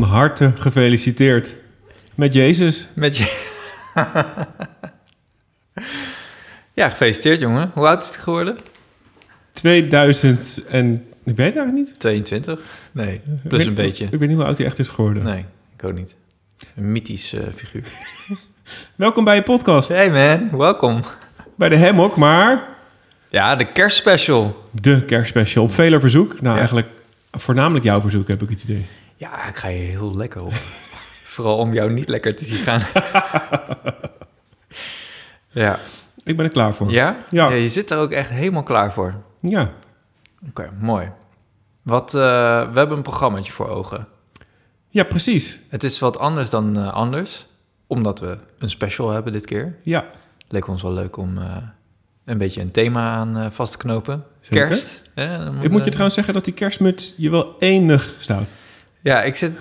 [0.00, 1.56] Van harte gefeliciteerd
[2.14, 2.88] met Jezus.
[2.94, 3.24] Met je...
[6.74, 7.70] ja, gefeliciteerd jongen.
[7.74, 8.58] Hoe oud is het geworden?
[9.52, 10.92] 2000 en...
[11.24, 11.98] Ik weet eigenlijk niet.
[12.00, 12.60] 22?
[12.92, 14.04] Nee, plus weet- een beetje.
[14.10, 15.22] Ik weet niet hoe oud hij echt is geworden.
[15.22, 15.44] Nee,
[15.76, 16.14] ik ook niet.
[16.76, 17.84] Een mythisch eh, figuur.
[18.96, 19.88] Welkom bij je podcast.
[19.88, 21.02] Hey man, welkom.
[21.56, 22.68] Bij de Hammock, maar
[23.28, 24.62] Ja, de kerstspecial.
[24.80, 26.32] de kerstspecial op veler verzoek.
[26.40, 26.56] Nou, Ja.
[26.56, 26.88] eigenlijk
[27.30, 28.86] voornamelijk jouw verzoek, heb ik het idee.
[29.30, 30.52] Ja, ik ga je heel lekker op.
[31.34, 32.82] Vooral om jou niet lekker te zien gaan.
[35.62, 35.78] ja.
[36.24, 36.90] Ik ben er klaar voor.
[36.90, 37.16] Ja?
[37.30, 37.52] Ja.
[37.52, 39.14] Je zit er ook echt helemaal klaar voor.
[39.40, 39.72] Ja.
[40.48, 41.10] Oké, mooi.
[41.82, 42.20] Wat, eh,
[42.72, 44.08] we hebben een programmaatje voor ogen.
[44.88, 45.60] Ja, precies.
[45.68, 47.46] Het is wat anders dan eh, anders,
[47.86, 49.76] omdat we een special hebben dit keer.
[49.82, 50.06] Ja.
[50.48, 51.56] Leek ons wel leuk om eh,
[52.24, 54.24] een beetje een thema aan vast te knopen.
[54.40, 54.66] Zeker.
[54.66, 55.02] Kerst.
[55.14, 58.52] hè, Ik moet je trouwens zeggen dat die kerstmuts je wel enig staat.
[59.06, 59.52] Ja, ik zit...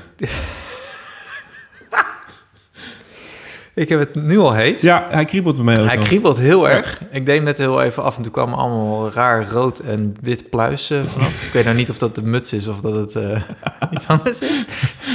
[3.73, 4.81] ik heb het nu al heet.
[4.81, 7.01] Ja, hij kriebelt bij mij ook Hij kriebelt heel erg.
[7.11, 10.49] Ik deed net heel even af en toen kwam er allemaal raar rood en wit
[10.49, 11.43] pluis eh, vanaf.
[11.45, 13.41] ik weet nou niet of dat de muts is of dat het eh,
[13.93, 14.65] iets anders is.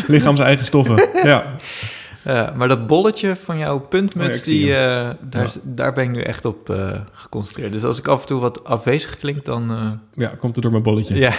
[0.07, 1.09] Lichaams eigen stoffen.
[1.23, 1.57] ja.
[2.25, 5.93] Ja, maar dat bolletje van jouw puntmuts, Oh ja, ik zie die, eh, daar, daar
[5.93, 7.73] ben ik nu echt op eh, geconcentreerd.
[7.73, 9.71] Dus als ik af en toe wat afwezig klink, dan...
[9.71, 9.91] eh,
[10.25, 11.15] ja, komt er door mijn bolletje.
[11.15, 11.33] ja.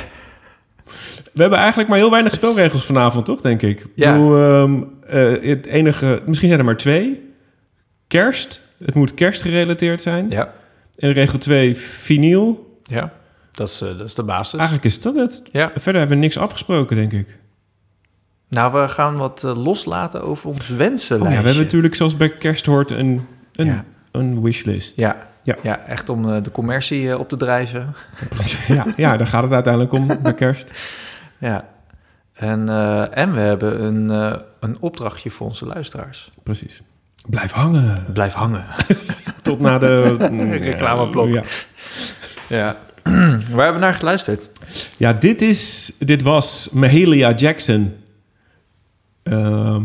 [1.32, 3.86] We hebben eigenlijk maar heel weinig spelregels vanavond, toch, denk ik?
[3.96, 4.16] Ja.
[4.16, 6.22] ehm, eh, het enige...
[6.26, 7.30] Misschien zijn er maar twee.
[8.08, 8.62] Kerst.
[8.86, 10.30] Het moet kerstgerelateerd zijn.
[10.30, 10.54] ja,
[10.96, 12.78] En regel 2, vinyl.
[12.84, 13.12] ja.
[13.52, 14.54] Dat, is, eh, dat is de basis.
[14.54, 15.42] Eigenlijk is dat het.
[15.52, 15.72] Ja.
[15.76, 17.38] Verder hebben we niks afgesproken, denk ik.
[18.50, 21.40] Nou, we gaan wat eh, loslaten over ons Oh, ja, wensenlijstje.
[21.42, 23.86] we hebben natuurlijk, zoals bij kerst hoort, een, een, Ja.
[24.12, 24.96] een wishlist.
[24.96, 25.56] Ja, Ja.
[25.64, 25.80] ja.
[25.88, 27.96] echt om de commercie op te drijven.
[28.68, 30.72] ja, ja, daar gaat het uiteindelijk om bij kerst.
[31.42, 31.70] Ja.
[32.34, 36.30] En, eh, en we hebben een, eh, een opdrachtje voor onze luisteraars.
[36.44, 36.82] Precies.
[37.30, 38.14] Blijf hangen.
[38.14, 38.66] Blijf hangen.
[39.42, 40.16] Tot na de...
[40.62, 41.30] Reclameblok.
[41.30, 41.44] Ja.
[42.50, 42.78] ja.
[43.52, 44.50] Waar hebben we naar geluisterd?
[44.98, 47.96] Ja, dit, is, dit was Mahalia Jackson.
[49.24, 49.84] Ehm,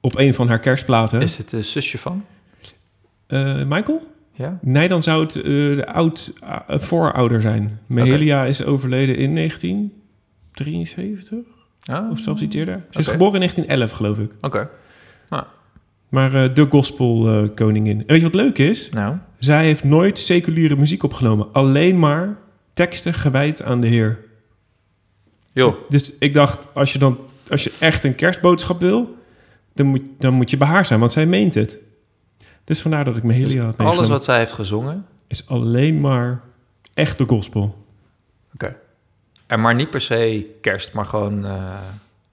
[0.00, 1.20] op een van haar kerstplaten.
[1.20, 2.24] Is het de zusje van?
[3.26, 4.10] Eh, Michael?
[4.32, 4.58] Ja?
[4.62, 7.78] Nee, dan zou het eh, de oud, eh, voorouder zijn.
[7.86, 9.32] Mahalia is overleden in
[10.54, 11.60] 1973
[11.90, 12.84] Oh, of zelfs iets eerder.
[12.90, 14.36] Ze is geboren in 1911, geloof ik.
[14.40, 14.70] Oké.
[15.28, 15.44] Nou,
[16.08, 17.98] Maar eh, de gospel eh, koningin.
[17.98, 18.88] En weet je wat leuk is?
[18.90, 19.16] nou.
[19.38, 21.52] Zij heeft nooit seculiere muziek opgenomen.
[21.52, 22.38] Alleen maar
[22.72, 24.24] teksten gewijd aan de Heer.
[25.52, 27.18] Joh, Dus ik dacht, als je dan
[27.50, 29.16] als je echt een kerstboodschap wil,
[29.74, 31.78] dan moet, dan moet je bij haar zijn, want zij meent het.
[32.64, 35.06] Dus vandaar dat ik me Helia had alles wat zij heeft gezongen.
[35.26, 36.42] is alleen maar
[36.94, 37.81] echte gospel.
[39.52, 41.44] En maar niet per se kerst, maar gewoon...
[41.44, 41.80] eh,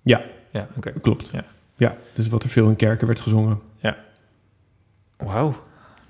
[0.02, 0.22] Ja,
[0.52, 0.92] ja, oké.
[1.02, 1.30] klopt.
[1.30, 1.44] Ja.
[1.76, 3.60] Ja, dus wat er veel in kerken werd gezongen.
[5.18, 5.64] Wauw.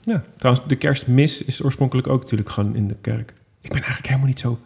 [0.03, 3.33] Ja, trouwens, de kerstmis is oorspronkelijk ook natuurlijk gewoon in de kerk.
[3.61, 4.57] Ik ben eigenlijk helemaal niet zo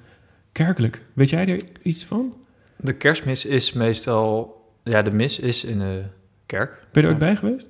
[0.52, 1.02] kerkelijk.
[1.14, 2.34] Weet jij er iets van?
[2.78, 4.58] De kerstmis is meestal...
[4.84, 6.04] Ja, de mis is in de
[6.46, 6.70] kerk.
[6.70, 7.14] Ben je er Ja.
[7.14, 7.68] ook bij geweest?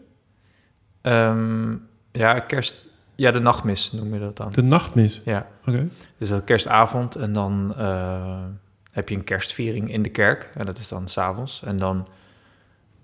[1.01, 1.75] Ehm,
[2.11, 2.87] ja, kerst...
[3.15, 4.51] Ja, de nachtmis noem je dat dan.
[4.51, 5.21] De nachtmis.
[5.25, 5.87] Ja, Oké.
[6.17, 8.43] dus dat kerstavond en dan eh,
[8.93, 10.49] heb je een kerstviering in de kerk.
[10.53, 11.63] En dat is dan s'avonds.
[11.63, 12.07] En dan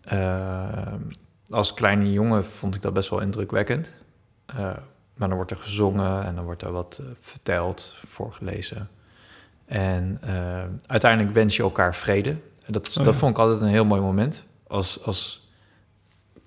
[0.02, 0.94] eh,
[1.50, 3.94] als kleine jongen vond ik dat best wel indrukwekkend.
[4.46, 4.56] Eh,
[5.14, 8.90] maar dan wordt er gezongen en dan wordt er wat eh, verteld, voorgelezen.
[9.66, 10.20] En
[10.86, 12.30] uiteindelijk wens je elkaar vrede.
[12.66, 13.20] En dat, Oh, dat ja.
[13.20, 14.44] vond ik altijd een heel mooi moment.
[14.68, 15.49] Als, als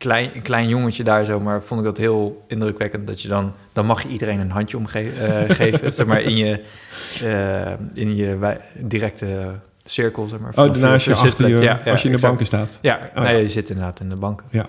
[0.03, 3.07] klein, een klein jongetje daar zomaar vond ik dat heel indrukwekkend.
[3.07, 5.95] Dat je dan, dan mag je iedereen een handje omgeven, geven.
[5.95, 6.65] zeg maar in je,
[7.23, 7.73] eh,
[8.05, 9.51] in je directe
[9.85, 10.27] cirkel.
[10.27, 12.21] Zeg maar, Oh, vanaf daarna als je achter je, Ja, ja, als je in de
[12.21, 12.79] banken staat.
[12.83, 14.47] Ja, Oh, nee, je zit inderdaad in de banken.
[14.51, 14.67] Ja.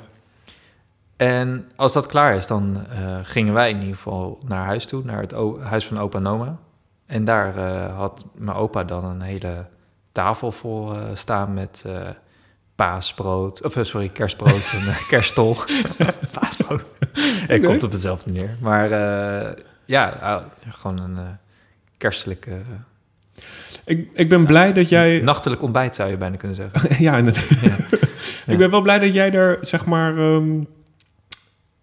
[1.18, 5.02] En als dat klaar is, dan eh, gingen wij in ieder geval naar huis toe,
[5.04, 5.34] naar het
[5.64, 6.58] huis van opa en oma.
[7.06, 9.66] En daar eh, had mijn opa dan een hele
[10.12, 11.94] tafel vol eh, staan met eh,
[12.84, 15.58] paasbrood, of eh, sorry, kerstbrood en eh, kerststol.
[16.40, 16.84] paasbrood.
[17.48, 18.58] Het komt op hetzelfde neer.
[18.62, 19.52] Maar eh,
[19.86, 21.38] ja, ah, gewoon een
[21.98, 22.52] kerstelijke,
[23.86, 25.20] Ik, ik ben blij dat jij...
[25.20, 26.96] nachtelijk ontbijt zou je bijna kunnen zeggen.
[27.06, 27.60] ja, inderdaad.
[27.62, 27.76] Ja.
[28.46, 30.18] Ik ben wel blij dat jij er, zeg maar...
[30.18, 30.64] ehm,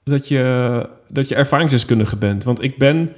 [0.04, 2.44] dat, je, dat je ervaringsdeskundige bent.
[2.44, 3.12] Want ik ben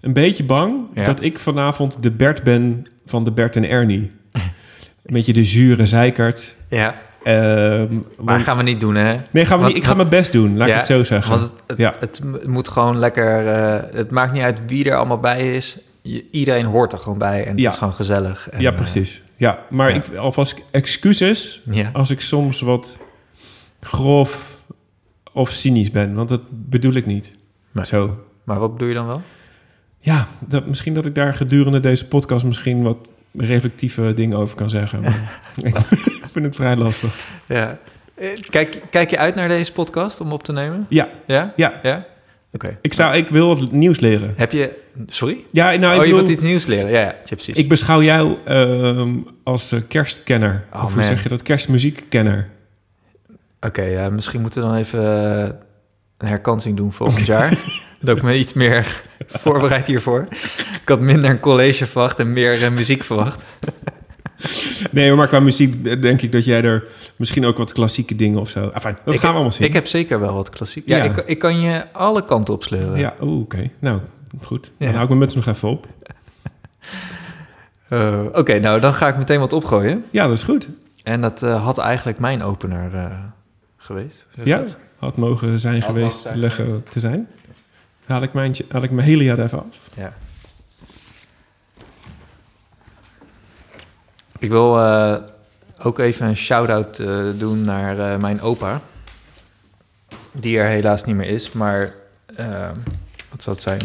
[0.00, 1.04] een beetje bang Ja.
[1.04, 4.12] dat ik vanavond de Bert ben van de Bert en Ernie.
[4.32, 6.56] Een beetje de zure zeikert.
[6.68, 9.16] ja, Ehm, maar want- gaan we niet doen, hè?
[9.30, 11.30] nee, gaan we niet, ik ga mijn best doen, laat Ja, ik het zo zeggen.
[11.38, 11.94] Want het, het, Ja.
[11.98, 13.46] het m- moet gewoon lekker...
[13.48, 15.78] eh, het maakt niet uit wie er allemaal bij is.
[16.02, 17.70] Je- iedereen hoort er gewoon bij en het Ja.
[17.70, 18.50] is gewoon gezellig.
[18.50, 19.22] En, ja, eh, precies.
[19.36, 19.94] Ja, maar ja.
[19.96, 22.98] Ik, alvast excuses als ik soms wat
[23.80, 24.56] grof
[25.32, 26.14] of cynisch ben.
[26.14, 27.36] Want dat bedoel ik niet.
[27.72, 27.84] Nee.
[27.84, 28.18] Zo.
[28.44, 29.22] Maar wat bedoel je dan wel?
[29.98, 34.70] Ja, dat, misschien dat ik daar gedurende deze podcast misschien wat reflectieve dingen over kan
[34.70, 35.00] zeggen.
[35.00, 35.76] Maar ik
[36.32, 37.20] vind het vrij lastig.
[37.46, 37.78] Ja.
[38.14, 40.86] Eh, Kijk, kijk je uit naar deze podcast om op te nemen?
[40.88, 41.52] Ja, Ja?
[41.56, 41.80] ja.
[41.82, 42.06] Ja?
[42.52, 42.78] Oké.
[42.80, 44.34] Ik, ik wil wat nieuws leren.
[44.36, 44.78] Heb je...
[45.06, 45.44] Sorry?
[45.50, 46.90] Ja, nou, ik, oh, je bedoel, wilt iets nieuws leren?
[46.90, 47.14] Ja, ja.
[47.24, 47.56] precies.
[47.56, 50.64] ik beschouw jou ehm, als eh, kerstkenner.
[50.72, 51.42] Oh, of hoe zeg je dat?
[51.42, 52.48] Kerstmuziekkenner.
[53.60, 55.00] Oké, ja, misschien moeten we dan even
[55.42, 55.54] eh,
[56.18, 57.58] een herkansing doen volgend jaar.
[58.02, 60.26] dat ik me iets meer voorbereid hiervoor.
[60.82, 63.42] Ik had minder een college verwacht en meer eh, muziek verwacht.
[64.90, 66.84] Nee, maar qua muziek denk ik dat jij er
[67.16, 68.70] misschien ook wat klassieke dingen of zo...
[68.74, 69.66] Enfin, dat Ik- gaan we allemaal zien.
[69.66, 70.88] Ik heb zeker wel wat klassiek.
[70.88, 71.04] Ja, Ja.
[71.04, 72.98] Ik, ik kan je alle kanten op sleuren.
[72.98, 73.70] Ja, oké.
[73.78, 74.00] Nou,
[74.42, 74.72] goed.
[74.78, 75.86] Dan hou ik mijn muts nog even op.
[77.88, 80.04] Eh, Oké, nou dan ga ik meteen wat opgooien.
[80.10, 80.68] Ja, dat is goed.
[81.02, 83.04] En dat eh, had eigenlijk mijn opener eh,
[83.76, 84.26] geweest.
[84.44, 84.76] Ja, dat?
[84.98, 86.90] had mogen zijn Had geweest mogen zijn leggen geweest.
[86.90, 87.28] te zijn.
[88.06, 89.88] Haal ik, mijn, haal ik mijn hele jaar even af.
[89.96, 90.12] ja.
[94.38, 95.14] Ik wil eh,
[95.82, 98.80] ook even een shout-out eh, doen naar eh, mijn opa.
[100.32, 101.94] Die er helaas niet meer is, maar
[103.30, 103.80] wat zal het zijn?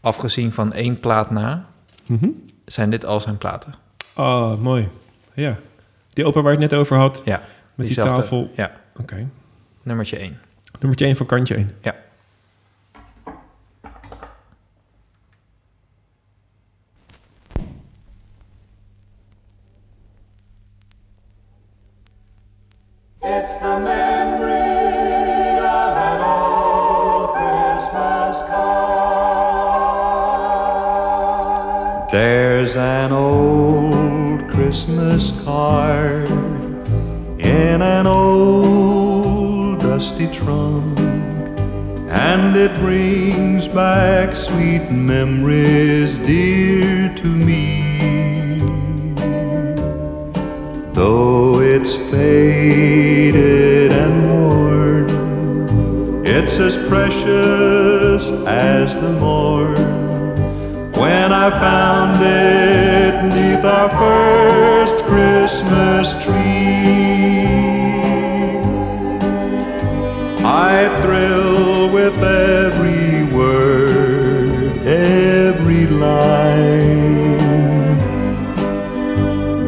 [0.00, 1.66] afgezien van één plaat na,
[2.06, 2.28] Mhm.
[2.64, 3.74] zijn dit al zijn platen.
[4.16, 4.88] Oh, mooi.
[5.34, 5.56] Ja.
[6.08, 7.42] Die opa waar je het net over had, Ja,
[7.74, 8.50] met die tafel.
[8.56, 9.28] Ja, Oké.
[9.82, 10.38] nummertje één.
[10.78, 11.70] Nummertje 1 van kantje 1.
[11.82, 11.94] Ja.
[32.10, 36.30] There's an old Christmas card
[37.38, 40.98] in an old dusty trunk,
[42.08, 48.60] and it brings back sweet memories dear to me.
[50.94, 51.37] Though
[51.88, 55.06] it's faded and worn.
[56.26, 59.78] It's as precious as the morn
[60.92, 67.46] when I found it neath our first Christmas tree.
[70.44, 76.98] I thrill with every word, every line.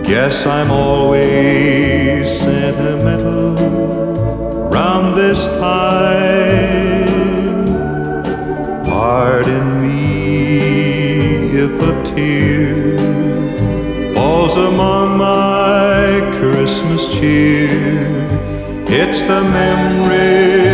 [0.02, 1.99] Guess I'm always
[2.38, 3.54] sentimental
[4.70, 7.10] round this time.
[8.84, 12.98] Pardon me if a tear
[14.14, 17.68] falls among my Christmas cheer.
[18.86, 20.69] It's the memory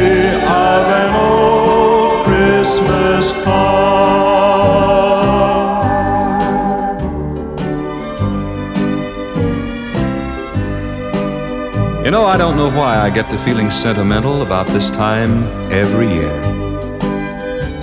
[12.37, 16.39] I don't know why I get to feeling sentimental about this time every year.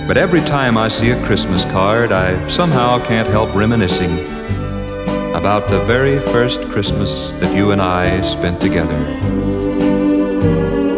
[0.06, 4.16] But every time I see a Christmas card, I somehow can't help reminiscing
[5.34, 8.96] about the very first Christmas that you and I spent together.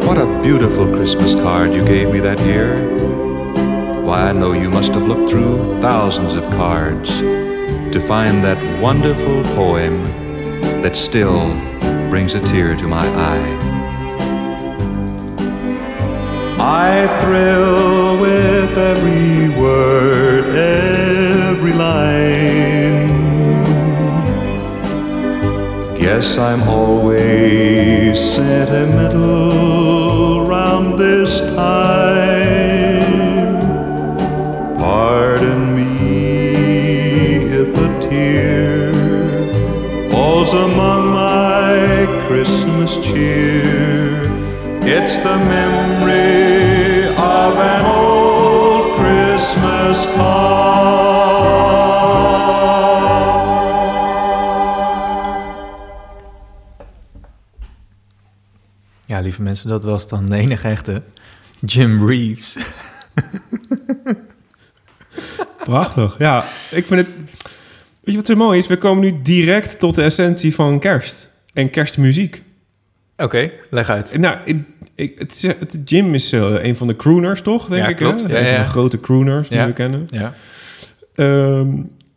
[0.07, 2.77] What a beautiful Christmas card you gave me that year.
[4.03, 9.43] Why, I know you must have looked through thousands of cards to find that wonderful
[9.55, 10.05] poem
[10.83, 11.57] that still
[12.09, 13.57] brings a tear to my eye.
[16.59, 23.07] I thrill with every word, every line.
[25.99, 33.07] Guess I'm always sentimental round this time.
[34.79, 36.55] Pardon me
[37.61, 38.93] if a tear
[40.11, 40.96] falls among
[42.27, 44.21] Christmas cheer.
[44.85, 50.65] It's the memory of an old Christmas card.
[59.07, 61.03] Ja, lieve mensen, dat was dan de enige echte
[61.61, 62.57] Jim Reeves.
[65.65, 66.19] Prachtig.
[66.19, 67.09] Ja, ik vind het...
[67.17, 68.67] Weet je wat zo mooi is?
[68.67, 71.29] We komen nu direct tot de essentie van kerst.
[71.57, 72.43] En kerstmuziek.
[73.17, 74.19] Oké, leg uit.
[74.19, 74.57] Nou, ik,
[74.95, 77.67] ik- het, het, Jim is eh, een van de crooners, toch?
[77.69, 78.21] Denk Ja, ik, klopt.
[78.31, 78.55] Ja, een ja.
[78.55, 80.09] van de grote crooners die we kennen.
[80.11, 80.33] Ja.
[81.15, 81.69] Ehm,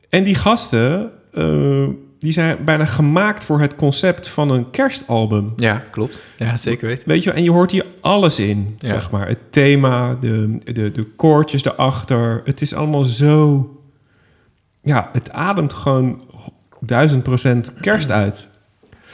[0.10, 1.88] en die gasten, eh,
[2.20, 5.54] die zijn bijna gemaakt voor het concept van een kerstalbum.
[5.56, 6.22] ja, klopt.
[6.38, 7.08] Ja, zeker weten.
[7.08, 9.28] Weet je, en je hoort hier alles in, zeg maar.
[9.28, 12.42] Het thema, de, de, de koortjes erachter.
[12.46, 13.70] Het is allemaal zo...
[14.84, 16.24] Ja, het ademt gewoon
[16.80, 18.49] duizend procent kerst uit.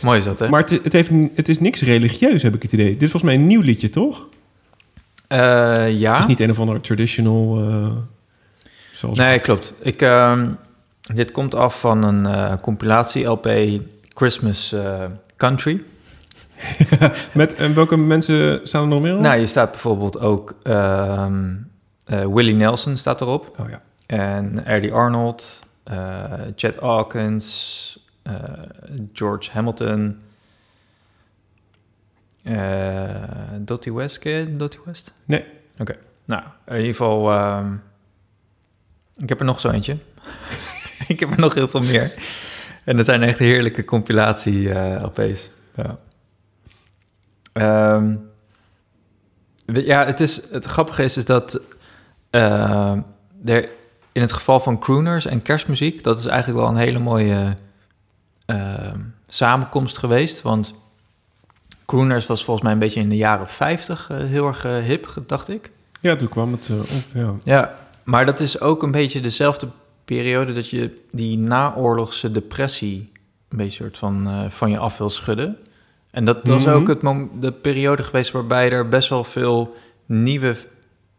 [0.02, 0.50] Mooi is dat, hè?
[0.50, 2.92] Maar het, het, heeft, het is niks religieus, heb ik het idee.
[2.92, 4.28] Dit is volgens mij een nieuw liedje, toch?
[5.28, 6.12] Eh, ja.
[6.12, 7.60] Het is niet een of ander traditional...
[7.60, 7.96] eh,
[8.92, 9.74] zoals Nee, klopt.
[9.80, 10.50] Ik, ehm,
[11.14, 13.50] dit komt af van een eh, compilatie-LP
[14.14, 14.76] Christmas
[15.38, 15.82] Country.
[17.34, 19.20] Met en welke mensen staan er nog meer op?
[19.20, 20.54] Nou, je staat bijvoorbeeld ook...
[20.64, 21.54] ehm
[22.06, 23.60] eh, Willie Nelson staat erop.
[23.60, 23.82] Oh ja.
[24.06, 25.64] En Eddie Arnold,
[26.56, 28.05] Chet Hawkins,
[29.14, 30.22] George Hamilton...
[32.44, 33.14] eh
[33.60, 35.14] Dottie West, ken je Dottie West?
[35.26, 35.46] Nee.
[35.78, 37.32] Oké, nou, in ieder geval...
[37.32, 37.74] ehm,
[39.18, 39.98] ik heb er nog zo eentje.
[41.08, 42.14] ik heb er nog heel veel meer.
[42.84, 45.50] En dat zijn echt heerlijke compilatie-LP's.
[45.76, 45.98] ja.
[47.54, 48.16] Ehm,
[49.66, 51.62] ja, het, is, het grappige is, is dat
[52.30, 53.70] er
[54.12, 56.04] in het geval van crooners en kerstmuziek...
[56.04, 57.56] dat is eigenlijk wel een hele mooie
[58.46, 60.42] ehm, samenkomst geweest.
[60.42, 60.74] Want
[61.86, 65.14] crooners was volgens mij een beetje in de jaren 50 eh, heel erg eh, hip,
[65.28, 65.72] dacht ik.
[66.02, 67.34] Ja, toen kwam het eh, op, ja.
[67.44, 69.68] Ja, maar dat is ook een beetje dezelfde
[70.06, 73.12] periode dat je die naoorlogse depressie
[73.50, 75.58] een beetje soort van, van je af wil schudden.
[76.12, 76.76] En dat was Mhm.
[76.76, 77.02] ook het
[77.42, 79.76] de periode geweest waarbij er best wel veel
[80.06, 80.56] nieuwe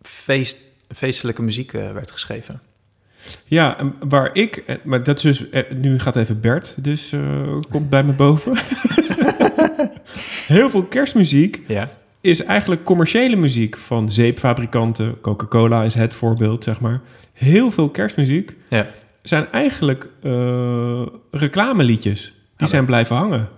[0.02, 0.58] feest,
[0.94, 2.60] feestelijke muziek werd geschreven.
[3.44, 4.56] Ja, waar ik...
[4.56, 5.50] eh, Maar dat is dus...
[5.50, 7.20] eh, Nu gaat even Bert, dus eh,
[7.70, 8.52] komt bij me boven.
[10.46, 11.90] Heel veel kerstmuziek Ja.
[12.20, 15.20] is eigenlijk commerciële muziek van zeepfabrikanten.
[15.20, 17.00] Coca-Cola is het voorbeeld, zeg maar.
[17.32, 18.86] Heel veel kerstmuziek Ja.
[19.22, 20.08] zijn eigenlijk
[21.30, 22.34] reclameliedjes.
[22.56, 23.48] Die zijn blijven hangen.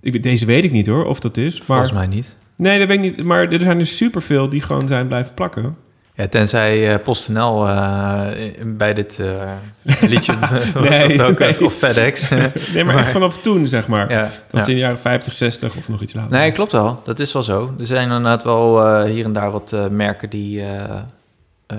[0.00, 1.56] Ik, deze weet ik niet hoor, of dat is.
[1.58, 2.36] Maar, Volgens mij niet.
[2.56, 3.24] Nee, dat weet ik niet.
[3.24, 5.76] Maar er zijn er superveel die gewoon zijn blijven plakken.
[6.14, 8.26] Ja, tenzij uh, PostNL uh,
[8.64, 9.52] bij dit uh,
[10.00, 10.34] liedje
[10.80, 11.64] Nee, ook nee.
[11.64, 12.28] of FedEx.
[12.74, 14.10] Nee, maar, echt vanaf toen, zeg maar.
[14.10, 14.58] ja, Dat ja.
[14.60, 16.30] is in de jaren 50, 60 of nog iets later.
[16.38, 17.00] Nee, klopt wel.
[17.04, 17.74] Dat is wel zo.
[17.78, 20.84] Er zijn inderdaad wel eh, hier en daar wat eh, merken die eh,
[21.66, 21.76] eh,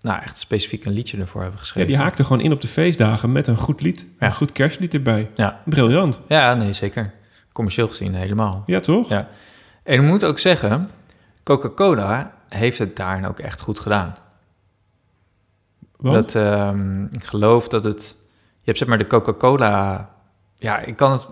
[0.00, 1.88] nou, echt specifiek een liedje ervoor hebben Ja, geschreven.
[1.90, 4.06] die haakte gewoon in op de feestdagen met een goed lied.
[4.20, 4.26] Ja.
[4.26, 5.30] Een goed kerstlied erbij.
[5.34, 5.60] Ja.
[5.64, 6.22] Briljant.
[6.28, 7.12] ja, nee, zeker.
[7.52, 8.62] Commercieel gezien helemaal.
[8.66, 9.08] Ja, toch?
[9.08, 9.28] Ja.
[9.82, 10.90] En ik moet ook zeggen,
[11.42, 14.14] Coca-Cola heeft het daarin ook echt goed gedaan.
[15.96, 16.14] Want?
[16.14, 18.16] Dat, ehm, ik geloof dat het...
[18.60, 20.08] Je hebt zeg maar de Coca-Cola
[20.56, 21.26] ja, ik kan het...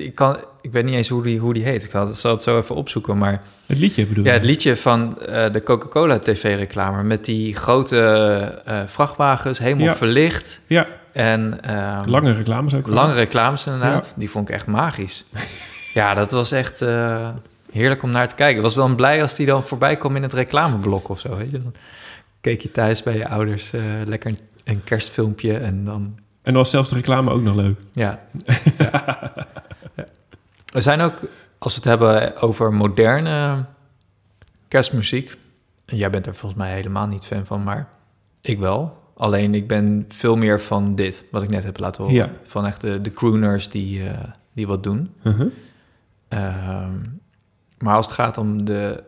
[0.00, 1.84] Ik, kan, ik weet niet eens hoe die, hoe die heet.
[1.84, 3.40] Ik zal het, zal het zo even opzoeken, maar...
[3.66, 4.36] Het liedje bedoel Ja, je?
[4.36, 7.02] het liedje van eh, de Coca-Cola TV-reclame...
[7.02, 8.00] met die grote
[8.64, 9.94] eh, vrachtwagens, helemaal Ja.
[9.94, 10.60] verlicht.
[10.66, 12.88] Ja, En, ehm, lange reclames ook.
[12.88, 14.06] Lange reclames inderdaad.
[14.06, 14.12] Ja.
[14.16, 15.26] Die vond ik echt magisch.
[15.94, 17.28] ja, dat was echt eh,
[17.76, 18.56] heerlijk om naar te kijken.
[18.56, 21.36] Ik was wel blij als die dan voorbij kwam in het reclameblok of zo.
[21.36, 21.58] Weet je?
[21.58, 21.74] Dan
[22.40, 26.02] keek je thuis bij je ouders eh, lekker een, een kerstfilmpje en dan...
[26.42, 27.78] En dan was zelfs de reclame ook nog leuk.
[27.92, 28.18] Ja.
[28.78, 28.90] ja.
[29.96, 30.04] Ja.
[30.72, 31.14] Er zijn ook,
[31.58, 33.64] als we het hebben over moderne
[34.68, 35.36] kerstmuziek...
[35.84, 37.88] en Jij bent er volgens mij helemaal niet fan van, maar
[38.40, 39.02] ik wel.
[39.16, 42.18] Alleen ik ben veel meer van dit, wat ik net heb laten horen.
[42.18, 42.30] Ja.
[42.44, 44.18] Van echt de, de crooners die, eh,
[44.54, 45.14] die wat doen.
[46.28, 46.98] Ehm,
[47.78, 49.02] maar als het gaat om de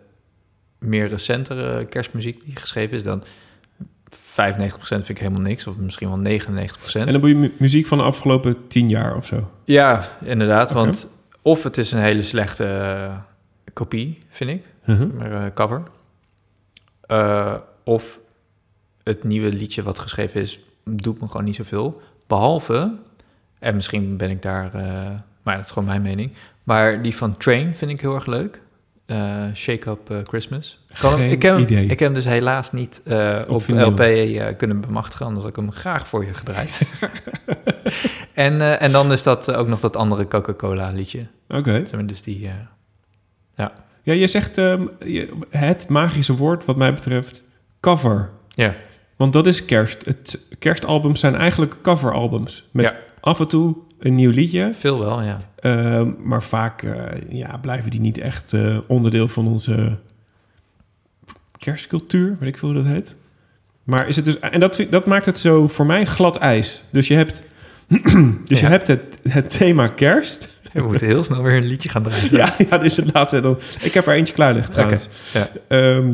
[0.78, 3.26] meer recentere kerstmuziek die geschreven is, dan 95%
[4.80, 6.92] vind ik helemaal niks, of misschien wel 99%.
[6.92, 9.50] En dan bedoel je mu- muziek van de afgelopen tien jaar of zo.
[9.64, 11.08] Ja, inderdaad, want
[11.42, 13.16] of het is een hele slechte eh,
[13.72, 15.12] kopie, vind ik, Uh-huh.
[15.12, 15.82] maar eh, cover.
[17.00, 18.18] Eh, of
[19.02, 22.00] het nieuwe liedje wat geschreven is, doet me gewoon niet zoveel.
[22.26, 22.94] Behalve,
[23.58, 25.10] en misschien ben ik daar, eh,
[25.42, 26.32] maar dat is gewoon mijn mening.
[26.68, 28.60] Maar die van Train vind ik heel erg leuk.
[29.06, 29.18] Eh,
[29.54, 30.84] Shake Up eh, Christmas.
[30.88, 31.82] Ik kan ik, heb, hem- idee.
[31.82, 33.62] ik heb hem dus helaas niet eh, Op.
[33.68, 34.02] LP
[34.56, 36.80] kunnen bemachtigen, anders had ik hem graag voor je gedraaid.
[38.34, 41.20] en, en dan is dat ook nog dat andere Coca-Cola liedje.
[41.48, 41.84] Oké.
[41.94, 43.64] Maar, Dus die, eh,
[44.02, 47.44] Ja, je zegt ehm, je- het magische woord wat mij betreft
[47.80, 48.30] cover.
[48.48, 48.74] ja,
[49.16, 50.04] Want dat is kerst.
[50.04, 52.68] Het, kerstalbums zijn eigenlijk coveralbums.
[52.72, 52.96] Met Ja.
[53.20, 54.70] Af en toe een nieuw liedje.
[54.74, 55.36] veel wel, ja.
[55.56, 59.98] Ehm, maar vaak eh, ja, blijven die niet echt eh, onderdeel van onze
[61.58, 62.36] kerstcultuur.
[62.40, 63.16] Weet ik veel hoe dat heet.
[63.84, 64.38] Maar is het dus...
[64.38, 66.84] En dat, dat maakt het zo voor mij glad ijs.
[66.90, 67.44] Dus je hebt,
[68.44, 70.56] dus je hebt het, het thema kerst...
[70.72, 72.36] We moeten heel snel weer een liedje gaan draaien.
[72.36, 73.40] Ja, ja, is het laatste.
[73.40, 75.08] Dan, ik heb er eentje klaar liggen trouwens.
[75.32, 75.48] ja.
[75.68, 76.12] Ehm,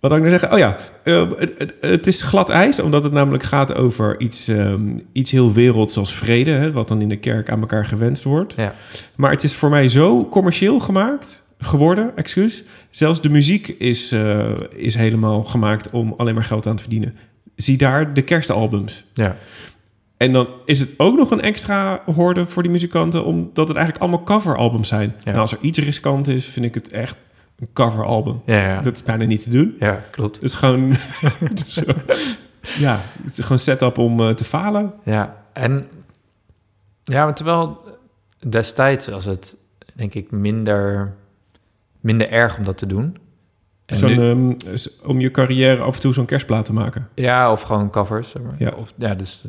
[0.00, 0.52] wat ik nou zeggen?
[0.52, 4.48] Oh ja, eh, het, het, het is glad ijs, omdat het namelijk gaat over iets,
[4.48, 8.24] ehm, iets heel werelds als vrede, hè, wat dan in de kerk aan elkaar gewenst
[8.24, 8.54] wordt.
[8.56, 8.74] Ja.
[9.16, 12.64] Maar het is voor mij zo commercieel gemaakt, geworden, excuus.
[12.90, 17.14] Zelfs de muziek is, eh, is helemaal gemaakt om alleen maar geld aan te verdienen.
[17.56, 19.04] Zie daar de kerstalbums.
[19.14, 19.36] ja.
[20.16, 24.06] En dan is het ook nog een extra hoorde voor die muzikanten, omdat het eigenlijk
[24.06, 25.14] allemaal coveralbums zijn.
[25.18, 25.24] Ja.
[25.24, 27.16] Nou, als er iets riskant is, vind ik het echt
[27.58, 28.40] een coveralbum.
[28.46, 28.80] Ja, ja.
[28.80, 29.76] Dat is bijna niet te doen.
[29.78, 30.34] ja, klopt.
[30.36, 30.88] Het is gewoon,
[32.78, 34.92] ja, het is gewoon setup om eh, te falen.
[35.04, 35.88] Ja, en
[37.04, 37.82] ja, maar terwijl
[38.48, 39.56] destijds was het
[39.94, 41.14] denk ik minder,
[42.00, 43.16] minder erg om dat te doen.
[43.86, 47.08] En Zo'n, nu- ehm, om je carrière af en toe zo'n kerstplaat te maken.
[47.14, 48.30] ja, of gewoon covers.
[48.30, 48.54] Zeg maar.
[48.58, 48.70] Ja.
[48.76, 49.44] Of, ja, dus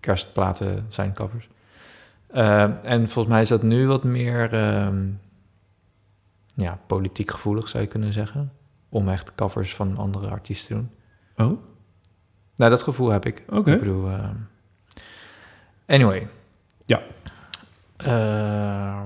[0.00, 1.48] kerstplaten zijn covers.
[2.26, 4.96] Eh, en volgens mij is dat nu wat meer ehm,
[6.54, 8.52] ja, politiek gevoelig, zou je kunnen zeggen.
[8.88, 10.90] Om echt covers van andere artiesten
[11.36, 11.50] te doen.
[11.52, 11.58] Oh,
[12.56, 13.42] Nou, dat gevoel heb ik.
[13.48, 13.72] oké.
[13.72, 14.08] Ik bedoel...
[14.08, 14.34] ehm,
[15.86, 16.28] anyway.
[16.84, 17.00] Ja.
[17.96, 19.00] Eh,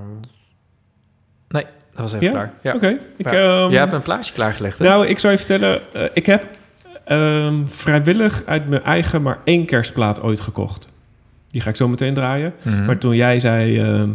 [1.47, 2.31] nee, dat was even Ja?
[2.31, 2.53] klaar.
[2.61, 2.73] Ja.
[2.75, 2.97] Oké.
[3.17, 3.31] Ja.
[3.31, 4.85] ehm, Jij hebt een plaatje klaargelegd, hè?
[4.85, 6.47] Nou, ik zou je vertellen, eh, ik heb
[7.05, 10.87] ehm, vrijwillig uit mijn eigen maar één kerstplaat ooit gekocht.
[11.47, 12.53] Die ga ik zo meteen draaien.
[12.63, 12.85] Mhm.
[12.85, 14.11] Maar toen jij zei, ehm,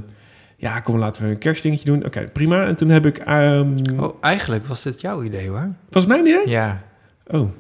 [0.63, 2.05] ja, kom, laten we een kerstdingetje doen.
[2.05, 2.67] Oké, prima.
[2.67, 5.69] En toen heb ik, ehm Oh, eigenlijk was dit jouw idee, hoor.
[5.91, 6.49] was mijn idee?
[6.49, 6.83] Ja.
[7.27, 7.51] Oh,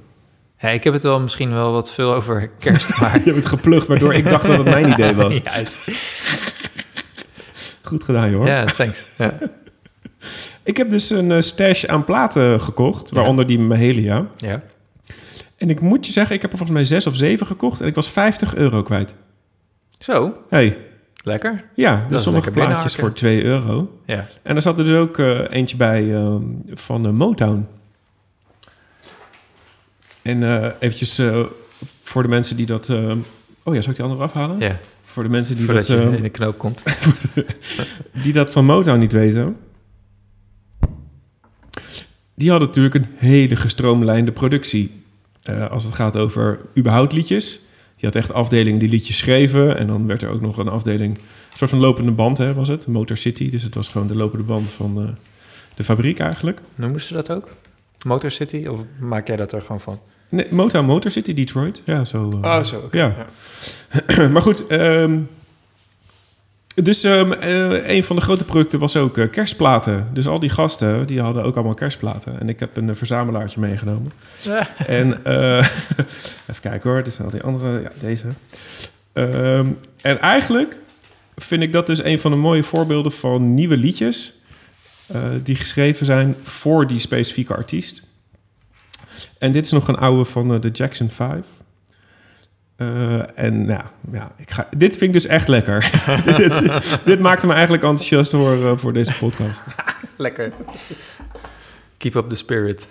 [0.58, 0.68] ja.
[0.68, 3.14] Ik heb het wel misschien wel wat veel over kerst, maar...
[3.18, 5.40] je hebt het geplukt, waardoor ik dacht dat het mijn idee was.
[5.44, 5.80] Juist.
[7.82, 8.46] Goed gedaan, hoor.
[8.46, 9.06] Ja, thanks.
[9.18, 9.38] Ja.
[10.64, 14.26] Ik heb dus een eh, stash aan platen gekocht, waaronder die Mahalia.
[14.36, 14.62] ja.
[15.56, 17.86] En ik moet je zeggen, ik heb er volgens mij zes of zeven gekocht en
[17.86, 19.14] ik was 50 euro kwijt.
[19.98, 20.78] Zo, hey,
[21.22, 21.64] lekker.
[21.74, 23.00] ja, dus sommige plaatjes binnenhaken.
[23.00, 23.98] voor 2 euro.
[24.06, 24.26] Ja.
[24.42, 27.66] En er zat er dus ook eh, eentje bij ehm, van eh, Motown.
[30.22, 31.20] En eh eventjes
[32.02, 32.88] voor de mensen die dat...
[32.88, 33.18] ehm,
[33.62, 34.60] oh ja, zou ik die andere afhalen?
[34.60, 34.78] ja.
[35.04, 36.82] Voor de mensen die Voordat dat, je ehm, in de knoop komt.
[38.22, 39.56] die dat van Motown niet weten...
[42.34, 45.04] Die hadden natuurlijk een hele gestroomlijnde productie.
[45.70, 47.60] als het gaat over überhaupt liedjes.
[48.02, 49.76] Je had echt afdelingen die liedjes schreven.
[49.76, 51.18] En dan werd er ook nog een afdeling...
[51.18, 52.86] Een soort van lopende band hè, was het.
[52.86, 53.50] Motor City.
[53.50, 55.08] Dus het was gewoon de lopende band van eh,
[55.74, 56.60] de fabriek eigenlijk.
[56.74, 57.48] Noemen ze dat ook?
[58.06, 58.66] Motor City?
[58.66, 60.00] Of maak jij dat er gewoon van?
[60.28, 61.82] Nee, Motown Motor City, Detroit.
[61.84, 62.40] Ja, zo.
[62.42, 62.76] Oh, zo.
[62.76, 62.98] oké.
[62.98, 63.26] Ja.
[64.32, 65.20] maar goed, ehm,
[66.74, 70.10] dus ehm, eh, een van de grote producten was ook eh, kerstplaten.
[70.12, 72.40] Dus al die gasten, die hadden ook allemaal kerstplaten.
[72.40, 74.12] En ik heb een eh, verzamelaartje meegenomen.
[74.86, 75.08] en
[76.50, 77.80] even kijken hoor, dit zijn al die andere.
[77.80, 78.26] Ja, deze.
[79.12, 79.66] Ehm,
[80.02, 80.76] en eigenlijk
[81.36, 84.40] vind ik dat dus een van de mooie voorbeelden van nieuwe liedjes...
[85.42, 88.02] die geschreven zijn voor die specifieke artiest.
[89.38, 91.46] En dit is nog een oude van de Jackson 5.
[92.82, 95.90] Eh, en nou, ja, ik ga, dit vind ik dus echt lekker.
[96.36, 96.62] dit,
[97.04, 99.62] dit maakte me eigenlijk enthousiast voor, eh, voor deze podcast.
[100.16, 100.52] Lekker.
[101.96, 102.86] Keep up the spirit.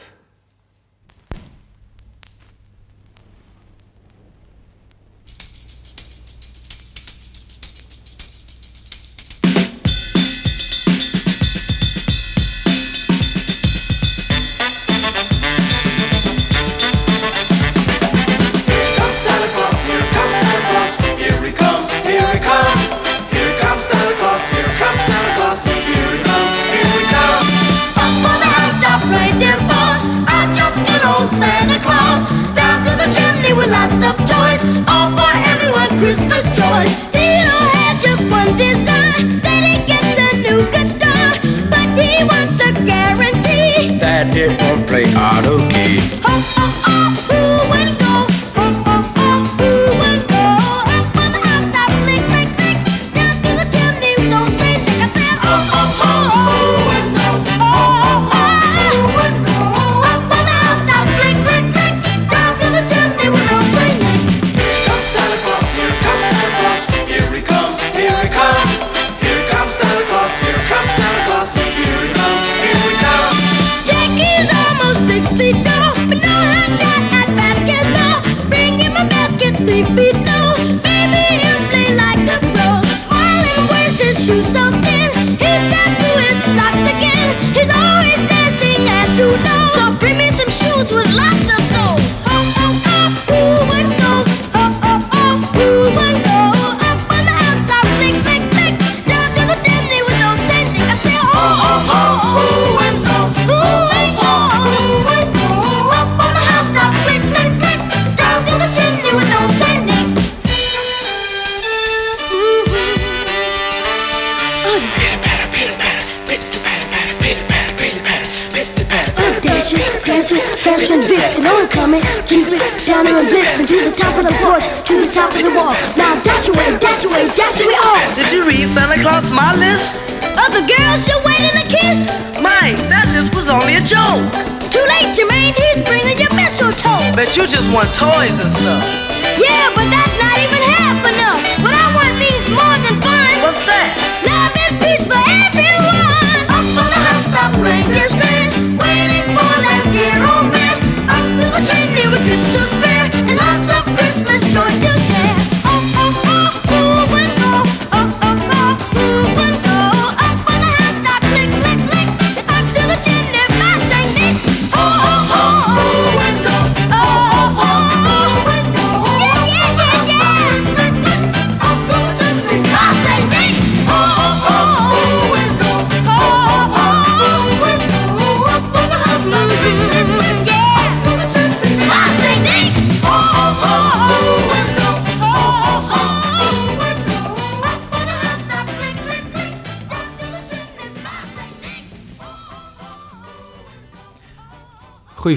[137.93, 138.60] toys is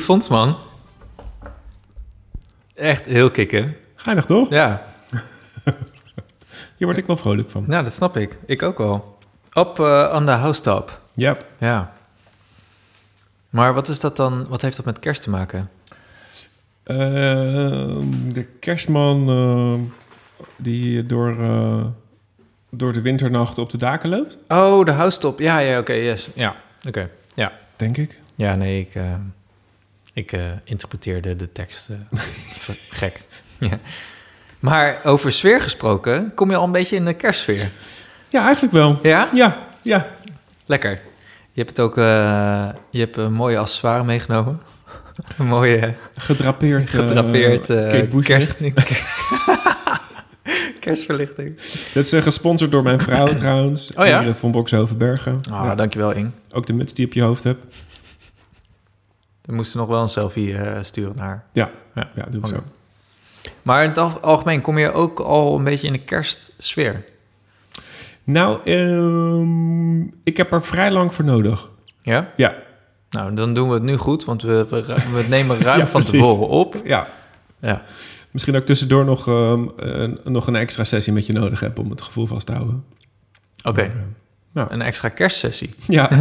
[0.00, 0.56] Fonds, man.
[2.74, 3.76] Echt heel kicken.
[3.94, 4.48] Geinig toch?
[4.50, 4.82] Ja,
[6.76, 7.64] Hier word ik wel vrolijk van.
[7.66, 8.38] nou, dat snap ik.
[8.46, 9.18] Ik ook wel.
[9.52, 11.00] Op eh on the housetop.
[11.14, 11.36] Ja.
[11.58, 11.92] Ja.
[13.50, 14.46] Maar wat is dat dan?
[14.48, 15.70] Wat heeft dat met kerst te maken?
[16.82, 19.90] Ehm, de kerstman eh,
[20.56, 21.84] die door, eh,
[22.70, 25.38] door de winternacht op de daken loopt, Oh, de housetop.
[25.38, 26.30] Ja, ja, oké, yes.
[26.34, 26.56] Ja,
[26.88, 27.10] oké.
[27.34, 27.52] Ja.
[27.76, 28.20] denk ik.
[28.36, 28.94] Ja, nee, ik,
[30.14, 32.18] ik eh, interpreteerde de tekst eh,
[33.00, 33.20] gek.
[33.58, 33.78] Ja.
[34.60, 37.70] Maar over sfeer gesproken, kom je al een beetje in de kerstsfeer?
[38.28, 38.98] Ja, eigenlijk wel.
[39.02, 39.28] Ja?
[39.32, 40.10] Ja, ja.
[40.66, 40.90] Lekker.
[41.52, 44.60] Je hebt het ook, eh, je hebt een mooie accessoire meegenomen.
[45.38, 46.88] een mooie Gedrapeerd.
[46.88, 48.90] gedrapeerd Kate Bush kerst, licht.
[50.80, 51.56] kerstverlichting.
[51.94, 53.92] Dat is gesponsord door mijn vrouw trouwens.
[53.94, 54.18] Oh ja?
[54.18, 55.40] Ingrid van Bokshovenbergen.
[55.50, 55.74] Ah, Ja.
[55.74, 56.30] dankjewel Ing.
[56.52, 57.64] Ook de muts die je op je hoofd hebt.
[59.44, 61.44] We moesten nog wel een selfie eh, sturen naar haar.
[61.52, 62.10] Ja, Ja.
[62.14, 62.62] ja doe ik zo.
[63.62, 67.04] Maar in het al- algemeen kom je ook al een beetje in de kerstsfeer.
[68.24, 71.70] Nou, ehm, ik heb er vrij lang voor nodig.
[72.02, 72.30] Ja?
[72.36, 72.54] Ja,
[73.10, 76.20] Nou, dan doen we het nu goed, want we, we, nemen ruim Ja, van precies.
[76.28, 76.80] tevoren op.
[76.84, 77.08] ja.
[77.58, 77.82] Ja.
[78.30, 81.78] Misschien dat ik tussendoor nog, ehm, een, nog een extra sessie met je nodig heb
[81.78, 82.84] om het gevoel vast te houden.
[83.62, 83.92] Oké,
[84.52, 85.70] Nou, een extra kerstsessie.
[85.86, 86.10] ja.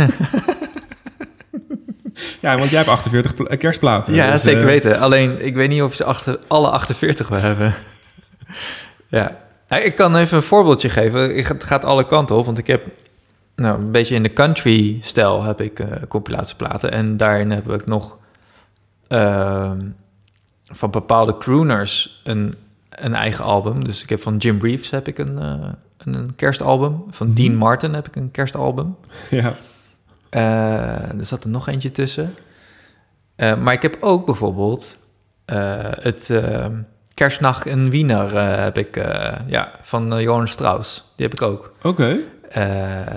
[2.44, 4.14] ja, want jij hebt 48 pla- kerstplaten.
[4.14, 5.00] Ja, dus, zeker eh, weten.
[5.00, 7.74] Alleen, ik weet niet of ze achter, alle 48 we hebben.
[9.08, 9.42] ja.
[9.70, 11.36] Ik kan even een voorbeeldje geven.
[11.36, 12.88] Het gaat alle kanten op, want ik heb...
[13.56, 16.92] Nou, een beetje in de country-stijl heb ik eh compilatieplaten.
[16.92, 18.18] En daarin heb ik nog
[19.08, 19.80] ehm,
[20.64, 22.54] van bepaalde crooners een,
[22.90, 23.84] een eigen album.
[23.84, 27.04] Dus ik heb van Jim Reeves heb ik een, eh, een, een kerstalbum.
[27.10, 28.96] Van Dean Martin heb ik een kerstalbum.
[29.30, 29.54] Ja.
[30.34, 32.36] Eh, er zat er nog eentje tussen.
[33.36, 34.98] Eh, maar ik heb ook bijvoorbeeld
[35.46, 36.66] eh, het eh,
[37.14, 38.96] Kerstnacht in Wiener heb ik,
[39.48, 41.12] ja, van eh, Johann Strauss.
[41.16, 41.74] Die heb ik ook.
[41.82, 42.18] Oké.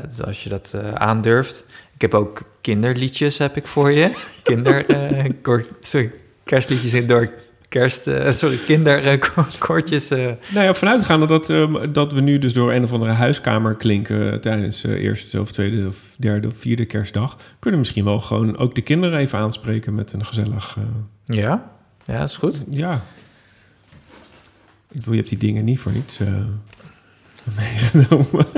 [0.09, 1.65] Dus als je dat aandurft.
[1.95, 4.11] Ik heb ook kinderliedjes heb ik voor je.
[4.43, 4.85] Kinder,
[5.81, 6.13] sorry,
[6.45, 7.31] kerstliedjes in door
[7.79, 10.11] kerst, eh, sorry, kinderkoortjes.
[10.11, 10.19] eh
[10.53, 14.41] Nou ja, vanuitgaande dat, ehm, dat we nu dus door een of andere huiskamer klinken
[14.41, 18.57] tijdens eh, eerste of tweede of derde of vierde kerstdag, kunnen we misschien wel gewoon
[18.57, 20.77] ook de kinderen even aanspreken met een gezellig.
[21.25, 21.71] ja,
[22.05, 22.65] ja, is goed.
[22.71, 23.03] ja.
[24.91, 26.19] Ik bedoel, je hebt die dingen niet voor niets
[27.57, 28.47] meegenomen.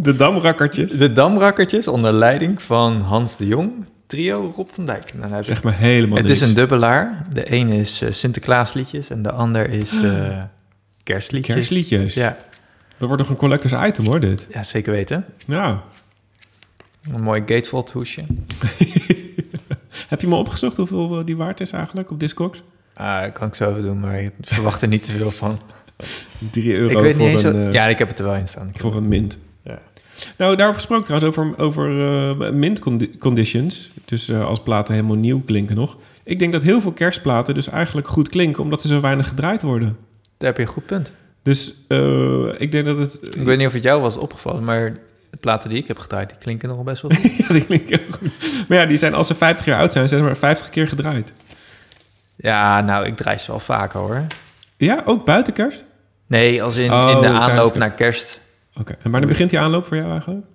[0.00, 0.92] De damrakkertjes.
[0.92, 5.12] De Damrakkertjes onder leiding van Hans de Jong, trio Rob van Dijk.
[5.40, 6.40] Zeg maar helemaal het niks.
[6.40, 7.22] is een dubbelaar.
[7.32, 10.42] De ene is eh, Sinterklaasliedjes en de ander is eh,
[11.02, 11.54] kerstliedjes.
[11.54, 12.14] Kerstliedjes.
[12.14, 12.36] Ja,
[12.96, 14.46] Dat wordt nog een collectors item hoor, dit.
[14.50, 15.24] ja, zeker weten.
[15.46, 15.76] Nou,
[17.12, 18.24] Een mooi gatefold hoesje.
[20.08, 22.62] heb je me opgezocht hoeveel eh, die waard is eigenlijk op Discogs?
[22.94, 25.60] Ah, kan ik zo even doen, maar ik verwacht er niet te veel van.
[26.50, 27.42] 3 euro ik weet voor, niet eens...
[27.42, 28.68] een, ja, ik heb het er wel in staan.
[28.68, 29.38] Ik voor een mint.
[30.36, 32.06] Nou, daarover gesproken trouwens, over, over
[32.46, 33.90] eh, mint condi- conditions.
[34.04, 35.96] Dus eh, als platen helemaal nieuw klinken nog.
[36.24, 38.62] Ik denk dat heel veel kerstplaten dus eigenlijk goed klinken...
[38.62, 39.96] omdat ze zo weinig gedraaid worden.
[40.38, 41.12] Daar heb je een goed punt.
[41.42, 43.18] Dus eh, ik denk dat het...
[43.22, 44.92] Ik weet niet of het jou was opgevallen, maar
[45.30, 47.36] de platen die ik heb gedraaid, die klinken nog best wel goed.
[47.38, 48.32] Ja, die klinken heel goed.
[48.68, 50.08] Maar ja, die zijn als ze 50 jaar oud zijn...
[50.08, 51.32] zijn ze maar 50 keer gedraaid.
[52.36, 54.26] ja, nou, ik draai ze wel vaker hoor.
[54.76, 55.84] Ja, ook buiten kerst?
[56.26, 58.40] Nee, als in, Oh, in de tijdens aanloop de- naar kerst.
[58.80, 60.46] Oké, en wanneer begint die aanloop voor jou eigenlijk?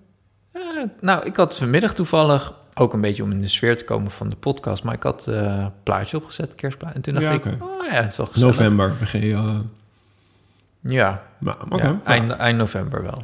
[0.51, 0.61] Eh,
[1.01, 4.29] nou, ik had vanmiddag toevallig ook een beetje om in de sfeer te komen van
[4.29, 6.93] de podcast, maar ik had eh, een plaatje opgezet, kerstplaat.
[6.95, 8.57] En toen dacht Ja, ik, oh ja, het is wel gezellig.
[8.57, 9.33] November begin je...
[9.33, 9.59] eh,
[10.81, 13.23] Ja, maar, ja Nou, eind, eind november wel.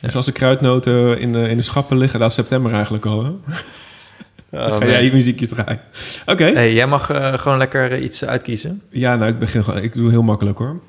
[0.00, 3.24] Dus als de kruidnoten in de, in de schappen liggen, dat is september eigenlijk al,
[3.24, 3.32] hè?
[4.50, 5.80] Dan ga jij je muziekjes draaien.
[6.26, 6.44] Oké.
[6.44, 7.06] Hey, jij mag
[7.40, 8.82] gewoon lekker iets uitkiezen.
[8.88, 9.82] Ja, nou, ik begin gewoon...
[9.82, 10.80] Ik doe heel makkelijk, hoor.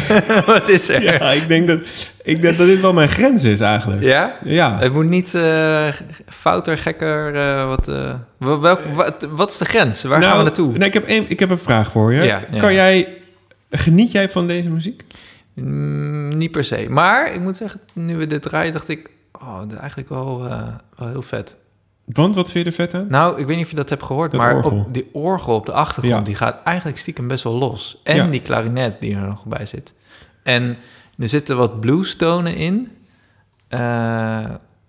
[0.46, 1.02] Wat is er?
[1.02, 1.80] ja, ik denk dat,
[2.22, 4.02] ik denk dat dit wel mijn grens is eigenlijk.
[4.02, 4.36] Ja?
[4.44, 4.78] Ja.
[4.78, 5.88] Het moet niet eh,
[6.28, 10.02] fouter, gekker, eh, wat, eh, wel- welk, wat, wat is de grens?
[10.02, 10.78] Waar gaan we naartoe?
[10.78, 12.22] Nee, ik, heb een, ik heb een vraag voor je.
[12.22, 12.58] Ja, ja.
[12.58, 13.08] Kan jij,
[13.70, 15.02] geniet jij van deze muziek?
[15.54, 16.86] Mm, niet per se.
[16.88, 19.10] Maar ik moet zeggen, nu we dit draaien, dacht ik...
[19.32, 20.48] Oh, dat is eigenlijk wel,
[20.96, 21.56] wel heel vet.
[22.04, 23.06] Want wat vind je er vet aan?
[23.08, 24.70] Nou, ik weet niet of je dat hebt gehoord, Dat maar orgel.
[24.78, 26.22] op die orgel op de achtergrond, Ja.
[26.22, 28.00] die gaat eigenlijk stiekem best wel los.
[28.04, 28.26] En Ja.
[28.26, 29.94] die klarinet die er nog bij zit.
[30.42, 30.76] En
[31.18, 32.96] er zitten wat bluestonen in.
[33.68, 34.44] eh,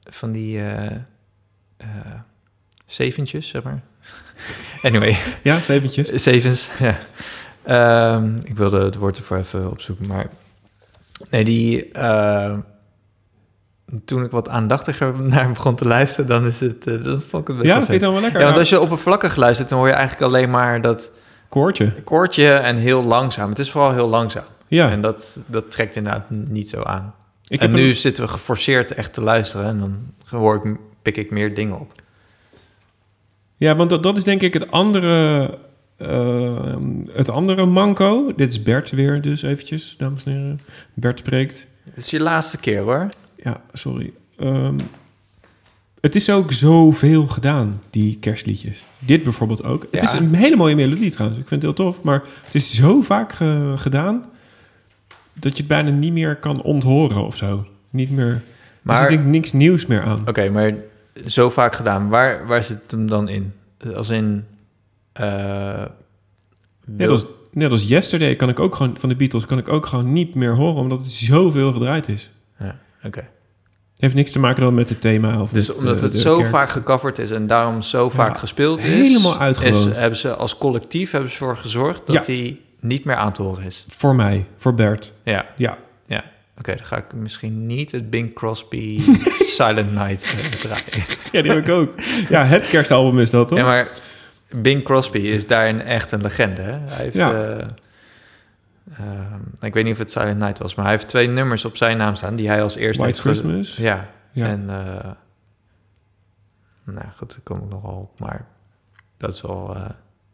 [0.09, 0.97] van die eh,
[2.85, 3.81] zeventjes, zeg maar.
[4.81, 6.07] Anyway, Ja, zeventjes.
[6.09, 6.97] zevens, ja.
[7.63, 10.27] Ehm, ik wilde het woord ervoor even opzoeken, maar...
[11.29, 11.91] Nee, die...
[14.05, 16.87] toen ik wat aandachtiger naar begon te luisteren, dan is het...
[16.87, 18.39] eh, vond ik het best Ja, wel vind dan wel lekker?
[18.39, 21.11] Ja, want Nou, als je oppervlakkig luistert, dan hoor je eigenlijk alleen maar dat
[21.49, 21.93] Koortje.
[22.03, 23.49] koortje en heel langzaam.
[23.49, 24.43] Het is vooral heel langzaam.
[24.67, 24.89] Ja.
[24.89, 27.13] En dat, dat trekt inderdaad niet zo aan.
[27.47, 29.97] Ik en nu een- zitten we geforceerd echt te luisteren en dan
[30.29, 31.91] hoor ik, pik ik meer dingen op.
[33.57, 35.57] Ja, want dat, dat is denk ik het andere,
[35.97, 36.75] eh,
[37.13, 38.33] het andere manco.
[38.35, 40.59] Dit is Bert weer dus eventjes, dames en heren.
[40.93, 41.67] Bert spreekt.
[41.83, 43.07] Het is je laatste keer hoor.
[43.43, 44.13] Ja, sorry.
[44.37, 44.75] Ehm,
[46.01, 48.83] het is ook zoveel gedaan, die kerstliedjes.
[48.99, 49.81] Dit bijvoorbeeld ook.
[49.91, 50.07] Het Ja.
[50.07, 51.39] is een hele mooie melodie trouwens.
[51.41, 52.03] Ik vind het heel tof.
[52.03, 54.25] Maar het is zo vaak ge- gedaan...
[55.33, 57.67] dat je het bijna niet meer kan onthoren of zo.
[57.89, 58.41] Niet meer...
[58.81, 58.95] Maar...
[58.95, 60.27] Er zit denk ik niks nieuws meer aan.
[60.27, 60.73] Oké, maar
[61.25, 62.09] zo vaak gedaan.
[62.09, 63.53] Waar, waar zit het hem dan in?
[63.95, 64.45] Als in...
[65.13, 65.85] eh,
[66.85, 68.97] Net als, net als Yesterday kan ik ook gewoon...
[68.99, 70.81] van de Beatles kan ik ook gewoon niet meer horen...
[70.81, 72.31] omdat het zoveel gedraaid is.
[72.59, 73.27] Ja, oké.
[73.97, 75.41] Heeft niks te maken dan met het thema.
[75.41, 76.49] Of Dus met, omdat eh, het zo kerk.
[76.49, 78.85] vaak gecoverd is en daarom zo vaak gespeeld is...
[79.13, 79.99] helemaal uitgewoond.
[79.99, 83.63] hebben ze als collectief hebben ze ervoor gezorgd dat hij niet meer aan te horen
[83.63, 83.85] is.
[83.87, 85.13] Voor mij, voor Bert.
[85.23, 86.23] Ja, Ja, ja.
[86.57, 88.99] Oké, dan ga ik misschien niet het Bing Crosby
[89.57, 91.03] Silent Night eh, draaien.
[91.31, 91.89] ja die heb ik ook.
[92.29, 93.57] Ja, het kerstalbum is dat, toch?
[93.57, 93.91] Ja, maar
[94.57, 96.61] Bing Crosby is daarin echt een legende.
[96.61, 96.71] Hè?
[96.79, 97.55] Hij heeft, Ja.
[97.57, 97.65] eh,
[99.59, 101.97] ik weet niet of het Silent Night was, maar hij heeft twee nummers op zijn
[101.97, 103.77] naam staan die hij als eerste White heeft Christmas.
[103.77, 104.45] Ja, Ja.
[104.47, 105.11] en eh,
[106.83, 108.45] nou goed, daar kom ik nog wel op, maar
[109.17, 109.75] dat is wel.
[109.75, 109.81] eh,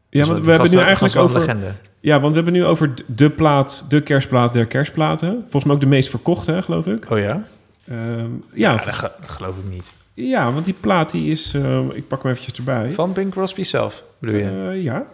[0.09, 1.39] Ja, want we hebben nu eigenlijk over...
[1.39, 1.71] legende.
[1.99, 5.33] Ja, want we hebben nu over de plaat, de kerstplaat der kerstplaten.
[5.41, 7.09] Volgens mij ook de meest verkochte, geloof ik.
[7.12, 7.41] Oh ja?
[7.88, 9.91] Ehm, ja, Ja, dat, ge- dat geloof ik niet.
[10.13, 11.53] ja, want die plaat die is...
[11.53, 12.91] eh, ik pak hem eventjes erbij.
[12.91, 14.69] Van Bing Crosby zelf, bedoel je?
[14.69, 15.05] Eh, ja.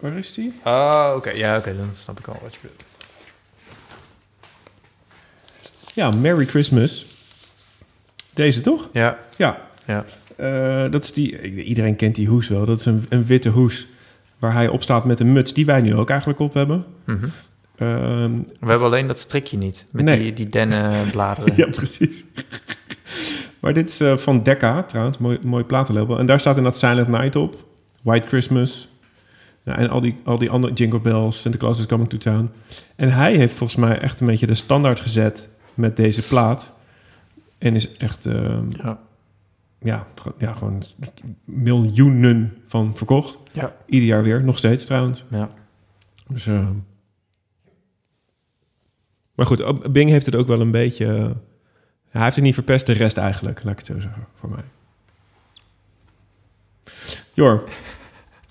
[0.00, 0.52] Waar is die?
[0.64, 1.30] Oh, oké.
[1.30, 2.84] Ja, oké, dan snap ik al wat je bedoelt.
[5.94, 7.06] Ja, Merry Christmas.
[8.34, 8.88] Deze, toch?
[8.92, 9.60] Ja, Ja.
[9.86, 10.04] ja.
[10.36, 11.40] Eh, dat is die...
[11.62, 12.64] Iedereen kent die hoes wel.
[12.64, 13.86] Dat is een, een witte hoes
[14.38, 16.84] waar hij op staat met een muts die wij nu ook eigenlijk op hebben.
[17.04, 17.24] Mhm.
[17.76, 20.18] Ehm, We hebben alleen dat strikje niet, met Nee.
[20.22, 21.54] die, die dennenbladeren.
[21.60, 22.24] Ja, precies.
[23.60, 25.18] maar dit is eh, van Decca, trouwens.
[25.18, 26.18] Mooi, mooi platenlabel.
[26.18, 27.64] En daar staat inderdaad Silent Night op.
[28.02, 28.88] White Christmas.
[29.68, 31.40] Nou, en al die, al die andere Jingle Bells.
[31.40, 32.50] Santa Claus is Coming to Town.
[32.96, 36.72] En hij heeft volgens mij echt een beetje de standaard gezet met deze plaat.
[37.58, 38.26] En is echt...
[38.26, 38.98] ehm, Ja.
[39.80, 40.82] ja, gewoon- ja, gewoon
[41.44, 43.38] miljoenen van verkocht.
[43.52, 43.74] Ja.
[43.86, 45.24] Ieder jaar weer, nog steeds trouwens.
[45.30, 45.50] ja.
[46.28, 46.68] Dus, eh,
[49.34, 51.06] maar goed, Bing heeft het ook wel een beetje...
[51.06, 51.30] eh,
[52.08, 54.64] hij heeft het niet verpest, de rest eigenlijk, laat ik het zo zeggen, voor mij.
[57.32, 57.64] Jor,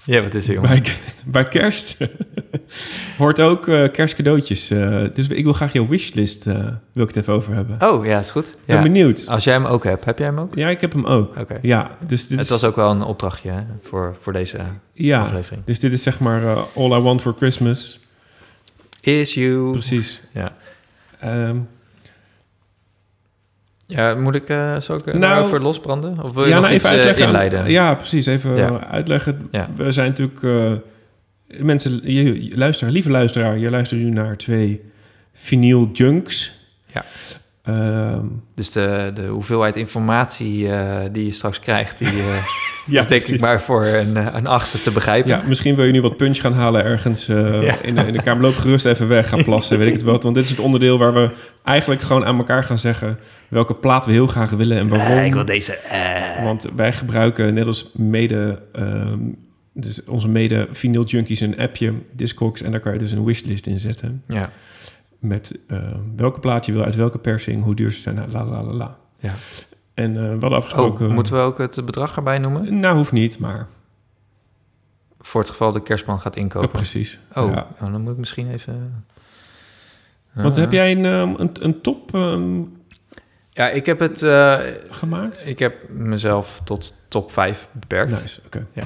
[0.08, 0.70] Ja, wat is er, jongen?
[0.70, 0.84] bij,
[1.26, 1.98] bij kerst
[3.18, 4.70] hoort ook eh, kerstcadeautjes.
[4.70, 6.54] eh, dus ik wil graag jouw wishlist, eh,
[6.94, 7.82] wil ik het even over hebben.
[7.92, 8.48] Oh, ja, is goed.
[8.48, 8.82] Ik ben Ja.
[8.82, 9.28] benieuwd.
[9.28, 10.56] Als jij hem ook hebt, heb jij hem ook?
[10.56, 11.38] Ja, ik heb hem ook.
[11.38, 11.58] Oké.
[11.62, 14.60] Ja, dus dit Het was ook wel een opdrachtje hè, voor, voor deze
[14.94, 15.62] ja, aflevering.
[15.66, 16.42] dus dit is zeg maar
[16.76, 18.00] All I Want For Christmas.
[19.02, 19.72] Is you.
[19.72, 20.22] Precies.
[20.34, 20.56] Ja.
[21.20, 21.58] Ehm,
[23.90, 26.18] Ja, moet ik uh, zo ook Nou, nou, over losbranden?
[26.24, 27.26] Of wil je ja, nog nou, iets even eh, uitleggen.
[27.34, 27.70] inleiden?
[27.72, 28.26] Ja, precies.
[28.26, 28.68] Even Ja.
[28.68, 29.48] eh, uitleggen.
[29.52, 29.70] Ja.
[29.76, 30.44] We zijn natuurlijk...
[30.44, 30.72] eh,
[31.66, 34.82] mensen, je, je luisteraar, lieve luisteraar, je luistert nu naar twee
[35.34, 36.52] vinyl junks.
[36.94, 37.04] Ja.
[37.64, 38.26] Ehm,
[38.56, 42.44] Dus de, de hoeveelheid informatie eh, die je straks krijgt, die eh,
[42.88, 45.30] ja, is denk ik maar voor een, eh, een achtste te begrijpen.
[45.30, 47.82] Ja, misschien wil je nu wat punch gaan halen ergens eh, Ja.
[47.82, 48.42] in, de, in de kamer.
[48.42, 50.24] Loop gerust even weg, ga plassen, weet ik het wat.
[50.24, 51.30] Want dit is het onderdeel waar we
[51.64, 53.20] eigenlijk gewoon aan elkaar gaan zeggen...
[53.50, 55.18] welke plaat we heel graag willen en waarom.
[55.18, 55.74] Eh, ik wil deze.
[55.76, 56.44] eh.
[56.44, 59.20] Want wij gebruiken net als mede, ehm,
[59.74, 63.66] dus onze mede vinyl junkies een appje, Discogs, en daar kan je dus een wishlist
[63.68, 64.24] in zetten.
[64.28, 64.50] Ja,
[65.20, 68.46] Met ehm, welke plaat je wil, uit welke persing, hoe duur ze zijn, nou, la
[68.46, 68.98] la la la.
[69.20, 69.34] ja.
[69.98, 71.12] En eh we hadden Oh, afgesproken...
[71.14, 72.80] moeten we ook het bedrag erbij noemen?
[72.80, 73.68] Nou, hoeft niet, maar
[75.20, 76.70] Voor het geval de kerstman gaat Ja, inkopen.
[76.72, 77.20] precies.
[77.36, 77.68] Oh, Ja.
[77.82, 79.06] oh, dan moet ik misschien even...
[80.34, 80.62] Want Ah.
[80.62, 82.62] heb jij een, ehm, een, een top ehm,
[83.50, 84.22] Ja, ik heb het...
[84.24, 85.44] eh, gemaakt?
[85.48, 88.22] ik heb mezelf tot top 5 beperkt.
[88.22, 88.68] Nice, oké.
[88.74, 88.84] Ja.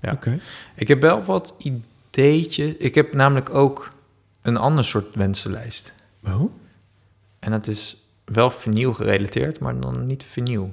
[0.00, 0.12] Ja.
[0.12, 0.38] Oké.
[0.74, 2.76] Ik heb wel wat ideetje.
[2.78, 3.88] Ik heb namelijk ook
[4.42, 5.94] een ander soort wensenlijst.
[6.28, 6.52] Oh?
[7.38, 10.72] En dat is wel vernieuw gerelateerd, maar dan niet vernieuw.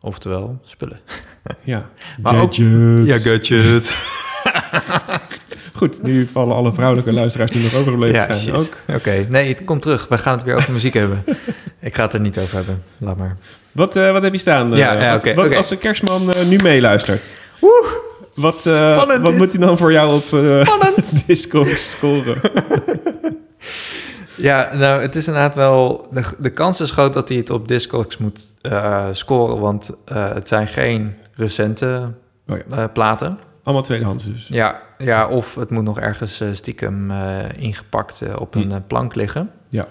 [0.00, 1.00] Oftewel, spullen.
[1.62, 1.90] Ja.
[2.22, 3.24] Maar ook- Gadgets.
[3.24, 3.96] gadget.
[5.76, 8.54] Goed, nu vallen alle vrouwelijke luisteraars die nog overgebleven Ja, zijn shit.
[8.54, 8.96] ook.
[8.96, 10.06] Oké, nee, het komt terug.
[10.08, 11.24] We gaan het weer over muziek hebben.
[11.80, 12.82] Ik ga het er niet over hebben.
[12.98, 13.36] Laat maar.
[13.72, 14.72] Wat, eh, wat heb je staan?
[14.72, 15.56] eh, Ja, ja, wat, oké, wat oké.
[15.56, 17.34] als de kerstman eh, nu meeluistert?
[18.34, 19.38] Wat, eh, Spannend wat dit.
[19.40, 22.36] moet hij dan voor jou op uh, disco scoren?
[24.42, 26.06] Ja, nou, het is inderdaad wel...
[26.12, 30.32] De, de kans is groot dat hij het op Discogs moet eh, scoren, want eh,
[30.32, 32.12] het zijn geen recente
[32.48, 32.76] Oh ja.
[32.76, 33.38] eh, platen.
[33.62, 34.48] Allemaal tweedehands dus.
[34.48, 37.10] Ja, ja, of het moet nog ergens stiekem
[37.56, 38.80] ingepakt op een Hm.
[38.86, 39.50] plank liggen.
[39.68, 39.86] Ja.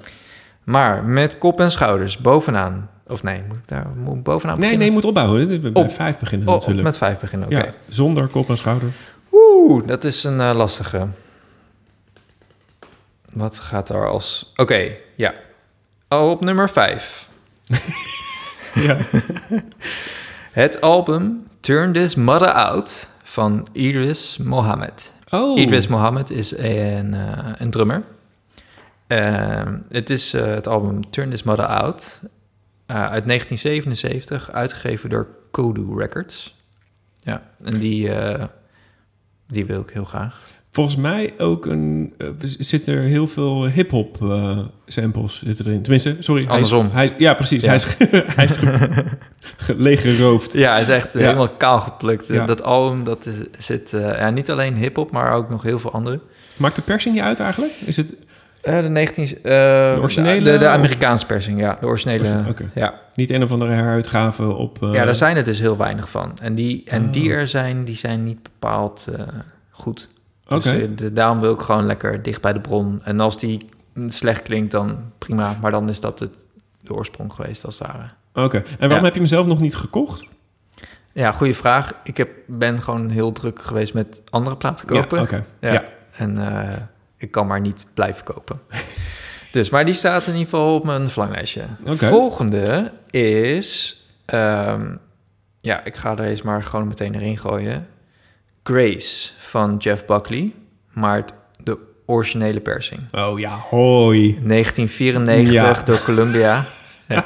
[0.64, 2.90] Maar met kop en schouders bovenaan.
[3.08, 4.94] Of nee, moet ik daar moet bovenaan Nee, nee, beginnen?
[4.94, 5.74] moet opbouwen.
[5.74, 6.84] Op- vijf beginnen natuurlijk.
[6.84, 7.58] met vijf beginnen, oké.
[7.58, 8.96] Ja, zonder kop en schouders.
[9.32, 11.08] Oeh, dat is een lastige.
[13.34, 14.52] Wat gaat er als...
[14.56, 15.34] Oké, ja.
[16.10, 17.30] Oh, op nummer vijf.
[18.74, 18.98] Ja.
[20.52, 25.12] Het album Turn This Mother Out van Idris Mohammed.
[25.30, 25.60] Oh.
[25.60, 28.04] Idris Mohammed is een, eh, een drummer.
[29.08, 32.20] Ehm, het is eh, het album Turn This Mother Out
[32.86, 36.58] eh, uit 1977, uitgegeven door Kodu Records.
[37.20, 38.12] Ja, en die,
[39.48, 40.42] die wil ik heel graag.
[40.72, 42.14] Volgens mij ook een...
[42.18, 45.82] eh, zit er heel veel hip-hop eh, samples zitten erin.
[45.82, 46.46] Tenminste, sorry.
[46.48, 46.96] hij is- Andersom.
[46.98, 47.62] Hij ja, precies.
[47.64, 47.68] Ja.
[47.68, 47.96] Hij is,
[48.36, 48.60] hij is
[49.78, 50.54] leeggeroofd.
[50.54, 51.20] Ja, hij is echt Ja.
[51.20, 52.28] helemaal kaal geplukt.
[52.28, 52.46] Ja.
[52.46, 55.92] Dat album, dat is, zit eh, ja, niet alleen hip-hop, maar ook nog heel veel
[55.92, 56.20] andere.
[56.58, 57.74] Maakt de persing niet uit eigenlijk?
[57.86, 58.16] Is het...
[58.62, 59.26] Eh, de 19...
[59.26, 61.78] eh, De originele De, Amerikaanse persing, ja.
[61.82, 62.94] De originele, ja.
[63.16, 64.84] Niet een of andere heruitgave op...
[64.84, 66.32] eh, Ja, daar zijn er dus heel weinig van.
[66.42, 67.12] En die, en Oh.
[67.14, 69.24] die er zijn, die zijn niet bepaald eh,
[70.50, 73.02] Dus eh, de, daarom wil ik gewoon lekker dicht bij de bron.
[73.04, 73.66] En als die
[74.08, 75.58] slecht klinkt, dan prima.
[75.62, 76.46] Maar dan is dat het,
[76.82, 78.06] de oorsprong geweest, als het ware.
[78.34, 78.58] Oké.
[78.58, 79.04] En waarom Ja.
[79.04, 80.28] heb je hem zelf nog niet gekocht?
[81.14, 81.94] Ja, goede vraag.
[82.04, 85.18] Ik heb, ben gewoon heel druk geweest met andere platen kopen.
[85.18, 85.46] Ja, oké.
[85.60, 85.72] Ja.
[85.74, 85.84] Ja.
[86.18, 86.38] En
[86.68, 86.76] eh,
[87.18, 88.60] ik kan maar niet blijven kopen.
[89.52, 91.64] dus, maar die staat in ieder geval op mijn verlanglijstje.
[91.86, 92.08] Oké.
[92.08, 93.96] Volgende is...
[94.26, 94.96] ehm,
[95.62, 97.88] ja, ik ga er eens maar gewoon meteen erin gooien.
[98.74, 100.54] Grace van Jeff Buckley.
[100.94, 101.26] Maar
[101.64, 103.02] de originele persing.
[103.14, 104.40] Oh ja, hoi.
[104.44, 105.84] 1994 Ja.
[105.86, 106.66] door Columbia.
[107.08, 107.24] Ja.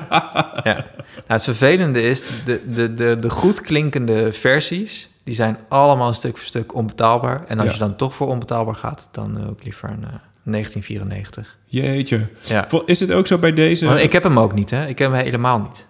[0.64, 0.74] ja.
[0.74, 5.10] Nou, het vervelende is, de, de, de, de goed klinkende versies...
[5.24, 7.44] die zijn allemaal stuk voor stuk onbetaalbaar.
[7.48, 7.74] En als Ja.
[7.74, 9.08] je dan toch voor onbetaalbaar gaat...
[9.12, 10.10] dan wil ik liever een eh,
[10.44, 11.58] 1994.
[11.66, 12.30] Jeetje.
[12.44, 12.68] Ja.
[12.86, 13.86] Is het ook zo bij deze...
[13.86, 14.88] Want ik heb hem ook niet, hè?
[14.88, 15.86] Ik heb hem helemaal niet.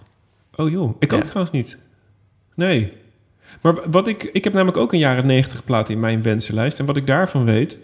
[0.55, 1.17] Oh joh, ik Ja.
[1.17, 1.79] ook trouwens niet.
[2.55, 2.93] Nee.
[3.63, 4.23] Maar wat ik...
[4.23, 6.79] Ik heb namelijk ook een jaren 90 plaat in mijn wensenlijst.
[6.79, 7.77] En wat ik daarvan weet...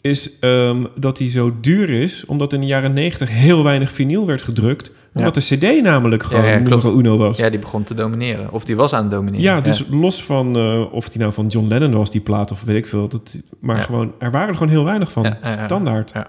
[0.00, 2.24] is ehm, dat die zo duur is...
[2.24, 4.92] omdat in de jaren 90 heel weinig vinyl werd gedrukt...
[5.14, 7.38] omdat de cd namelijk gewoon Ja, uno was.
[7.38, 8.52] Ja, die begon te domineren.
[8.52, 9.42] Of die was aan het domineren.
[9.42, 12.64] Ja, dus los van eh, of die nou van John Lennon was, die plaat, of
[12.64, 13.08] weet ik veel.
[13.08, 15.36] Dat, maar gewoon, er waren er gewoon heel weinig van.
[15.48, 16.10] Standaard.
[16.14, 16.26] Ja.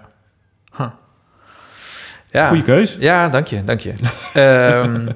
[0.77, 0.87] Huh.
[2.27, 2.47] Ja.
[2.47, 2.97] Goeie keus.
[2.99, 3.93] Ja, dank je, dank je.
[4.33, 5.07] Ehm,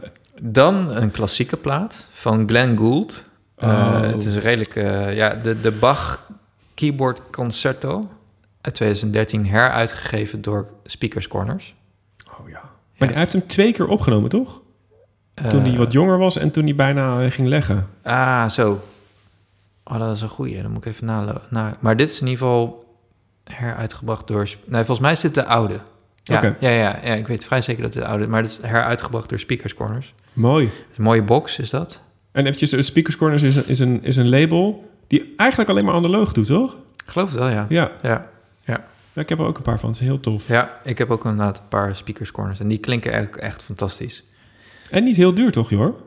[0.42, 3.22] dan een klassieke plaat van Glenn Gould.
[3.60, 4.02] Eh, Oh.
[4.02, 4.76] Het is redelijk...
[4.76, 6.28] eh, ja, de, de Bach
[6.74, 8.10] Keyboard Concerto
[8.62, 11.76] uit 2013 heruitgegeven door Speakers Corners.
[12.40, 12.62] Oh ja.
[12.98, 14.62] Maar hij heeft hem twee keer opgenomen, toch?
[15.50, 17.88] Toen hij Eh, wat jonger was en toen hij bijna ging leggen.
[18.04, 18.82] Ah, zo.
[19.84, 20.62] Oh, dat is een goeie.
[20.62, 21.74] Dan moet ik even na, na...
[21.80, 22.86] Maar dit is in ieder geval
[23.44, 24.42] heruitgebracht door...
[24.66, 25.80] Nee, volgens mij is dit de oude.
[26.24, 26.56] Ja, Oké.
[26.60, 29.30] ja, ja, ja, ik weet vrij zeker dat dit de oude Maar dit is heruitgebracht
[29.30, 30.14] door Speakers Corners.
[30.34, 30.66] Mooi.
[30.66, 32.02] Het is een mooie box, is dat?
[32.40, 35.86] En eventjes, uh, Speakers Corners is een, is, een, is een label die eigenlijk alleen
[35.86, 36.74] maar analoog doet, toch?
[36.74, 37.66] Ik geloof het wel, ja.
[37.70, 37.92] Ja.
[38.02, 38.22] Ja,
[38.66, 38.86] ja.
[39.14, 39.90] Ja, ik heb er ook een paar van.
[39.90, 40.48] Het is heel tof.
[40.48, 42.60] ja ik heb ook inderdaad een paar Speakers Corners.
[42.60, 44.24] En die klinken echt, echt fantastisch.
[44.90, 46.00] En niet heel duur, toch, joh?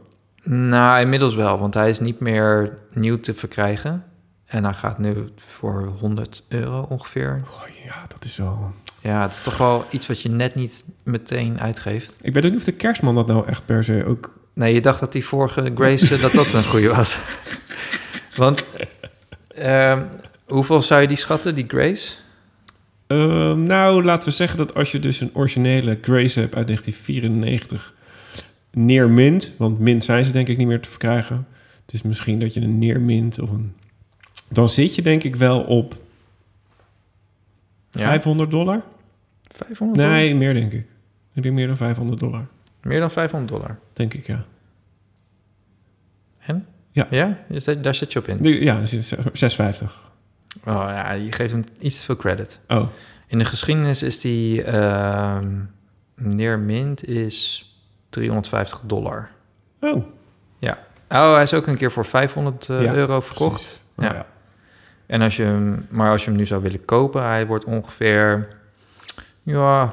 [0.44, 4.04] Nou, inmiddels wel, want hij is niet meer nieuw te verkrijgen.
[4.44, 7.40] En hij gaat nu voor 100 euro ongeveer.
[7.44, 8.72] Oh, ja, dat is wel...
[9.02, 12.14] Ja, het is toch wel iets wat je net niet meteen uitgeeft.
[12.20, 14.40] Ik weet ook niet of de kerstman dat nou echt per se ook...
[14.54, 17.18] Nee, je dacht dat die vorige Grace, dat dat een goede was.
[18.34, 18.64] Want,
[19.48, 20.04] ehm,
[20.46, 22.14] hoeveel zou je die schatten, die Grace?
[23.06, 27.94] Ehm, nou, laten we zeggen dat als je dus een originele Grace hebt uit 1994
[28.70, 31.46] neermint, want mint zijn ze denk ik niet meer te verkrijgen.
[31.82, 33.74] Het is misschien dat je een neermint of een
[34.52, 35.94] dan zit je denk ik wel op?
[38.00, 38.82] 500 dollar.
[39.56, 40.12] 500 dollar?
[40.16, 40.86] Nee, meer denk ik.
[41.32, 42.46] Ik denk meer dan 500 dollar.
[42.82, 43.78] Meer dan 500 dollar.
[43.92, 44.44] Denk ik, ja.
[46.38, 46.66] En?
[46.90, 47.06] Ja.
[47.10, 47.38] Ja?
[47.48, 48.62] Is dat, daar zit je op in?
[48.62, 50.10] Ja, 650.
[50.66, 52.60] Oh ja, je geeft hem iets te veel credit.
[52.68, 52.88] Oh,
[53.26, 54.62] In de geschiedenis is die...
[54.64, 55.60] ehm
[56.14, 57.66] meneer Mint is
[58.08, 59.30] 350 dollar.
[59.80, 60.04] oh.
[60.58, 60.78] Ja.
[61.08, 63.54] Oh, hij is ook een keer voor 500 eh, Ja, euro verkocht.
[63.54, 63.80] precies.
[63.96, 64.26] Oh, Ja.
[65.12, 68.48] En als je hem, maar als je hem nu zou willen kopen, hij wordt ongeveer,
[69.42, 69.92] ja,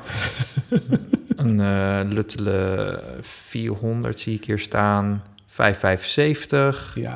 [1.35, 6.91] een eh luttele 400 zie ik hier staan, 575.
[6.95, 7.15] Ja,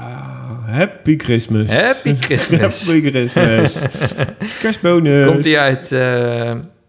[0.66, 1.70] happy Christmas.
[1.72, 2.86] Happy Christmas.
[2.88, 3.82] happy Christmas.
[4.62, 5.26] Kerstbonus.
[5.26, 6.00] Komt hij uit, eh,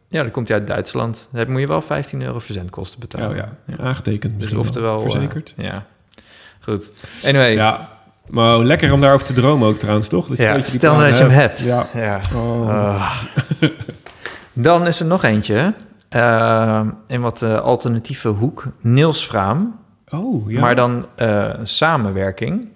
[0.09, 1.29] ja, dan komt hij uit Duitsland.
[1.33, 3.31] Dan moet je wel 15 euro verzendkosten betalen.
[3.31, 4.97] Oh ja, aangetekend Dus oftewel...
[4.97, 5.05] wel.
[5.05, 5.55] eh, Verzekerd.
[5.57, 5.87] ja,
[6.61, 6.91] goed.
[7.25, 7.94] Anyway, Ja,
[8.29, 10.27] maar lekker om daarover te dromen ook trouwens, toch?
[10.27, 11.61] Dat Ja, dat je die stel plaat dat je hem hebt.
[11.61, 11.87] Ja.
[11.95, 12.21] ja.
[12.35, 12.69] Oh.
[12.69, 13.23] Ah.
[14.53, 15.75] Dan is er nog eentje.
[16.09, 18.65] eh, in wat eh, alternatieve hoek.
[18.81, 19.79] Niels Vraam.
[20.11, 20.61] oh, ja.
[20.61, 22.71] Maar dan eh, een samenwerking.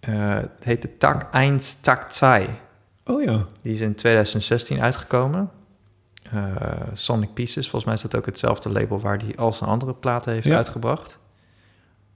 [0.00, 2.46] Eh, het heet de Tak 1 Tak 2.
[3.04, 3.38] Oh ja.
[3.62, 5.50] Die is in 2016 uitgekomen.
[6.32, 6.40] Eh,
[6.92, 7.62] Sonic Pieces.
[7.70, 10.56] Volgens mij is dat ook hetzelfde label waar hij al zijn andere platen heeft Ja.
[10.56, 11.18] uitgebracht.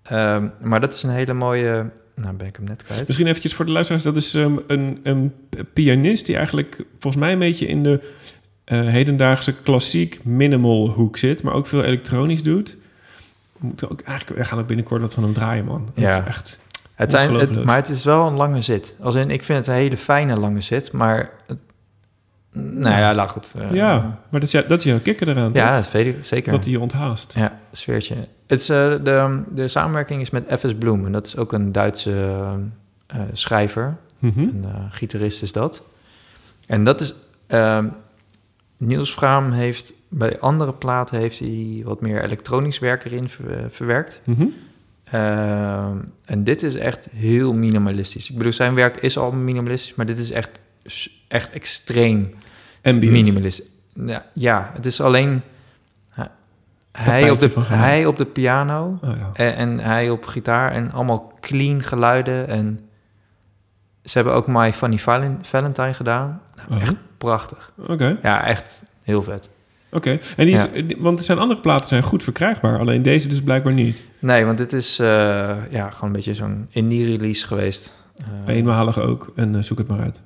[0.02, 1.90] Ehm, maar dat is een hele mooie...
[2.14, 3.06] Nou, ben ik hem net kwijt.
[3.06, 4.04] Misschien eventjes voor de luisteraars.
[4.04, 5.32] Dat is ehm, een, een
[5.72, 8.00] pianist die eigenlijk volgens mij een beetje in de
[8.64, 11.42] eh, hedendaagse klassiek minimal hoek zit.
[11.42, 12.76] Maar ook veel elektronisch doet.
[13.52, 15.90] We, moeten ook eigenlijk, we gaan ook binnenkort wat van hem draaien, man.
[15.94, 16.18] Dat Ja.
[16.20, 16.58] is echt...
[16.94, 18.96] Het zijn, het, maar het is wel een lange zit.
[19.00, 21.30] Als in, ik vind het een hele fijne lange zit, maar...
[21.46, 21.58] Het,
[22.52, 23.52] nou ja, laat goed.
[23.58, 23.98] eh, ja,
[24.30, 25.84] maar dat is, dat is jouw kikker eraan, ja, toch?
[25.84, 26.50] dat weet ik zeker.
[26.52, 27.34] Dat hij je onthaast.
[27.36, 28.14] Ja, sfeertje.
[28.46, 30.74] Het is, eh, de, de samenwerking is met F.S.
[30.78, 31.06] Bloem.
[31.06, 32.40] En dat is ook een Duitse
[33.06, 33.96] eh, schrijver.
[34.18, 34.38] Mhm.
[34.40, 35.82] Een eh, gitarist is dat.
[36.66, 37.14] En dat is...
[37.46, 37.88] ehm,
[38.76, 39.92] Niels Vraam heeft...
[40.08, 44.20] Bij andere platen heeft hij wat meer elektronisch werk erin ver- verwerkt.
[44.26, 44.46] Mhm.
[45.04, 48.30] Ehm, en dit is echt heel minimalistisch.
[48.30, 50.50] Ik bedoel, zijn werk is al minimalistisch, maar dit is echt,
[51.28, 52.34] echt extreem
[52.82, 53.12] Ambient.
[53.12, 53.66] minimalistisch.
[53.94, 55.42] Ja, ja, het is alleen
[56.98, 59.30] hij op, de, hij op de piano Oh, ja.
[59.34, 62.48] en, en hij op gitaar en allemaal clean geluiden.
[62.48, 62.80] En
[64.02, 66.40] ze hebben ook My Funny Valen- Valentine gedaan.
[66.56, 66.82] Nou, Oh.
[66.82, 67.72] Echt prachtig.
[67.88, 68.18] Oké.
[68.22, 69.50] Ja, echt heel vet.
[69.90, 70.18] Oké.
[70.36, 70.66] En die is,
[70.98, 72.78] Want zijn andere platen zijn goed verkrijgbaar.
[72.78, 74.02] Alleen deze dus blijkbaar niet.
[74.18, 75.06] Nee, want dit is eh,
[75.70, 78.04] ja, gewoon een beetje zo'n indie-release geweest.
[78.46, 79.32] Eh, Eenmalig ook.
[79.36, 80.22] En eh, zoek het maar uit.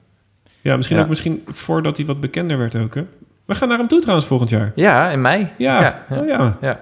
[0.60, 1.02] Ja, misschien Ja.
[1.02, 3.04] ook misschien voordat hij wat bekender werd ook, hè?
[3.48, 4.72] We gaan naar hem toe trouwens volgend jaar.
[4.74, 5.52] Ja, in mei.
[5.58, 6.20] Ja, ja, ja.
[6.20, 6.58] Oh, ja.
[6.60, 6.80] ja.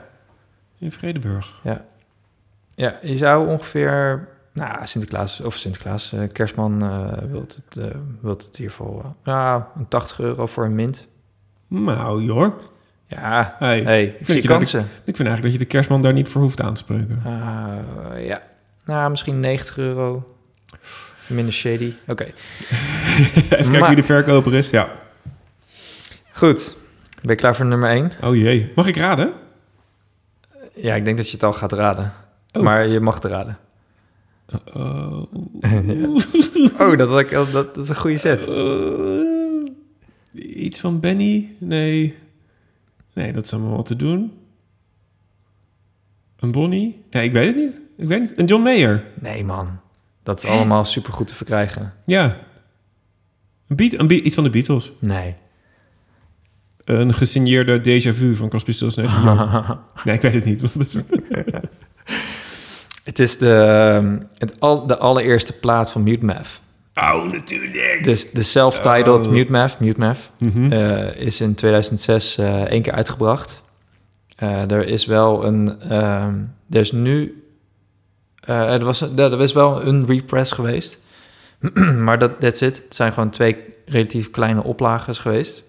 [0.78, 1.60] in Vredeburg.
[2.74, 4.28] Ja, je zou ongeveer...
[4.52, 7.90] Nou, Sinterklaas, of Sinterklaas, eh, Kerstman eh wilt, het, eh,
[8.20, 9.04] wilt het hier voor...
[9.04, 11.06] eh, ja, een 80 euro voor een mint.
[11.68, 12.58] Nou, joh.
[13.06, 14.80] Ja, Hey, hey, ik, zie kansen.
[14.80, 17.20] ik vind eigenlijk dat je de kerstman daar niet voor hoeft aan te spreken.
[17.24, 18.42] Eh, ja,
[18.84, 20.34] nou, misschien 90 euro.
[21.26, 21.92] Minder shady.
[22.06, 24.70] Oké, Even kijken Maar- wie de verkoper is.
[24.70, 24.88] Ja.
[26.36, 26.76] Goed.
[27.22, 28.10] Ben je klaar voor nummer 1?
[28.22, 28.72] Oh jee.
[28.74, 29.32] Mag ik raden?
[30.74, 32.12] Ja, ik denk dat je het al gaat raden.
[32.52, 32.62] Oh.
[32.62, 33.58] Maar je mag het raden.
[34.74, 35.22] Oh.
[36.78, 38.46] Oh, dat, ik- dat, dat is een goede set.
[38.48, 39.72] Eh,
[40.62, 41.48] iets van Benny?
[41.58, 42.14] Nee.
[43.12, 44.32] Nee, dat is allemaal wat te doen.
[46.36, 47.04] Een Bonnie?
[47.10, 47.80] Nee, ik weet het niet.
[47.96, 48.38] Ik weet niet.
[48.38, 49.04] Een John Mayer?
[49.20, 49.80] Nee, man.
[50.22, 51.94] Dat is allemaal supergoed te verkrijgen.
[52.04, 52.36] Ja.
[53.66, 54.92] Een beat, een beat, iets van de Beatles.
[54.98, 55.34] Nee.
[56.86, 59.12] Een gesigneerde déjà vu van Crosby, Stills Nash.
[60.04, 60.62] Nee, ik weet het niet.
[63.04, 63.18] Het?
[63.18, 66.60] Is de, ehm, het al, de allereerste plaat van Mute Math.
[66.94, 68.00] Oh, natuurlijk.
[68.04, 69.32] Dus de self-titled Oh.
[69.32, 70.72] Mute Math, Mute Math Mhm.
[70.72, 73.62] eh, is in 2006 eh één keer uitgebracht.
[74.36, 75.80] Eh, er is wel een...
[75.80, 76.34] ehm,
[76.70, 77.44] er is nu...
[78.40, 81.00] er, was, er is wel een repress geweest.
[82.04, 82.76] maar dat that's it.
[82.84, 83.56] Het zijn gewoon twee
[83.86, 85.62] relatief kleine oplages geweest.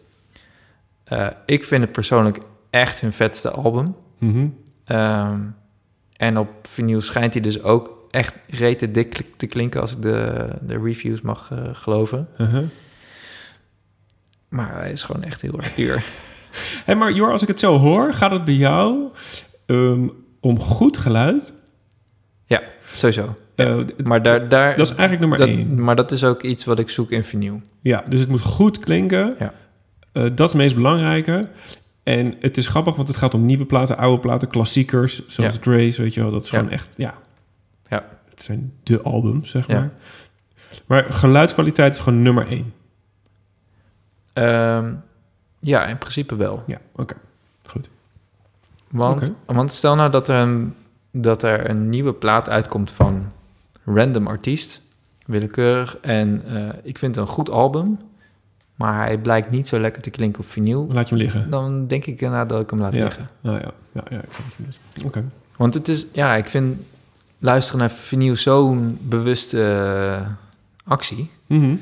[1.08, 2.40] Eh, ik vind het persoonlijk
[2.70, 3.96] echt hun vetste album.
[4.20, 4.48] Mhm.
[4.86, 5.42] Ehm,
[6.18, 9.82] en op vinyl schijnt hij dus ook echt rete dik te klinken...
[9.82, 12.28] als ik de, de reviews mag eh, geloven.
[12.38, 12.68] Uh-huh.
[14.50, 16.04] Maar hij is gewoon echt heel erg duur.
[16.86, 19.08] Hé, maar Jor, als ik het zo hoor, gaat het bij jou
[19.66, 20.08] ehm,
[20.40, 21.54] om goed geluid?
[22.46, 23.34] ja, sowieso.
[23.56, 25.84] Eh, Maar, daar, daar, dat is eigenlijk nummer dat, één.
[25.84, 27.62] maar dat is ook iets wat ik zoek in vinyl.
[27.82, 29.36] Ja, dus het moet goed klinken.
[29.40, 29.54] Ja.
[30.12, 31.50] Eh, dat is het meest belangrijke.
[32.04, 35.62] En het is grappig, want het gaat om nieuwe platen, oude platen, klassiekers, zoals Ja.
[35.62, 36.32] Grace, weet je wel.
[36.32, 36.58] Dat is Ja.
[36.58, 37.14] gewoon echt, ja.
[37.84, 38.06] Ja.
[38.30, 39.92] Het zijn de albums, zeg maar.
[40.86, 42.74] Maar geluidskwaliteit is gewoon nummer één.
[44.34, 44.94] Ehm,
[45.60, 46.64] ja, in principe wel.
[46.66, 47.16] Ja, oké.
[47.64, 47.90] Goed.
[48.92, 50.74] Want, want stel nou dat er, een,
[51.12, 53.32] dat er een nieuwe plaat uitkomt van
[53.86, 54.82] random artiest,
[55.26, 58.00] willekeurig, en eh, ik vind het een goed album,
[58.78, 61.50] maar hij blijkt niet zo lekker te klinken op vinyl, Laat je hem liggen.
[61.50, 63.04] dan denk ik inderdaad dat ik hem laat Ja.
[63.04, 63.26] liggen.
[63.42, 64.80] Nou ja, ja, ja, ik snap bedoelt.
[65.06, 65.24] Oké.
[65.58, 66.78] Want het is, ja, ik vind
[67.40, 69.64] luisteren naar vinyl zo'n bewuste
[70.22, 70.28] eh,
[70.92, 71.30] actie.
[71.48, 71.76] Mhm.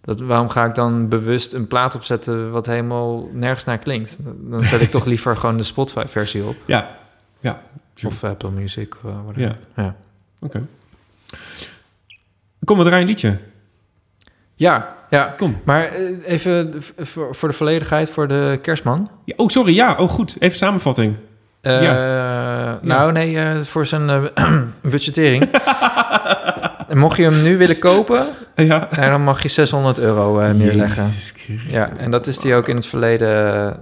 [0.00, 4.18] Dat, waarom ga ik dan bewust een plaat opzetten wat helemaal nergens naar klinkt?
[4.50, 6.56] Dan zet ik toch liever gewoon de Spotify-versie op.
[6.66, 6.96] Ja,
[7.40, 7.62] ja.
[7.94, 8.10] True.
[8.10, 8.94] Of Apple Music.
[9.02, 9.40] Whatever.
[9.40, 9.56] Ja.
[9.76, 9.96] ja.
[10.40, 10.62] Oké.
[12.64, 13.38] Kom, we draaien een liedje.
[14.58, 15.34] Ja, ja.
[15.36, 15.60] Kom.
[15.64, 16.82] Maar eh, even
[17.30, 19.10] voor, de volledigheid, voor de kerstman.
[19.24, 19.74] Ja, oh, sorry.
[19.74, 20.36] Ja, oh goed.
[20.38, 21.16] Even samenvatting.
[21.60, 22.78] Eh, Ja.
[22.82, 24.52] Nou, nee, eh, voor zijn eh,
[24.90, 25.50] budgettering.
[26.94, 28.26] Mocht je hem nu willen kopen,
[28.56, 28.88] Ja.
[28.90, 31.10] dan mag je 600 euro neerleggen.
[31.68, 33.76] Ja, en dat is die ook in het verleden...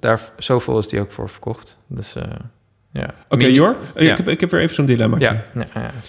[0.00, 1.76] daar, zoveel is die ook voor verkocht.
[1.86, 2.14] Dus
[2.92, 3.10] ja.
[3.28, 3.76] Oké, Jor.
[3.94, 5.16] Ik, heb, ik heb weer even zo'n dilemma.
[5.18, 5.44] Ja,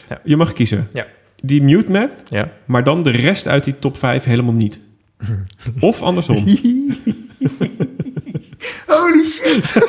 [0.09, 0.19] ja.
[0.23, 0.89] Je mag kiezen.
[0.93, 1.05] Ja.
[1.43, 2.51] Die mute map, ja.
[2.65, 4.79] maar dan de rest uit die top 5 helemaal niet.
[5.79, 6.35] of andersom.
[8.87, 9.73] Holy shit!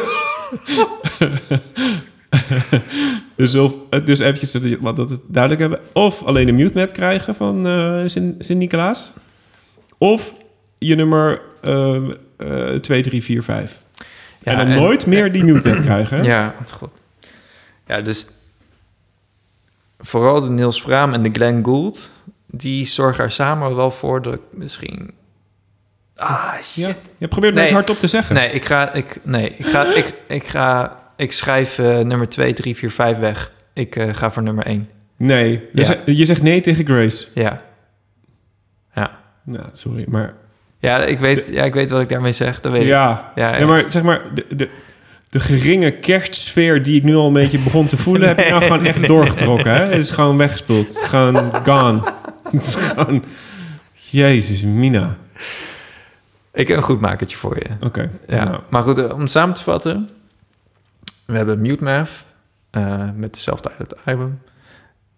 [3.36, 3.74] Dus, of,
[4.04, 5.80] dus eventjes dat, dat het duidelijk hebben.
[5.92, 7.64] Of alleen de mute map krijgen van
[8.10, 9.12] Sint- Sint-Nicolaas.
[9.98, 10.34] Of
[10.78, 13.84] je nummer ehm, eh 2, 3, 4, 5.
[14.42, 16.24] Ja, en dan en- nooit meer die mute map krijgen.
[16.24, 16.90] Ja, goed.
[17.86, 18.26] Ja, dus
[19.98, 22.12] vooral de Niels Vraam en de Glenn Gould,
[22.46, 25.10] die zorgen er samen wel voor dat ik misschien...
[26.16, 26.84] Ah, shit.
[26.84, 26.94] Ja.
[27.16, 27.72] Je probeert Nee.
[27.72, 28.34] hardop te zeggen.
[28.34, 32.52] Nee, ik ga, ik, nee, ik ga, ik, ik ga, ik schrijf eh, nummer 2,
[32.52, 33.52] 3, 4, 5 weg.
[33.72, 34.84] Ik eh, ga voor nummer 1.
[35.16, 35.68] Nee.
[35.72, 35.96] Dus Ja.
[36.04, 37.26] Je zegt nee tegen Grace.
[37.34, 37.60] Ja.
[38.94, 39.18] Ja.
[39.44, 40.34] Nou, sorry, maar...
[40.78, 42.60] Ja, ik weet, ja, ik weet wat ik daarmee zeg.
[42.60, 42.88] Dat weet ik.
[42.88, 43.32] Ja.
[43.34, 43.66] Ja, ja, ja.
[43.66, 44.34] maar zeg maar...
[44.34, 44.70] De, de,
[45.28, 48.28] de geringe kerstsfeer die ik nu al een beetje begon te voelen...
[48.28, 49.72] heb ik nou gewoon echt doorgetrokken.
[49.72, 49.84] Hè?
[49.84, 50.88] Het is gewoon weggespoeld.
[50.88, 52.00] Het is gewoon gone.
[52.50, 53.24] Het is gewoon...
[53.92, 55.16] Jezus, Mina.
[56.52, 57.86] Ik heb een goed makertje voor je.
[57.86, 58.10] Oké.
[58.26, 58.60] Ja, nou.
[58.68, 60.10] maar goed, eh, om samen te vatten.
[61.24, 62.10] We hebben Mute Math
[62.70, 63.70] eh, met dezelfde
[64.04, 64.40] album.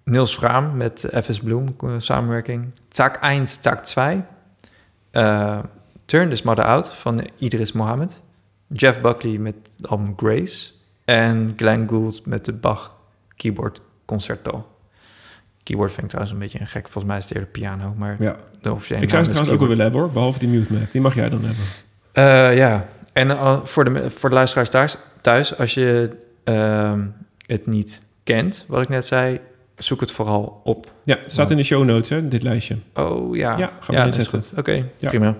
[0.05, 2.71] Niels Vraam met FS Bloem eh, samenwerking.
[2.89, 4.23] Zack 1, Zack 2.
[5.11, 5.59] Eh
[6.11, 8.21] Turn This Mother Out van Idris Mohammed.
[8.73, 10.71] Jeff Buckley met het album Grace.
[11.05, 12.97] En Glenn Gould met de Bach
[13.37, 14.67] Keyboard Concerto.
[15.63, 16.83] Keyboard vind ik trouwens een beetje een gek.
[16.83, 18.37] Volgens mij is het eerder piano, maar Ja.
[18.61, 20.11] de officiële Ik zou is trouwens ook wel willen hebben hoor.
[20.11, 20.93] Behalve die mute map.
[20.93, 21.65] Die mag jij dan hebben.
[22.13, 26.11] Eh, ja, en eh, voor, de, voor de luisteraars thuis, thuis als je
[26.45, 27.07] ehm,
[27.47, 29.41] het niet kent, wat ik net zei,
[29.77, 30.93] zoek het vooral op.
[31.05, 32.77] Ja, het staat in de show notes hè, dit lijstje.
[32.95, 34.39] Oh ja, Ja, gaan we dat inzetten.
[34.39, 34.59] is goed.
[34.59, 35.09] Oké, Ja.
[35.09, 35.37] prima.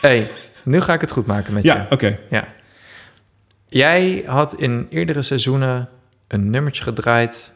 [0.00, 0.30] hey,
[0.68, 1.94] nu ga ik het goed maken met Ja, je.
[1.94, 2.18] oké.
[2.30, 2.44] Ja.
[3.68, 5.88] Jij had in eerdere seizoenen
[6.28, 7.52] een nummertje gedraaid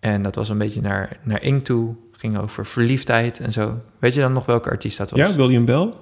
[0.00, 3.80] en dat was een beetje naar, naar Ink toe, ging over verliefdheid en zo.
[3.98, 5.18] Weet je dan nog welke artiest dat was?
[5.20, 5.92] Ja, William Bell.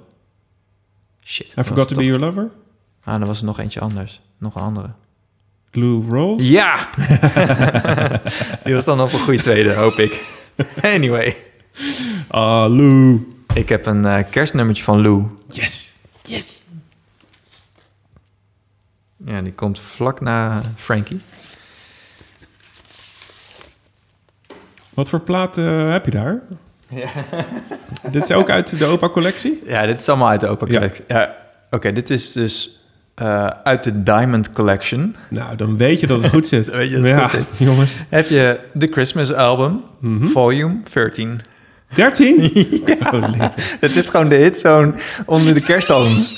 [1.25, 1.55] Shit.
[1.59, 2.51] I Forgot to Be Your Lover.
[3.05, 4.21] Ah, dan was er nog eentje anders.
[4.39, 4.91] Nog een andere.
[5.71, 6.49] Lou Rawls.
[6.49, 6.89] Ja!
[8.65, 10.25] Die was dan nog een goede tweede, hoop ik.
[10.95, 11.37] Anyway.
[12.29, 13.27] Ah, Lou.
[13.55, 15.27] Ik heb een eh, kerstnummertje van Lou.
[15.49, 15.95] Yes.
[16.23, 16.63] Yes.
[19.27, 21.21] Ja, die komt vlak na Frankie.
[24.95, 26.39] Wat voor plaat eh, heb je daar?
[28.11, 29.63] Dit is ook uit de opa-collectie?
[29.67, 30.75] Ja, dit is allemaal uit de Open Ja.
[30.79, 31.07] Collection.
[31.09, 31.37] Ja.
[31.71, 35.15] Oké, dit is dus eh, uit de Diamond Collection.
[35.29, 36.67] Nou, dan weet je dat het goed zit.
[36.77, 37.59] Weet je dat het ja, goed zit.
[37.69, 38.05] jongens.
[38.09, 40.27] Heb je de Christmas Album, Mhm.
[40.27, 41.41] Volume 13.
[41.95, 42.41] 13?
[43.11, 43.39] Holy
[43.85, 44.95] Het is gewoon de hitzone
[45.27, 46.37] onder de kerstalbums.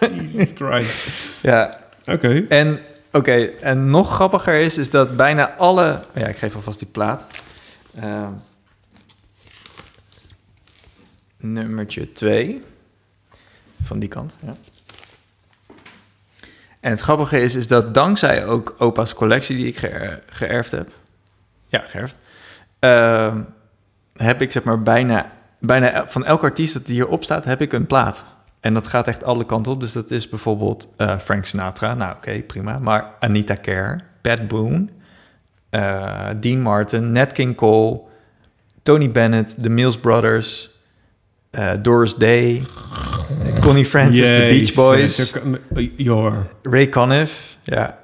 [0.00, 0.92] Jesus Christ.
[1.42, 2.44] ja, Oké.
[2.48, 2.80] En
[3.12, 6.00] oké, en nog grappiger is, is dat bijna alle...
[6.14, 7.24] Ja, ik geef alvast die plaat.
[8.00, 8.32] Ehm,
[11.36, 12.62] nummertje 2.
[13.84, 14.56] Van die kant, ja.
[16.80, 20.90] En het grappige is, is dat dankzij ook opa's collectie die ik geër- geërfd heb...
[21.68, 22.16] Ja, geërfd.
[22.78, 23.42] ehm,
[24.16, 25.32] heb ik zeg maar bijna...
[25.58, 28.24] Bijna van elke artiest dat hierop staat, heb ik een plaat.
[28.60, 29.80] En dat gaat echt alle kanten op.
[29.80, 31.94] Dus dat is bijvoorbeeld eh, Frank Sinatra.
[31.94, 32.78] Nou, oké, prima.
[32.78, 34.86] Maar Anita Kerr, Pat Boone,
[35.70, 38.00] eh, Dean Martin, Nat King Cole,
[38.82, 40.70] Tony Bennett, The Mills Brothers,
[41.50, 42.62] eh, Doris Day,
[43.60, 45.34] Connie Francis, The Beach Boys.
[46.62, 47.56] Ray Conniff.
[47.62, 47.98] Ja.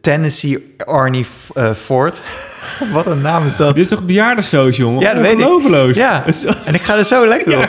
[0.00, 2.22] Tennessee Arnie eh, Ford.
[2.92, 3.74] Wat een naam is dat?
[3.74, 5.00] Dit is toch bejaardensoos, jongen?
[5.00, 5.94] Ja, dat weet ik.
[5.96, 6.24] Ja,
[6.66, 7.68] en ik ga er zo lekker op.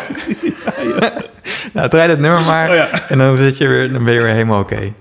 [1.74, 2.70] nou, draai dat nummer maar.
[2.70, 3.08] Oh ja.
[3.08, 4.94] En dan, zit je weer, dan ben je weer helemaal oké.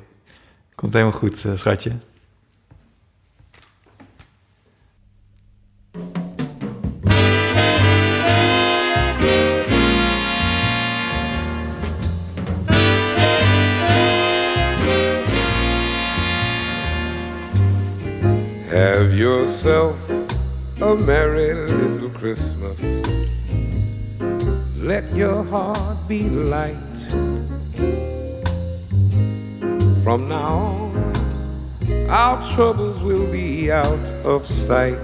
[0.74, 1.90] Komt helemaal goed, eh, schatje.
[19.16, 19.96] Yourself
[20.82, 23.02] a merry little Christmas.
[24.76, 26.98] Let your heart be light.
[30.04, 31.14] From now on,
[32.10, 34.98] our troubles will be out of sight.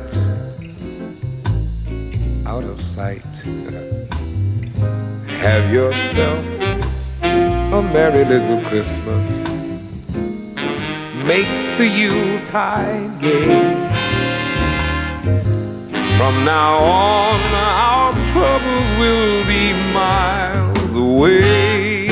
[2.47, 3.25] Out of sight.
[5.41, 6.45] Have yourself
[7.23, 9.63] a merry little Christmas.
[11.25, 11.49] Make
[11.79, 13.92] the Yuletide gay.
[15.23, 22.09] From now on, our troubles will be miles away.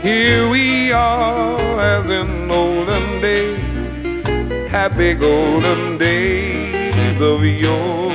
[0.00, 4.26] Here we are, as in olden days,
[4.68, 8.12] happy golden days of yore.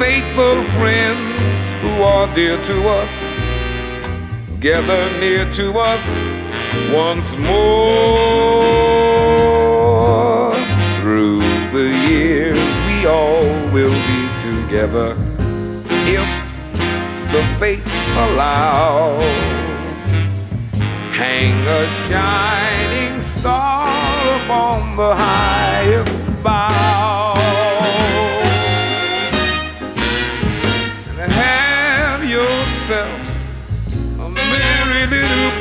[0.00, 3.38] Faithful friends who are dear to us,
[4.58, 6.37] gather near to us
[6.92, 8.68] once more.
[11.00, 11.38] Through
[11.72, 15.16] the years, we all will be together
[16.06, 16.28] if
[17.32, 19.18] the fates allow.
[21.12, 23.88] Hang a shining star
[24.42, 27.27] upon the highest bough.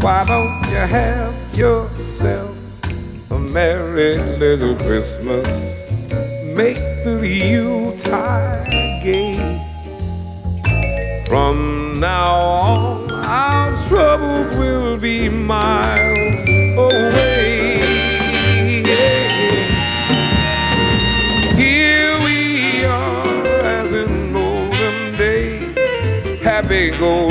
[0.00, 2.56] Why don't you have yourself
[3.32, 5.82] a merry little Christmas?
[6.54, 8.68] Make the Yuletide
[9.02, 9.34] gay.
[11.28, 16.44] From now on, our troubles will be miles
[16.78, 17.78] away.
[21.56, 23.26] Here we are,
[23.66, 27.27] as in olden days, happy golden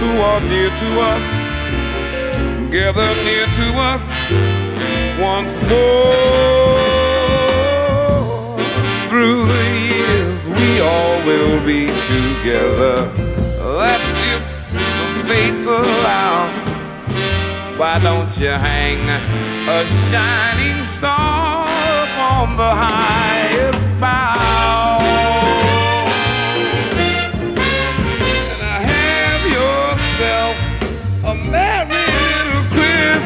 [0.00, 1.50] who are dear to us,
[2.70, 4.14] gather near to us
[5.18, 6.76] once more.
[9.08, 13.08] Through the years, we all will be together.
[13.78, 14.42] That's if
[14.72, 16.48] the fates allow.
[17.78, 19.00] Why don't you hang
[19.68, 21.66] a shining star
[22.04, 24.95] upon the highest bough?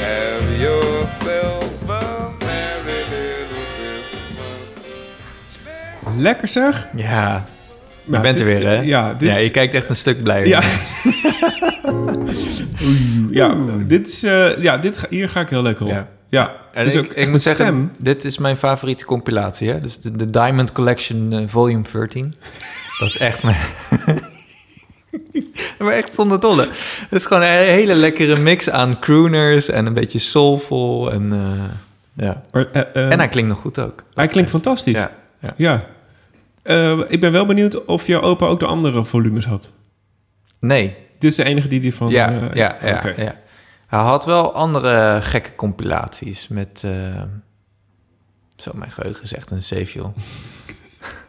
[0.00, 4.86] Have yourself a merry little Christmas.
[6.16, 6.88] Lekker zeg.
[6.96, 7.44] Ja,
[8.04, 8.80] je Nou, bent er weer, hè?
[8.80, 10.46] ja, dit- ja, je kijkt echt een stuk blijer.
[10.46, 10.60] Ja.
[12.84, 13.54] Oei, ja,
[13.86, 15.90] dit is, eh, ja dit ga, hier ga ik heel lekker op.
[15.92, 16.08] Ja.
[16.28, 19.68] Ja, En dus ik, ook ik echt moet zeggen, dit is mijn favoriete compilatie.
[19.68, 19.80] Hè?
[19.80, 22.34] Dus de, de Diamond Collection eh, Volume 13.
[22.98, 23.56] Dat is echt mijn...
[25.78, 26.68] maar echt zonder dolle.
[27.08, 31.12] Het is gewoon een hele lekkere mix aan crooners en een beetje soulful.
[31.12, 32.42] En, eh, ja.
[32.50, 34.02] Maar, eh, en hij klinkt nog goed ook.
[34.14, 34.98] hij klinkt fantastisch.
[34.98, 35.10] Ja,
[35.40, 35.54] ja.
[35.56, 35.86] Ja.
[37.08, 39.74] Ik ben wel benieuwd of jouw opa ook de andere volumes had.
[40.60, 42.08] Nee, Dit is de enige die die van...
[42.08, 43.34] ja, ja, ja, ja.
[43.88, 46.82] Hij had wel andere gekke compilaties met...
[46.84, 47.22] eh,
[48.56, 50.16] zo, mijn geheugen is echt een zeef, joh.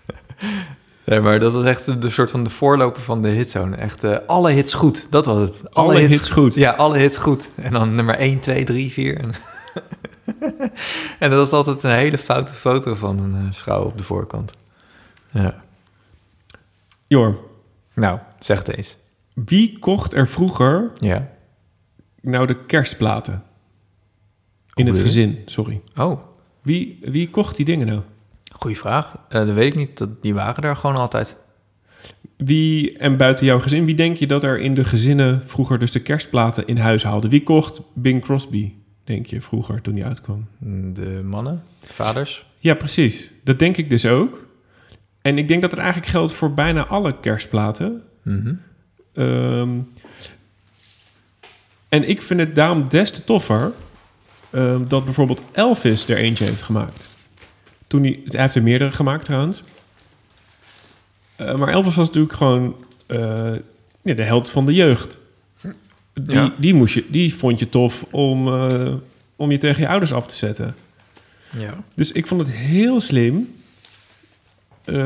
[1.05, 3.75] nee, maar dat was echt de, soort van de voorloper van de hitzone.
[3.75, 5.73] Echt eh, alle hits goed, dat was het.
[5.73, 6.55] Alle hits goed.
[6.55, 7.49] Ja, alle hits goed.
[7.55, 9.19] En dan nummer 1, 2, 3, 4.
[9.19, 9.33] En,
[11.19, 14.51] en dat was altijd een hele foute foto van een eh, vrouw op de voorkant.
[15.31, 15.63] Ja.
[17.07, 17.39] Jor,
[17.93, 18.97] Nou, zeg het eens.
[19.33, 21.29] Wie kocht er vroeger Ja.
[22.21, 23.43] Nou de kerstplaten?
[24.73, 25.81] In het gezin, sorry.
[25.97, 26.19] Oh,
[26.61, 28.01] Wie, wie kocht die dingen nou?
[28.59, 29.15] goede vraag.
[29.29, 29.97] Eh, dat weet ik niet.
[29.97, 31.35] Dat, die waren er gewoon altijd.
[32.37, 35.91] Wie, en buiten jouw gezin, wie denk je dat er in de gezinnen vroeger dus
[35.91, 37.29] de kerstplaten in huis haalden?
[37.29, 40.47] Wie kocht Bing Crosby, denk je, vroeger toen die uitkwam?
[40.93, 42.45] De mannen, vaders.
[42.59, 43.31] Ja, precies.
[43.43, 44.47] Dat denk ik dus ook.
[45.21, 48.03] En ik denk dat het eigenlijk geldt voor bijna alle kerstplaten.
[48.23, 48.53] Mhm.
[49.13, 49.69] Ehm,
[51.89, 53.71] en ik vind het daarom des te toffer
[54.49, 57.09] ehm, dat bijvoorbeeld Elvis er eentje heeft gemaakt.
[57.87, 59.63] Toen hij, hij heeft er meerdere gemaakt trouwens.
[61.35, 62.75] Eh, maar Elvis was natuurlijk gewoon
[63.07, 63.53] eh,
[64.01, 65.17] ja, de held van de jeugd.
[66.13, 66.53] Die, Ja.
[66.57, 68.93] die, moest je, die vond je tof om, eh,
[69.35, 70.75] om je tegen je ouders af te zetten.
[71.57, 71.73] Ja.
[71.95, 73.57] Dus ik vond het heel slim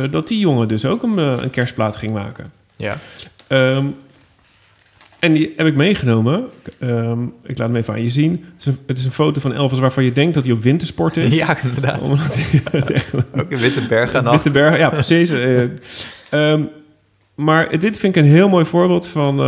[0.10, 2.52] dat die jongen dus ook een, een kerstplaat ging maken.
[2.78, 3.00] Ja.
[3.48, 3.88] Ehm,
[5.24, 6.44] en die heb ik meegenomen.
[6.80, 8.46] Ehm, ik laat hem even aan je zien.
[8.54, 10.62] Het is, een, het is een foto van Elvis waarvan je denkt dat hij op
[10.62, 11.36] wintersport is.
[11.44, 12.02] Ja, inderdaad.
[12.10, 15.30] Omdat hij het echt Ook in Wittenberg aan Witte bergen, ja, precies.
[15.44, 15.64] Eh,
[16.30, 16.64] ehm,
[17.36, 19.40] maar dit vind ik een heel mooi voorbeeld van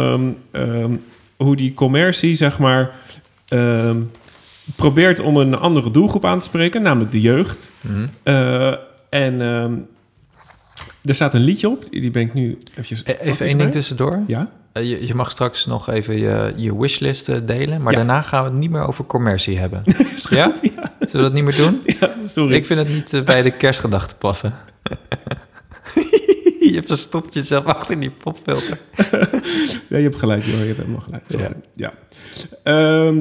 [0.51, 0.95] ehm,
[1.35, 2.91] hoe die commercie, zeg maar,
[4.75, 7.71] probeert om een andere doelgroep aan te spreken, namelijk de jeugd.
[7.81, 8.05] Mhm.
[8.23, 8.73] Eh,
[9.09, 9.39] en
[11.01, 13.01] er staat een liedje op, die ben ik nu eventjes...
[13.05, 14.23] E- Even één ding tussendoor.
[14.27, 14.49] Ja?
[14.75, 17.97] Eh, je, je mag straks nog even je, je wishlist eh, delen, maar Ja.
[17.97, 19.81] daarna gaan we het niet meer over commercie hebben.
[20.15, 20.55] Is Ja?
[20.55, 21.81] Zullen we dat niet meer doen?
[21.99, 22.53] Ja, sorry.
[22.55, 24.53] Ik vind het niet eh, bij de kerstgedachten passen.
[26.59, 28.77] je hebt verstopt jezelf achter die popfilter.
[29.89, 30.59] Ja, je hebt gelijk, joh.
[30.59, 31.23] Je hebt helemaal gelijk.
[31.29, 31.51] Sorry.
[31.73, 31.93] Ja.
[31.93, 31.93] Ja.
[32.63, 33.19] Ehm,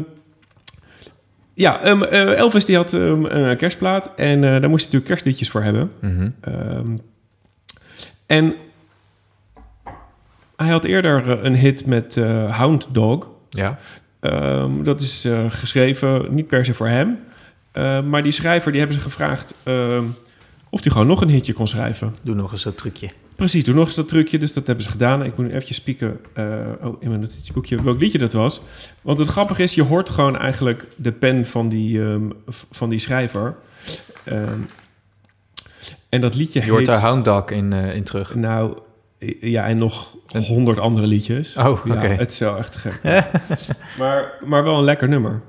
[1.55, 5.50] ja, ehm, eh, Elvis die had ehm, een kerstplaat en daar moest hij natuurlijk kerstliedjes
[5.50, 5.90] voor hebben.
[6.00, 6.30] Mhm.
[8.26, 8.55] En
[10.57, 13.28] hij had eerder eh, een hit met eh, Hound Dog.
[13.48, 13.78] Ja.
[14.20, 17.18] Ehm, dat is eh, geschreven niet per se voor hem.
[18.09, 20.05] Maar die schrijver die hebben ze gevraagd ehm,
[20.70, 22.14] of hij gewoon nog een hitje kon schrijven.
[22.22, 23.11] Doe nog eens dat trucje.
[23.36, 24.38] Precies, doe nog eens dat trucje.
[24.38, 25.24] Dus dat hebben ze gedaan.
[25.24, 26.20] Ik moet nu eventjes spieken
[26.82, 28.61] oh, in mijn notitieboekje welk liedje dat was.
[29.02, 32.30] Want het grappige is, je hoort gewoon eigenlijk de pen van die, ehm,
[32.70, 33.57] van die schrijver.
[36.09, 36.94] En dat liedje Je hoort heet...
[36.94, 38.34] daar Hound Dog in, in terug.
[38.34, 38.78] Nou,
[39.41, 41.57] ja, en nog honderd andere liedjes.
[41.57, 42.07] Oh, Ja, oké.
[42.07, 43.03] het is wel echt gek.
[43.99, 45.41] maar, maar wel een lekker nummer.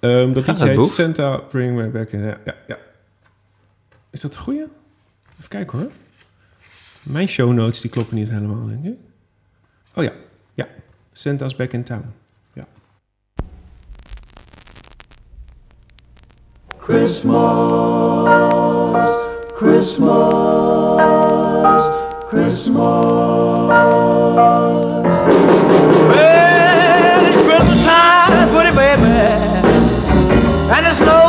[0.00, 0.92] Ehm, dat Gaat liedje heet boek?
[0.92, 2.20] Santa Bring Me Back in.
[2.20, 2.76] Ja, ja, ja.
[4.10, 4.60] Is dat de goeie?
[5.38, 5.90] Even kijken hoor.
[7.02, 8.98] Mijn show notes die kloppen niet helemaal, denk ik.
[9.94, 10.12] Oh ja,
[10.54, 10.66] ja.
[11.12, 12.12] Santa's Back in Town.
[12.52, 12.66] Ja.
[22.32, 22.62] Well, it's
[27.46, 29.06] Christmas time, pretty baby,
[30.74, 31.25] and the snow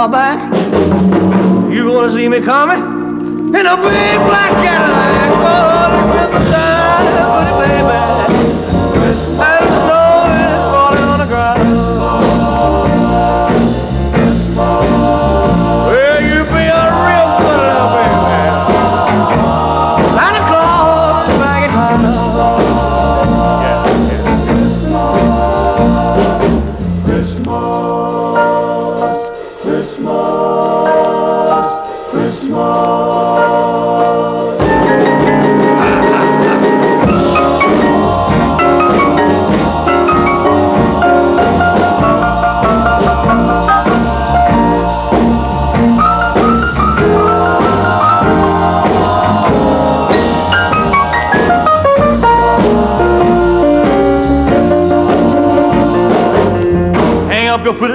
[0.00, 0.40] my back.
[1.70, 5.30] You gonna see me coming in a big black Cadillac?
[5.36, 6.79] Oh, the time,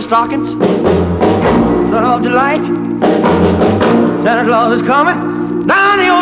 [0.05, 2.63] stockings, turn off the light.
[4.23, 6.14] Santa Claus is coming down your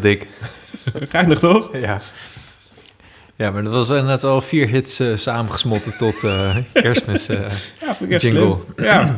[0.00, 0.28] Heel dik.
[1.10, 1.76] Geinig toch?
[1.76, 2.00] Ja.
[3.36, 7.28] Ja, maar dat was inderdaad al vier hits samengesmolten tot eh, kerstmis.
[7.28, 7.40] eh.
[7.80, 8.40] Ja, vind ik echt Jingle.
[8.76, 8.86] slim.
[8.86, 9.16] Ja.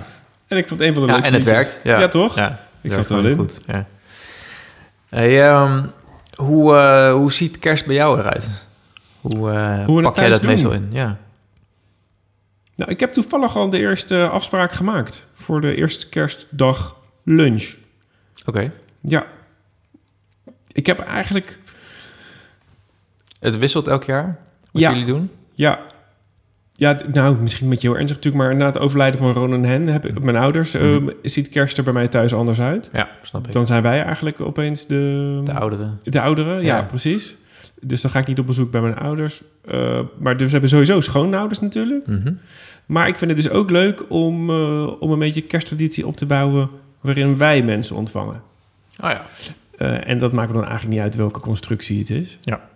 [0.49, 1.79] En ik vond het een van de ja, leukste en het werkt.
[1.85, 2.35] Ja, Ja, toch?
[2.37, 3.37] Ja, Ik zat er wel in.
[3.37, 3.87] Goed, ja.
[5.09, 5.85] Hey, ehm,
[6.35, 6.75] hoe,
[7.13, 8.65] hoe ziet kerst bij jou eruit?
[9.21, 9.51] Hoe,
[9.87, 10.89] Hoe pak jij dat meestal in?
[10.93, 11.19] Ja.
[12.77, 15.27] Nou, ik heb toevallig al de eerste afspraak gemaakt.
[15.35, 17.75] Voor de eerste kerstdag lunch.
[18.45, 18.73] Oké.
[19.01, 19.27] Ja.
[20.73, 21.59] Ik heb eigenlijk...
[23.41, 24.39] Het wisselt elk jaar?
[24.73, 24.91] Wat Ja.
[24.91, 25.31] jullie doen?
[25.55, 25.81] Ja.
[26.73, 29.65] Ja, nou, misschien met je heel ernstig natuurlijk, maar na het overlijden van Ron en
[29.65, 30.85] Hen, heb ik, mijn ouders, Mhm.
[31.09, 32.91] eh, ziet kerst er bij mij thuis anders uit.
[32.93, 33.53] Ja, snap ik.
[33.53, 35.41] Dan zijn wij eigenlijk opeens de...
[35.45, 36.01] De ouderen.
[36.03, 36.83] De ouderen, ja, Ja.
[36.83, 37.37] precies.
[37.81, 39.43] Dus dan ga ik niet op bezoek bij mijn ouders.
[39.65, 42.07] Eh, maar dus we hebben sowieso schoonouders natuurlijk.
[42.07, 42.33] Mhm.
[42.87, 46.27] Maar ik vind het dus ook leuk om, eh, om een beetje kersttraditie op te
[46.27, 46.71] bouwen...
[47.01, 48.43] waarin wij mensen ontvangen.
[49.01, 49.27] Oh ja.
[49.83, 52.39] Eh, en dat maakt dan eigenlijk niet uit welke constructie het is.
[52.41, 52.69] Ja.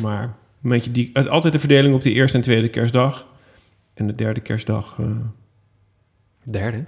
[0.00, 0.22] Maar
[0.62, 3.26] een beetje die, altijd de verdeling op de eerste en tweede kerstdag.
[3.94, 5.16] En de derde kerstdag, eh,
[6.42, 6.84] Derde?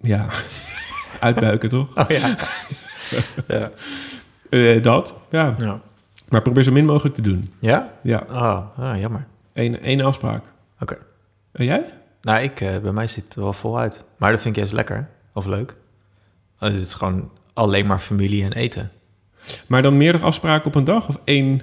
[0.00, 0.28] ja,
[1.20, 1.96] uitbuiken toch?
[1.96, 2.36] Oh ja.
[3.58, 3.70] ja.
[4.50, 5.54] Eh, dat, ja.
[5.58, 5.80] Ja.
[6.28, 7.52] Maar probeer zo min mogelijk te doen.
[7.58, 7.92] Ja?
[8.02, 9.26] Ja, Oh, ah, jammer.
[9.52, 10.52] één afspraak.
[10.80, 10.98] Oké.
[11.52, 11.84] En jij?
[12.22, 14.04] Nou, ik, eh, bij mij ziet het er wel vol uit.
[14.16, 15.08] Maar dat vind ik juist lekker.
[15.32, 15.76] Of leuk.
[16.58, 18.90] Het is gewoon alleen maar familie en eten.
[19.66, 21.08] Maar dan meerdere afspraken op een dag?
[21.08, 21.60] Of één,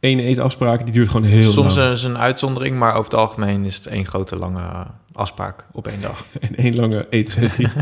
[0.00, 1.90] één eetafspraak, die duurt gewoon heel Soms lang?
[1.90, 4.80] is een uitzondering, maar over het algemeen is het één grote lange eh,
[5.12, 6.26] afspraak op één dag.
[6.40, 7.68] En één lange eetsessie.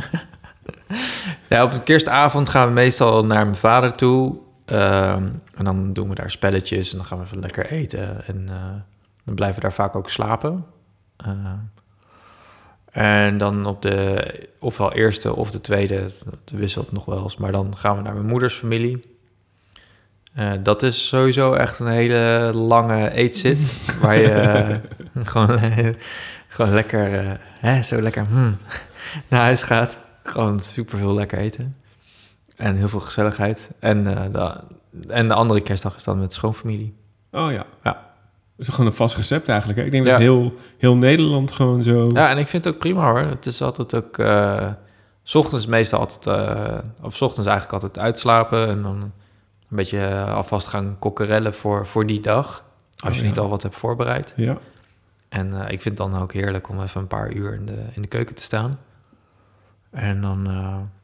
[1.48, 4.38] Ja, op de kerstavond gaan we meestal naar mijn vader toe.
[4.64, 8.26] Ehm, en dan doen we daar spelletjes en dan gaan we even lekker eten.
[8.26, 8.54] En eh,
[9.24, 10.64] dan blijven we daar vaak ook slapen.
[11.16, 11.52] Eh,
[12.94, 14.24] en dan op de
[14.58, 17.36] ofwel eerste of de tweede, dat wisselt nog wel eens.
[17.36, 19.00] Maar dan gaan we naar mijn moeders familie.
[20.34, 23.58] Eh, dat is sowieso echt een hele lange eetzit.
[24.02, 24.76] waar je eh,
[25.24, 25.58] gewoon,
[26.48, 28.56] gewoon lekker, eh, hè, zo lekker hmm,
[29.28, 29.98] naar huis gaat.
[30.22, 31.76] Gewoon superveel lekker eten.
[32.56, 33.70] En heel veel gezelligheid.
[33.78, 34.60] En, de,
[35.08, 36.94] en de andere kerstdag is dan met schoonfamilie.
[37.30, 37.66] Oh ja.
[37.82, 38.13] Ja.
[38.56, 39.78] Is gewoon een vast recept eigenlijk.
[39.78, 39.84] Hè?
[39.84, 40.10] Ik denk Ja.
[40.10, 42.08] dat heel, heel Nederland gewoon zo...
[42.12, 43.18] Ja, en ik vind het ook prima hoor.
[43.18, 44.18] Het is altijd ook...
[44.18, 44.68] eh,
[45.22, 46.26] s ochtends meestal altijd...
[46.26, 48.68] eh, of s ochtends eigenlijk altijd uitslapen.
[48.68, 52.64] En dan een beetje eh, alvast gaan kokkerellen voor, voor die dag.
[52.96, 53.26] Als Oh, je ja.
[53.26, 54.32] niet al wat hebt voorbereid.
[54.36, 54.58] Ja.
[55.28, 58.02] En ik vind het dan ook heerlijk om even een paar uur in de, in
[58.02, 58.78] de keuken te staan.
[59.90, 60.42] En dan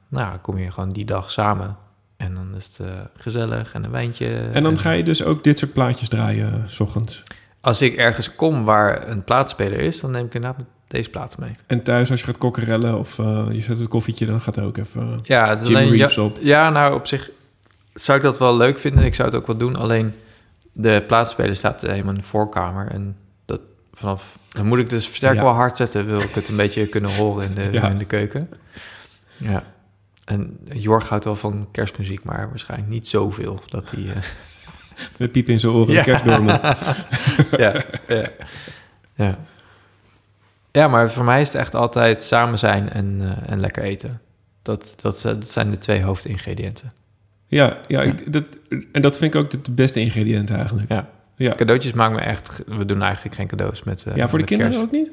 [0.09, 1.77] nou, kom je gewoon die dag samen.
[2.21, 4.27] En dan is het eh, gezellig en een wijntje.
[4.53, 7.23] En dan ga je dus ook dit soort plaatjes draaien, eh, s ochtends.
[7.61, 11.51] Als ik ergens kom waar een plaatspeler is, dan neem ik inderdaad deze plaats mee.
[11.67, 14.65] En thuis als je gaat kokkerellen of eh, je zet het koffietje, dan gaat er
[14.65, 15.21] ook even...
[15.23, 16.39] Ja, het is Jim alleen, Reeves ja, op.
[16.41, 17.31] ja, nou op zich
[17.95, 19.05] zou ik dat wel leuk vinden.
[19.05, 19.77] Ik zou het ook wel doen.
[19.77, 20.15] Alleen
[20.73, 22.87] de plaatspeler staat helemaal in de voorkamer.
[22.91, 23.63] En dat
[23.93, 24.39] vanaf...
[24.49, 25.45] Dan moet ik dus versterker Ja.
[25.45, 26.07] wel hard zetten.
[26.07, 27.89] Wil ik het een beetje kunnen horen in de, Ja.
[27.89, 28.49] in de keuken.
[29.37, 29.65] Ja.
[30.31, 33.61] En Jorg houdt wel van kerstmuziek, maar waarschijnlijk niet zoveel.
[33.69, 34.05] Dat hij...
[34.15, 34.23] eh,
[35.19, 35.99] Met piep in zijn oren, Ja.
[35.99, 36.61] de kerst door moet.
[37.63, 38.29] ja, ja,
[39.15, 39.39] ja.
[40.73, 44.21] Ja, maar voor mij is het echt altijd samen zijn en, eh, en lekker eten.
[44.63, 46.93] Dat, dat, zijn de twee hoofdingrediënten.
[47.47, 48.45] Ja, ja ik, dat,
[48.93, 50.89] en dat vind ik ook de, de beste ingrediënten eigenlijk.
[50.89, 51.09] Ja.
[51.37, 52.63] Ja, Cadeautjes maken me echt...
[52.67, 54.87] We doen eigenlijk geen cadeaus met eh, ja voor de kinderen kerst.
[54.87, 55.11] ook niet?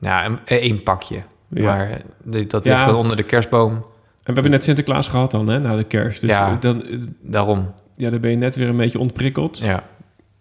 [0.00, 1.22] Ja, een- één pakje.
[1.48, 1.64] Ja.
[1.64, 2.00] Maar
[2.46, 2.72] dat Ja.
[2.74, 3.84] ligt dan onder de kerstboom.
[4.28, 6.20] En we hebben net Sinterklaas gehad dan, hè, na de kerst.
[6.20, 6.48] Dus Ja.
[6.50, 7.74] eh, dan, eh, Daarom.
[7.96, 9.58] ja, dan ben je net weer een beetje ontprikkeld.
[9.58, 9.82] Ja.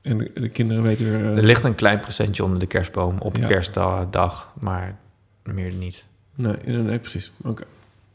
[0.01, 1.31] En de, de kinderen weten weer...
[1.31, 3.47] eh, Er ligt een klein presentje onder de kerstboom op Ja.
[3.47, 4.95] kerstdag, maar
[5.43, 6.05] meer niet.
[6.35, 7.31] Nee, nee, nee, precies.
[7.43, 7.63] Oké.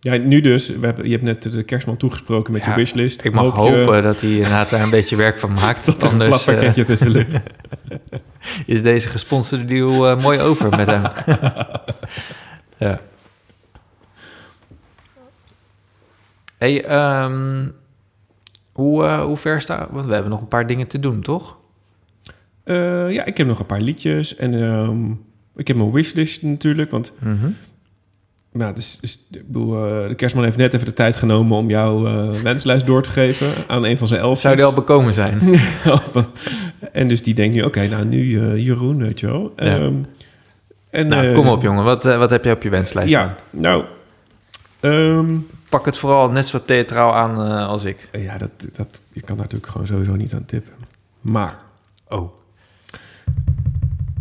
[0.01, 0.69] Ja, nu dus.
[0.69, 3.25] We hebben, je hebt net de kerstman toegesproken met Ja, je wishlist.
[3.25, 5.85] Ik mag Hoop je hopen dat hij inderdaad daar een beetje werk van maakt.
[5.87, 7.37] dat er een Anders plat pakketje eh, tussen ligt.
[8.67, 11.03] is deze gesponsorde deal eh, mooi over met hem.
[12.79, 13.01] ja.
[16.63, 17.69] Hey, ehm,
[18.73, 19.87] hoe, eh, hoe ver staan?
[19.91, 21.59] Want we hebben nog een paar dingen te doen, toch?
[22.65, 24.37] Eh, ja, ik heb nog een paar liedjes.
[24.37, 25.11] En ehm,
[25.57, 26.91] ik heb mijn wishlist natuurlijk.
[26.91, 27.13] Want
[28.53, 31.57] nou, dus, dus, ik bedoel, eh, de kerstman heeft net even de tijd genomen...
[31.57, 32.03] om jouw
[32.43, 34.41] wenslijst door te geven aan een van zijn elfjes.
[34.41, 35.41] Zou die al bekomen zijn?
[36.93, 38.23] en dus die denkt nu, oké, nou nu
[38.61, 39.53] Jeroen, weet je wel.
[39.57, 39.65] Ja.
[39.65, 39.95] Ehm,
[40.91, 41.85] en, nou, kom op jongen.
[41.85, 43.35] Wat, wat heb je op je wenslijst staan?
[43.51, 43.85] Ja, nou...
[44.81, 45.37] ehm,
[45.73, 48.09] Pak het vooral net zo theatraal aan eh, als ik.
[48.13, 50.73] ja, dat, dat, je kan daar natuurlijk gewoon sowieso niet aan tippen.
[51.21, 51.59] Maar...
[52.09, 52.37] Oh.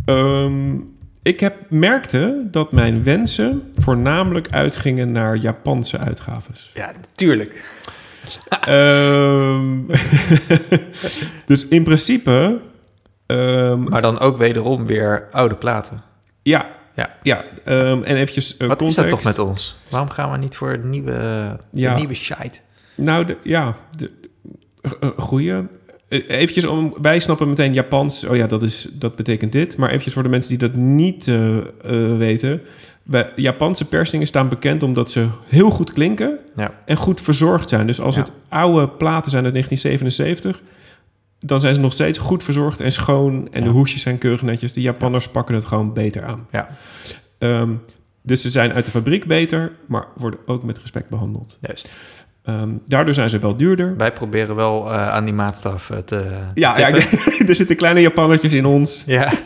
[0.04, 0.74] Ehm,
[1.22, 6.70] ik heb, merkte dat mijn wensen voornamelijk uitgingen naar Japanse uitgaves.
[6.74, 7.80] Ja, natuurlijk.
[8.60, 9.80] Ehm,
[11.50, 12.60] dus in principe...
[13.26, 16.02] ehm, Maar dan ook wederom weer oude platen.
[16.42, 16.66] ja,
[16.96, 17.14] Ja.
[17.22, 18.98] ja ehm, en eventjes eh, Wat context.
[19.04, 19.76] is dat toch met ons?
[19.88, 21.10] Waarom gaan we niet voor het nieuwe,
[21.70, 21.94] de Ja.
[21.96, 22.58] nieuwe shite?
[22.94, 24.10] Nou, de, ja, de,
[25.00, 25.52] eh, goeie.
[25.52, 28.24] Eh, Eventjes om, wij snappen meteen Japans.
[28.24, 29.76] Oh ja, dat, is, dat betekent dit.
[29.76, 31.24] Maar eventjes voor de mensen die dat niet
[32.18, 32.62] weten.
[33.36, 36.72] Japanse persingen staan bekend omdat ze heel goed klinken Ja.
[36.84, 37.86] en goed verzorgd zijn.
[37.86, 38.20] Dus als Ja.
[38.20, 40.62] het oude platen zijn uit 1977,
[41.42, 43.48] dan zijn ze nog steeds goed verzorgd en schoon.
[43.50, 43.66] En Ja.
[43.66, 44.72] de hoesjes zijn keurig netjes.
[44.72, 46.46] De Japanners pakken het gewoon beter aan.
[46.52, 46.68] Ja,
[47.38, 47.70] Ehm,
[48.22, 51.58] dus ze zijn uit de fabriek beter, maar worden ook met respect behandeld.
[51.60, 51.96] juist.
[52.44, 53.96] Ehm, daardoor zijn ze wel duurder.
[53.96, 56.90] Wij proberen wel eh, aan die maatstaf eh, te Ja, ja
[57.48, 59.02] er zitten kleine Japannertjes in ons.
[59.06, 59.32] ja.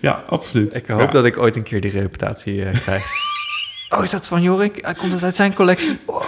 [0.00, 0.74] Ja, absoluut.
[0.74, 1.06] Ik hoop Ja.
[1.06, 3.04] dat ik ooit een keer die reputatie eh, krijg.
[3.96, 4.76] oh, is dat van Jorik?
[4.76, 5.98] Eh, Komt het uit zijn collectie?
[6.04, 6.24] Oh.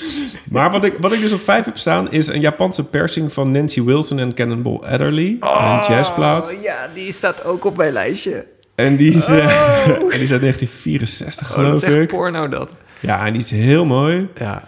[0.50, 3.50] Maar wat ik, wat ik dus op vijf heb staan is een Japanse persing van
[3.50, 5.36] Nancy Wilson en Cannonball Adderley.
[5.40, 6.54] een jazzplaat.
[6.56, 8.46] Oh, ja, die staat ook op mijn lijstje.
[8.74, 12.08] En die is, eh, en die is uit 1964 Oh, dat geloof is echt ik.
[12.08, 12.72] porno dat.
[13.00, 14.28] Ja, en die is heel mooi.
[14.38, 14.64] Ja,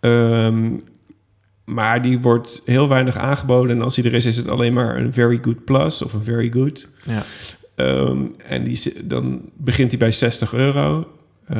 [0.00, 0.70] Ehm,
[1.64, 3.76] maar die wordt heel weinig aangeboden.
[3.76, 6.22] En als die er is, is het alleen maar een very good plus of een
[6.22, 6.88] very good.
[7.04, 7.22] ja.
[7.74, 11.08] Ehm, en die, dan begint hij bij 60 euro.
[11.50, 11.58] Eh,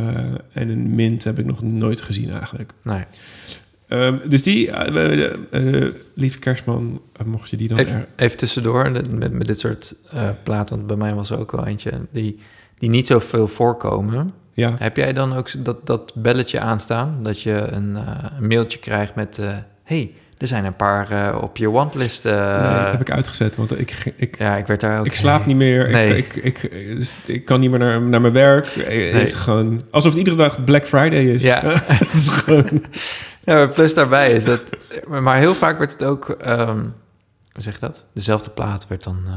[0.53, 2.73] en een mint heb ik nog nooit gezien eigenlijk.
[2.83, 3.05] Nee.
[3.89, 7.79] Ehm, dus die, eh, eh, lieve kerstman, mocht je die dan...
[7.79, 9.95] Even, even tussendoor, met, met dit soort
[10.43, 12.39] platen, want bij mij was er ook wel eentje die,
[12.75, 14.31] die niet zoveel voorkomen.
[14.55, 14.75] ja.
[14.79, 17.23] Heb jij dan ook dat, dat belletje aanstaan?
[17.23, 17.95] Dat je een,
[18.37, 19.41] een mailtje krijgt met...
[19.85, 22.25] hey, er zijn een paar eh, op je wantlist.
[22.25, 25.07] nee, heb ik uitgezet, want ik, ik, Ja, ik werd daar ook...
[25.07, 25.91] ik slaap niet meer.
[25.91, 26.17] Nee.
[26.17, 28.67] Ik, ik, ik, dus ik kan niet meer naar, naar mijn werk.
[28.75, 31.43] Het is gewoon alsof het iedere dag Black Friday is.
[31.43, 31.61] Ja.
[32.05, 32.85] het is gewoon...
[33.45, 34.63] Ja, plus daarbij is dat...
[35.07, 36.29] Maar heel vaak werd het ook...
[36.29, 36.79] ehm,
[37.53, 38.05] hoe zeg je dat?
[38.15, 39.33] Dezelfde plaat werd dan eh,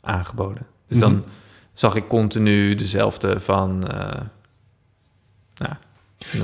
[0.00, 0.66] aangeboden.
[0.88, 1.22] Dus dan Mhm.
[1.74, 3.78] zag ik continu dezelfde van...
[5.54, 5.74] nou,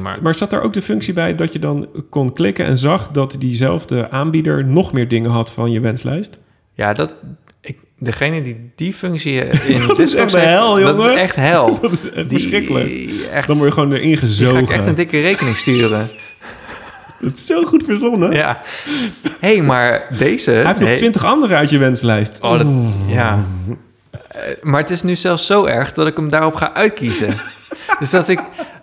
[0.01, 0.19] maar.
[0.23, 3.37] Maar zat er ook de functie bij dat je dan kon klikken en zag dat
[3.39, 6.39] diezelfde aanbieder nog meer dingen had van je wenslijst?
[6.75, 7.15] Ja, dat...
[7.61, 11.13] Ik, degene die die functie in Dat is echt de hel, Dat jongen.
[11.13, 11.67] is echt hel.
[11.81, 13.11] Dat is echt Die- verschrikkelijk.
[13.33, 14.63] Echt, Dan word je gewoon erin die ga gezogen.
[14.63, 16.11] ik echt een dikke rekening sturen.
[17.21, 18.33] Dat is zo goed verzonnen.
[18.33, 18.61] ja.
[19.41, 20.51] Hé, hey, maar deze...
[20.51, 22.39] Hij heeft nog hey- twintig andere uit je wenslijst.
[22.41, 22.67] Oh, dat,
[23.07, 23.47] ja.
[24.29, 27.29] Eh, maar het is nu zelfs zo erg dat ik hem daarop ga uitkiezen.
[27.99, 28.41] dus als ik,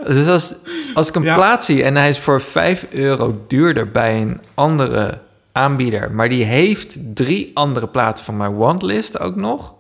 [0.08, 0.54] dus als,
[0.94, 1.36] als ik een Ja.
[1.36, 5.20] plaat zie en hij is voor 5 euro duurder bij een andere
[5.52, 9.74] aanbieder, maar die heeft drie andere platen van mijn wantlist ook nog,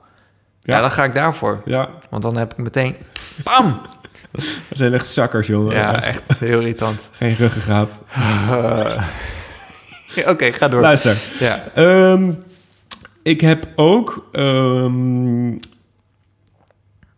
[0.59, 0.75] ja.
[0.75, 0.81] Ja.
[0.81, 1.61] dan ga ik daarvoor.
[1.65, 2.95] Ja, Want dan heb ik meteen,
[3.43, 3.81] bam!
[4.31, 4.43] dat
[4.77, 5.75] zijn echt zakkers, jongen.
[5.75, 7.09] Ja, echt heel irritant.
[7.11, 7.99] Geen ruggengraat.
[10.25, 10.81] Oké, ga door.
[10.81, 11.17] Luister.
[11.39, 11.63] Ja.
[11.73, 12.31] Ehm,
[13.23, 15.49] ik heb ook ehm,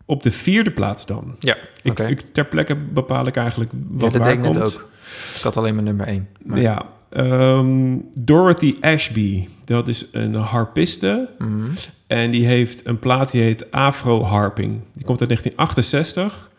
[0.06, 1.36] op de vierde plaats dan.
[1.38, 4.74] Ja, Ik, ter plekke bepaal ik eigenlijk Ja, wat dat waar ik net komt.
[4.76, 4.88] ook.
[5.36, 6.28] Ik had alleen maar nummer 1.
[6.54, 6.86] Ja.
[7.10, 9.48] ehm, Dorothy Ashby.
[9.64, 11.30] Dat is een harpiste.
[11.38, 11.66] Mhm.
[12.06, 14.80] En die heeft een plaat die heet Afro Harping.
[14.92, 16.50] Die komt uit 1968.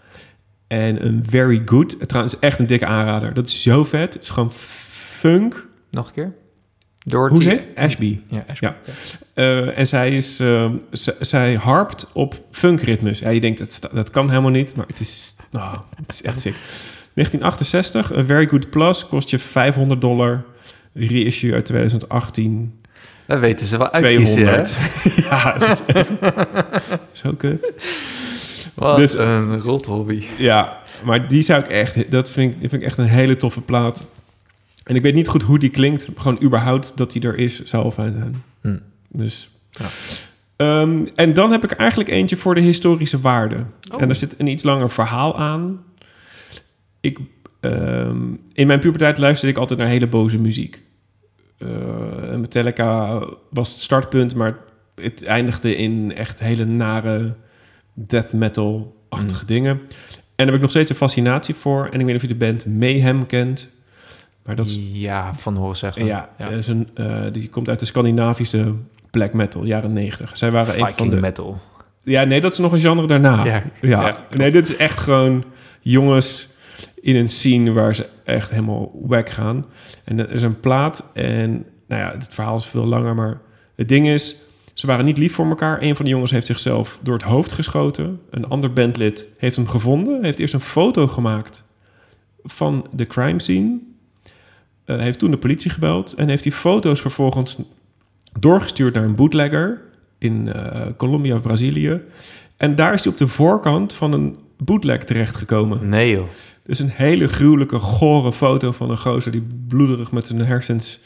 [0.67, 2.07] En een very good.
[2.07, 3.33] Trouwens, echt een dikke aanrader.
[3.33, 4.13] Dat is zo vet.
[4.13, 5.67] Het is gewoon funk.
[5.91, 6.33] Nog een keer?
[7.07, 7.35] Dorothy.
[7.43, 7.77] Hoe heet het?
[7.85, 8.19] Ashby.
[8.29, 8.65] Ja, Ashby.
[8.65, 8.75] Ja.
[9.33, 10.35] Eh, en zij, is,
[10.91, 13.19] z- zij harpt op funkritmes.
[13.19, 14.75] Ja, je denkt, dat, dat kan helemaal niet.
[14.75, 16.55] Maar het is, nou, het is echt sick.
[17.13, 19.07] 1968, een Very Good Plus.
[19.07, 20.43] Kost je 500 dollar.
[20.93, 22.79] Reissue uit 2018.
[23.25, 23.97] Dat weten ze wel hè?
[23.99, 24.77] 200.
[25.29, 26.11] ja, dat is echt
[27.11, 27.71] zo kut.
[28.73, 30.23] Wat Dus- een rot hobby.
[30.37, 32.11] Ja, maar die zou ik echt...
[32.11, 34.07] Dat vind ik, die vind ik echt een hele toffe plaat.
[34.85, 36.09] En ik weet niet goed hoe die klinkt.
[36.15, 38.43] Gewoon überhaupt dat die er is, zou wel fijn zijn.
[38.61, 38.79] Hm.
[39.09, 39.49] Dus...
[40.55, 43.55] Ehm, en dan heb ik er eigenlijk eentje voor de historische waarde.
[43.91, 44.01] Oh.
[44.01, 45.83] En daar zit een iets langer verhaal aan.
[47.01, 47.19] Ik,
[47.59, 48.21] ehm,
[48.53, 50.81] in mijn puberteit luisterde ik altijd naar hele boze muziek.
[51.57, 54.57] Eh, Metallica was het startpunt, maar
[54.95, 57.35] het eindigde in echt hele nare
[57.93, 59.47] death metal-achtige Mm.
[59.47, 59.71] dingen.
[59.71, 59.87] En
[60.35, 61.85] daar heb ik nog steeds een fascinatie voor.
[61.85, 63.69] En ik weet niet of je de band Mayhem kent.
[64.45, 66.05] Maar dat is Ja, van horen zeggen.
[66.05, 68.73] ja, is een, eh, die komt uit de Scandinavische
[69.11, 70.37] black metal, jaren 90.
[70.37, 71.19] Zij waren een van Viking de...
[71.19, 71.57] metal.
[72.03, 73.63] Ja, nee, dat is nog een genre daarna.
[73.81, 75.43] Ja, nee, dit is echt gewoon
[75.81, 76.49] jongens
[77.01, 79.65] in een scene waar ze echt helemaal wack gaan.
[80.03, 83.41] En er is een plaat en, nou ja, het verhaal is veel langer, maar
[83.75, 84.41] het ding is,
[84.73, 85.81] ze waren niet lief voor elkaar.
[85.81, 88.19] Een van de jongens heeft zichzelf door het hoofd geschoten.
[88.29, 91.63] Een ander bandlid heeft hem gevonden, heeft eerst een foto gemaakt
[92.43, 93.79] van de crime scene.
[94.85, 97.57] Eh, heeft toen de politie gebeld en heeft die foto's vervolgens
[98.39, 99.81] doorgestuurd naar een bootlegger
[100.17, 102.01] in eh, Colombia of Brazilië.
[102.57, 105.89] En daar is hij op de voorkant van een bootleg terechtgekomen.
[105.89, 106.27] Nee joh.
[106.65, 110.99] Dus een hele gruwelijke, gore foto van een gozer die bloederig met zijn hersens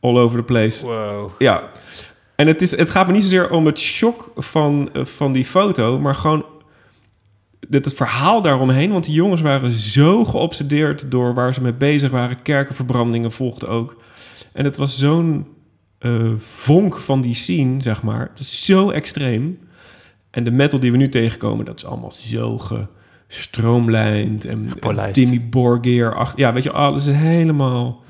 [0.00, 0.86] all over the place.
[0.86, 1.30] Wow.
[1.38, 1.70] Ja.
[2.36, 5.44] En het, is, het gaat me niet zozeer om het shock van, eh, van die
[5.44, 6.46] foto, maar gewoon
[7.72, 8.92] het, het verhaal daaromheen.
[8.92, 12.42] Want die jongens waren zo geobsedeerd door waar ze mee bezig waren.
[12.42, 13.96] Kerkenverbrandingen volgden ook.
[14.52, 15.46] En het was zo'n
[15.98, 18.28] eh, vonk van die scene, zeg maar.
[18.28, 19.58] Het is zo extreem.
[20.30, 22.60] En de metal die we nu tegenkomen, dat is allemaal zo
[23.28, 26.14] gestroomlijnd en, en Borgir.
[26.14, 28.02] Ach, ja, weet je, alles is helemaal...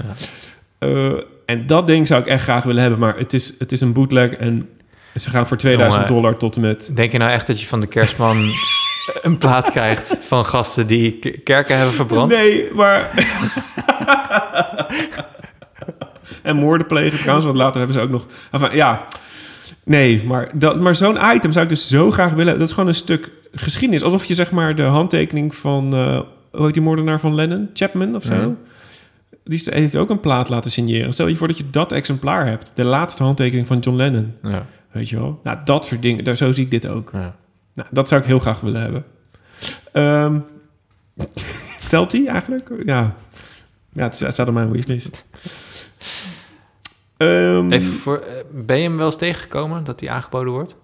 [0.78, 1.12] Eh,
[1.46, 3.92] en dat ding zou ik echt graag willen hebben, maar het is, het is een
[3.92, 4.68] bootleg en
[5.14, 6.22] ze gaan voor 2000 Jongen.
[6.22, 6.92] dollar tot en met...
[6.94, 8.36] Denk je nou echt dat je van de kerstman
[9.22, 12.32] een plaat krijgt van gasten die kerken hebben verbrand?
[12.32, 13.10] Nee, maar...
[16.42, 18.26] en moorden plegen trouwens, want later hebben ze ook nog...
[18.50, 19.06] Enfin, ja,
[19.84, 22.58] nee, maar, dat, maar zo'n item zou ik dus zo graag willen.
[22.58, 24.02] Dat is gewoon een stuk geschiedenis.
[24.02, 25.94] Alsof je zeg maar de handtekening van...
[25.94, 26.20] eh
[26.52, 27.70] hoe heet die moordenaar van Lennon?
[27.72, 28.56] Chapman of zo?
[29.44, 31.12] Die heeft ook een plaat laten signeren.
[31.12, 32.72] Stel je voor dat je dat exemplaar hebt.
[32.74, 34.34] De laatste handtekening van John Lennon.
[34.42, 34.66] Ja.
[34.90, 35.40] Weet je wel?
[35.42, 36.24] Nou, dat soort dingen.
[36.24, 37.10] Daar, zo zie ik dit ook.
[37.12, 37.34] Ja.
[37.74, 39.04] Nou, dat zou ik heel graag willen hebben.
[39.92, 40.38] Ehm,
[41.90, 42.68] telt die eigenlijk?
[42.86, 43.14] Ja.
[43.92, 45.24] Ja, het staat op mijn wishlist.
[47.16, 50.76] Ehm, Even voor, eh, ben je hem wel eens tegengekomen dat die aangeboden wordt?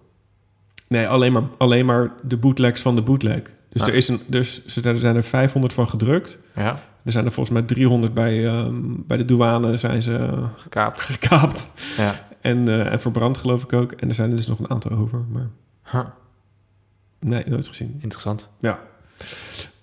[0.89, 3.40] Nee, alleen maar, alleen maar de bootlegs van de bootleg.
[3.69, 3.89] Dus, Ah.
[3.89, 6.39] er, is een, dus er zijn er 500 van gedrukt.
[6.55, 8.74] Ja, Er zijn er volgens mij 300 bij, ehm,
[9.06, 11.01] bij de douane zijn ze gekaapt.
[11.01, 11.69] gekaapt.
[11.97, 12.27] Ja.
[12.40, 13.93] En, eh, en verbrand geloof ik ook.
[13.93, 15.24] En er zijn er dus nog een aantal over.
[15.32, 15.48] Maar
[15.93, 16.05] Huh,
[17.20, 17.99] nee, nooit gezien.
[18.01, 18.49] interessant.
[18.59, 18.81] Ja.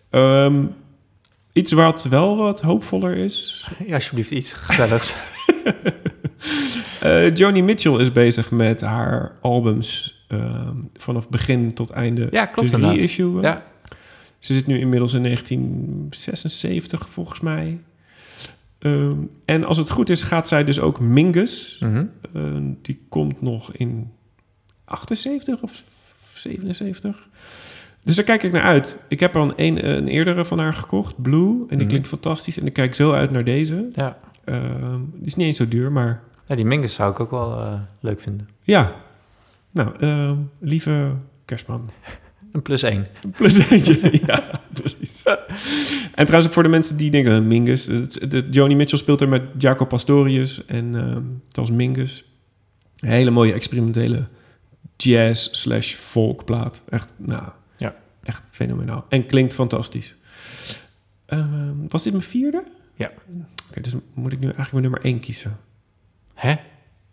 [0.10, 0.66] Ehm,
[1.54, 3.68] iets wat wel wat hoopvoller is.
[3.86, 5.14] Ja, alsjeblieft iets gezelligs.
[7.00, 12.70] Eh Joni Mitchell is bezig met haar albums ehm, vanaf begin tot einde Ja, klopt
[12.70, 13.42] te reissuen.
[13.42, 13.66] ja,
[14.40, 17.82] Ze zit nu inmiddels in 1976 volgens mij.
[18.80, 21.78] Ehm, en als het goed is, gaat zij dus ook Mingus.
[21.80, 22.06] mhm.
[22.82, 24.12] Die komt nog in
[24.86, 25.84] 78 of
[26.52, 27.28] 77.
[28.04, 28.98] Dus daar kijk ik naar uit.
[29.08, 31.50] Ik heb al een, een eerdere van haar gekocht, Blue.
[31.60, 31.88] En die Mhm.
[31.88, 32.60] klinkt fantastisch.
[32.60, 33.90] En ik kijk zo uit naar deze.
[33.94, 34.18] ja.
[34.46, 37.60] Ehm, die is niet eens zo duur, maar ja, die Mingus zou ik ook wel
[37.60, 38.50] eh, leuk vinden.
[38.64, 38.96] ja.
[39.72, 41.12] Nou, ehm, lieve
[41.46, 41.90] kerstman.
[42.52, 43.08] Een plus één.
[43.36, 45.24] Plus eentje, ja, precies.
[46.16, 47.86] En trouwens, ook voor de mensen die denken, eh, Mingus.
[47.86, 51.14] het- De, Joni Mitchell speelt er met Jaco Pastorius en ehm
[51.48, 52.26] dat was Mingus.
[53.00, 54.28] Een hele mooie experimentele
[54.98, 56.84] jazz slash folk plaat.
[56.90, 57.96] Echt, nou, Ja.
[58.24, 59.06] echt fenomenaal.
[59.10, 60.16] En klinkt fantastisch.
[61.26, 62.64] Ehm, was dit mijn vierde?
[62.96, 63.12] Ja.
[63.70, 65.58] Oké, dus moet ik nu eigenlijk mijn nummer één kiezen?
[66.34, 66.56] Hè?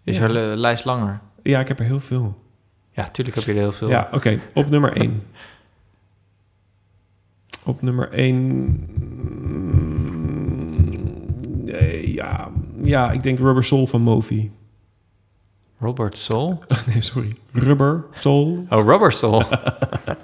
[0.05, 0.23] Is Ja.
[0.25, 1.21] er lijst langer?
[1.43, 2.41] Ja, ik heb er heel veel.
[2.91, 3.89] Ja, tuurlijk heb je er heel veel.
[3.89, 4.41] Ja, oké.
[4.55, 5.23] Op nummer 1.
[7.65, 8.89] Op nummer 1.
[12.05, 12.51] ja,
[12.83, 14.51] ja, ik denk Rubber Soul van Movi.
[15.83, 16.63] Robert Soul?
[16.87, 17.33] Nee, sorry.
[17.53, 19.43] Rubber Soul Oh, Rubber Soul.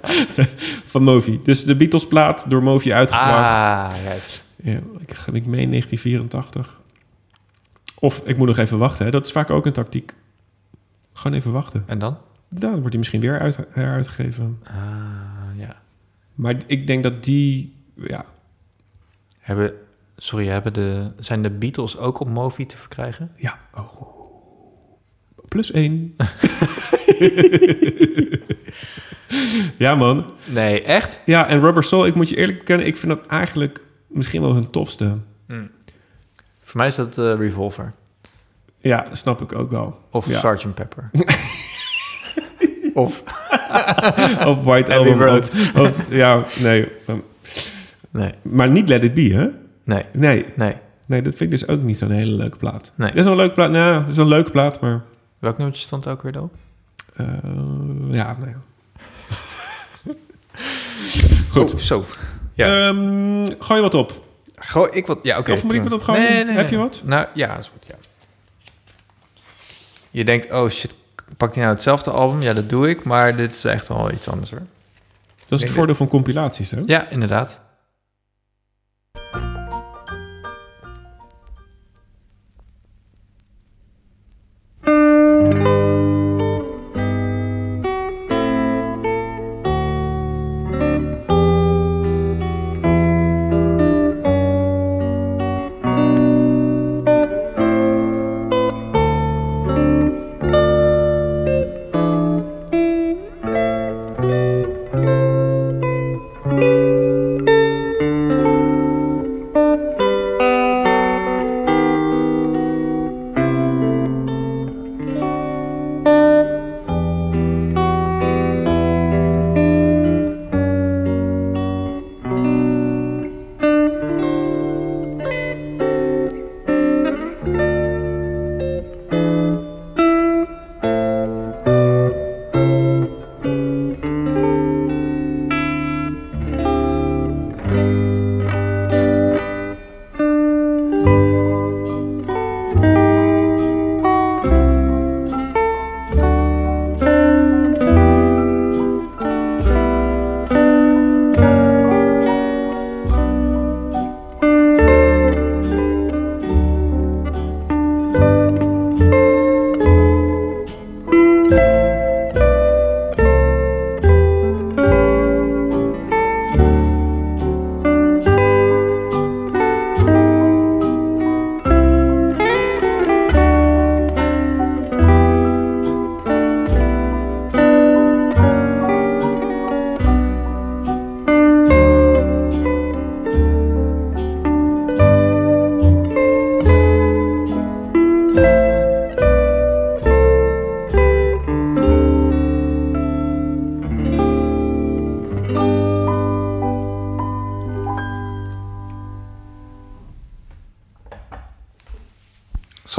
[0.91, 1.39] van Movi.
[1.43, 3.67] Dus de Beatles plaat door Movi uitgebracht.
[3.67, 4.43] ah, juist.
[4.63, 6.77] Ja, ik, ik meen 1984.
[7.99, 9.05] Of ik moet nog even wachten.
[9.05, 9.11] Hè.
[9.11, 10.13] Dat is vaak ook een tactiek.
[11.13, 11.83] Gewoon even wachten.
[11.87, 12.17] En dan?
[12.49, 14.59] Dan wordt hij misschien weer uit, heruitgegeven.
[14.63, 14.73] Ah,
[15.55, 15.75] ja.
[16.35, 17.75] Maar ik denk dat die...
[17.95, 18.25] Ja,
[19.39, 19.73] Hebben,
[20.17, 23.31] sorry, hebben de, zijn de Beatles ook op Movi te verkrijgen?
[23.35, 23.59] Ja.
[23.73, 24.17] Oh.
[25.49, 26.15] Plus één.
[29.77, 30.29] ja, man.
[30.45, 31.19] Nee, echt?
[31.25, 34.53] Ja, en Rubber Soul, ik moet je eerlijk bekennen, ik vind dat eigenlijk misschien wel
[34.53, 35.17] hun tofste.
[36.63, 37.93] Voor mij is dat eh, Revolver.
[38.81, 39.99] Ja, snap ik ook wel.
[40.11, 40.55] Of Ja.
[40.55, 40.73] Sgt.
[40.73, 41.09] Pepper.
[42.93, 43.23] of...
[44.45, 45.21] Of White Abbey Album.
[45.21, 45.49] Road.
[45.49, 46.87] Of, of- ja, nee.
[47.09, 47.23] um,
[48.09, 49.47] Nee, Maar niet Let It Be, hè?
[49.83, 50.45] nee, Nee.
[50.55, 50.73] nee.
[51.07, 52.91] Nee, dat vind ik dus ook niet zo'n hele leuke plaat.
[52.95, 53.09] Nee.
[53.09, 53.71] Dat is wel een leuke plaat.
[53.71, 55.01] Nou, dat is wel een leuke plaat, maar...
[55.39, 56.55] Welk nummertje stond ook weer erop?
[57.15, 57.27] eh,
[58.11, 58.53] ja, nee.
[61.51, 61.73] Goed.
[61.73, 62.05] Oh, zo.
[62.53, 62.87] Ja.
[62.87, 64.23] Ehm, gooi wat op.
[64.55, 65.19] Gooi ik wat...
[65.23, 65.51] Ja, oké.
[65.51, 66.21] Of moet ik wat opgooien?
[66.21, 66.73] Nee, nee, Heb nee.
[66.73, 67.01] je wat?
[67.05, 67.95] Nou, ja, dat is goed, ja.
[70.11, 70.95] Je denkt, oh shit,
[71.37, 72.41] pakt hij nou hetzelfde album?
[72.41, 74.61] Ja, dat doe ik, maar dit is echt wel iets anders hoor.
[75.47, 76.81] Dat is het voordeel van compilaties, hè?
[76.85, 77.61] Ja, inderdaad.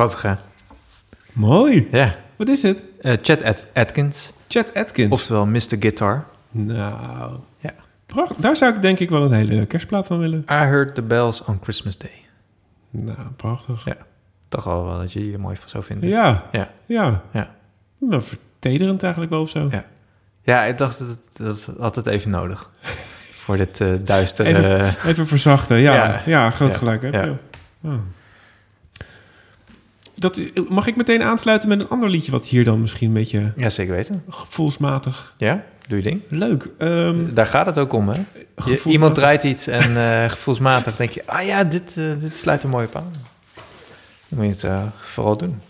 [0.09, 0.35] Hè?
[1.33, 1.89] Mooi.
[1.93, 2.15] Ja.
[2.37, 2.83] Wat is het?
[3.01, 5.11] Eh Chet At- Atkins, Chet Atkins.
[5.13, 5.77] oftewel Mr.
[5.81, 6.25] Guitar.
[6.51, 7.75] Nou, Ja.
[8.07, 10.41] pracht- daar zou ik denk ik wel een hele kerstplaat van willen.
[10.41, 12.25] I heard the bells on Christmas Day.
[12.91, 13.85] Nou, prachtig.
[13.85, 13.97] Ja.
[14.49, 16.09] Toch al wel dat je er mooi van zou vinden.
[16.09, 16.69] Ja, Ja.
[16.87, 17.23] ja.
[17.33, 17.51] Ja.
[17.99, 19.69] Nou, vertederend eigenlijk wel of zo.
[19.71, 19.85] Ja.
[20.43, 22.71] Ja, ik dacht dat het, dat had het even nodig.
[23.45, 24.49] Voor dit eh duistere...
[24.49, 25.95] Even, even verzachten, ja.
[25.95, 26.23] Ja.
[26.27, 26.79] Ja, groot Ja.
[26.79, 27.03] gelijk.
[27.03, 27.09] Hè?
[27.09, 27.25] Ja.
[27.25, 27.35] Ja.
[27.83, 27.93] Oh.
[30.21, 32.33] Dat is, mag ik meteen aansluiten met een ander liedje...
[32.33, 34.23] wat hier dan misschien een beetje Ja, zeker weten.
[34.29, 35.35] gevoelsmatig...
[35.39, 36.23] Ja, doe je ding.
[36.29, 36.69] Leuk.
[36.79, 38.21] Ehm, Daar gaat het ook om, hè?
[38.65, 41.23] Je- iemand draait iets en eh, gevoelsmatig denk je...
[41.27, 43.11] ah ja, dit, eh, dit sluit er mooi op aan.
[44.29, 45.61] Dan moet je het eh, vooral doen.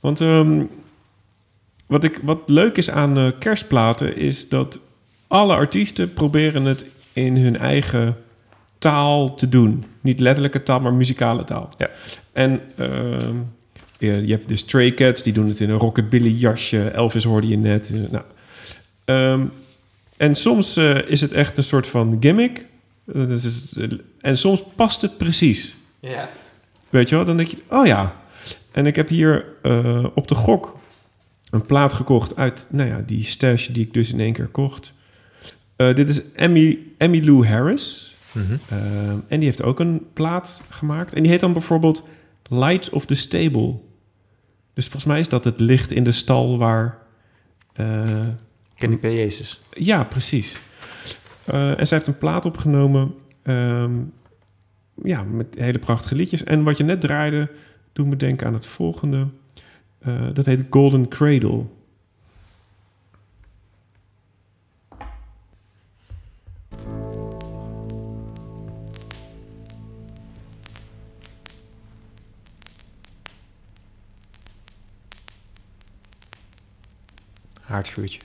[0.00, 0.62] Want ehm,
[1.86, 4.16] wat, ik, wat leuk is aan kerstplaten...
[4.16, 4.78] is dat
[5.28, 8.16] alle artiesten proberen het in hun eigen
[8.78, 9.84] taal te doen.
[10.00, 11.68] Niet letterlijke taal, maar muzikale taal.
[11.78, 11.90] Ja.
[12.32, 13.36] En ehm,
[13.98, 16.90] je, hebt de Stray Cats, die doen het in een rockabilly jasje.
[16.90, 17.92] Elvis hoorde je net.
[17.94, 18.24] Eh, Nou,
[19.04, 19.46] Ehm,
[20.16, 22.66] en soms eh, is het echt een soort van gimmick.
[23.04, 23.74] Dat is,
[24.20, 25.76] en soms past het precies.
[26.00, 26.28] Ja.
[26.90, 27.24] Weet je wel?
[27.24, 28.20] Dan denk je, oh ja.
[28.72, 30.76] En ik heb hier eh, op de gok
[31.50, 34.94] een plaat gekocht uit nou ja, die stash die ik dus in één keer kocht.
[35.76, 38.16] Eh, dit is Emmy, Emmy Lou Harris.
[38.32, 38.56] Mhm.
[38.68, 38.78] Eh,
[39.10, 41.14] en die heeft ook een plaat gemaakt.
[41.14, 42.08] En die heet dan bijvoorbeeld
[42.48, 43.74] Light of the Stable.
[44.74, 46.98] Dus volgens mij is dat het licht in de stal waar...
[47.72, 48.20] eh,
[48.74, 49.60] Ken ik bij Jezus.
[49.70, 50.60] ja, precies.
[51.44, 53.14] Eh, en zij heeft een plaat opgenomen.
[53.42, 53.92] ehm,
[55.04, 56.44] ja, met hele prachtige liedjes.
[56.44, 57.50] En wat je net draaide,
[57.92, 59.26] doet me denken aan het volgende.
[59.98, 61.64] Eh, dat heet Golden Cradle.
[77.72, 78.20] Haardvuurtje.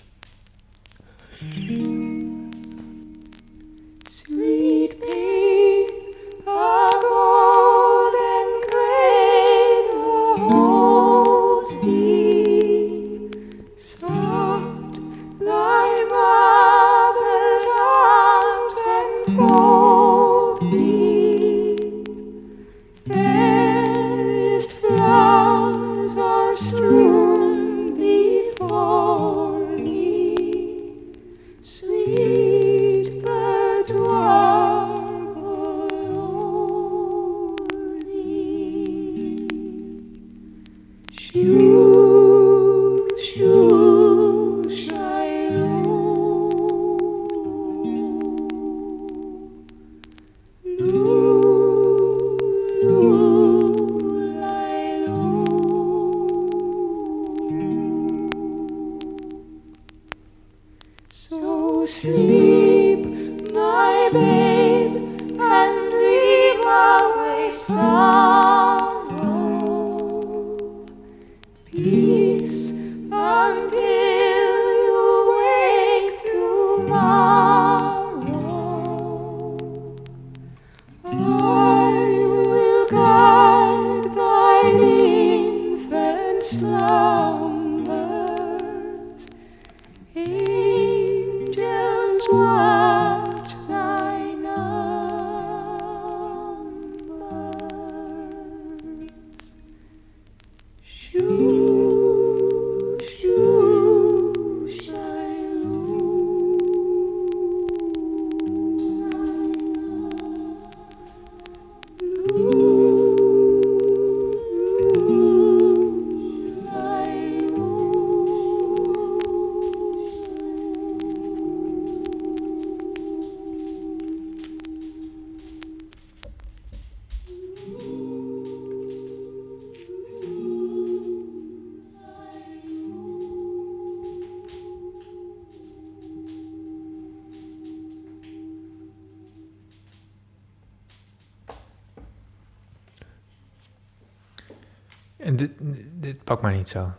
[146.68, 146.90] Niet zo.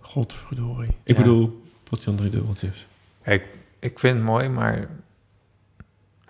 [0.00, 0.88] Godverdorie.
[1.02, 1.22] Ik Ja.
[1.22, 2.86] bedoel, wat zijn drie dubbeltjes?
[3.24, 3.42] Ik,
[3.78, 4.88] ik vind het mooi, maar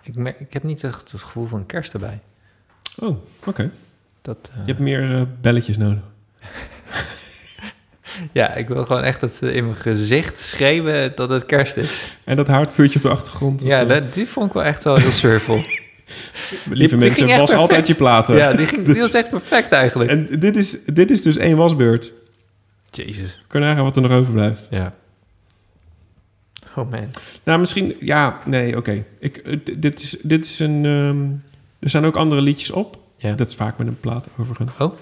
[0.02, 2.18] ik, me- ik heb niet echt het gevoel van kerst erbij.
[2.96, 3.70] Oh, oké.
[4.22, 6.02] Dat, eh, Je hebt meer eh, belletjes nodig.
[8.32, 12.12] Ja, ik wil gewoon echt dat ze in mijn gezicht schreeuwen dat het kerst is.
[12.24, 13.62] En dat haardvuurtje op de achtergrond.
[13.62, 15.54] Ja, eh, dat, die vond ik wel echt wel heel surfel.
[16.70, 18.36] Lieve die mensen, was altijd je platen.
[18.36, 20.10] Ja, die, ging, die was echt perfect eigenlijk.
[20.10, 22.12] En dit is, dit is dus één wasbeurt.
[22.97, 23.43] Jezus.
[23.47, 24.66] Kun je nagaan wat er nog overblijft.
[24.70, 24.94] Ja.
[26.77, 27.09] Oh man.
[27.43, 27.94] Nou, misschien...
[28.01, 29.05] Ja, nee, oké.
[29.18, 30.85] Ik eh, Dit, is, dit is een...
[30.85, 31.27] ehm,
[31.78, 32.98] er staan ook andere liedjes op.
[33.16, 33.32] Ja.
[33.32, 34.70] Dat is vaak met een plaat, overigens.
[34.78, 34.94] Oh.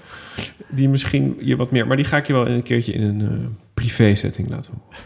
[0.69, 1.87] Die misschien je wat meer...
[1.87, 4.99] Maar die ga ik je wel een keertje in een eh, privé-setting laten horen.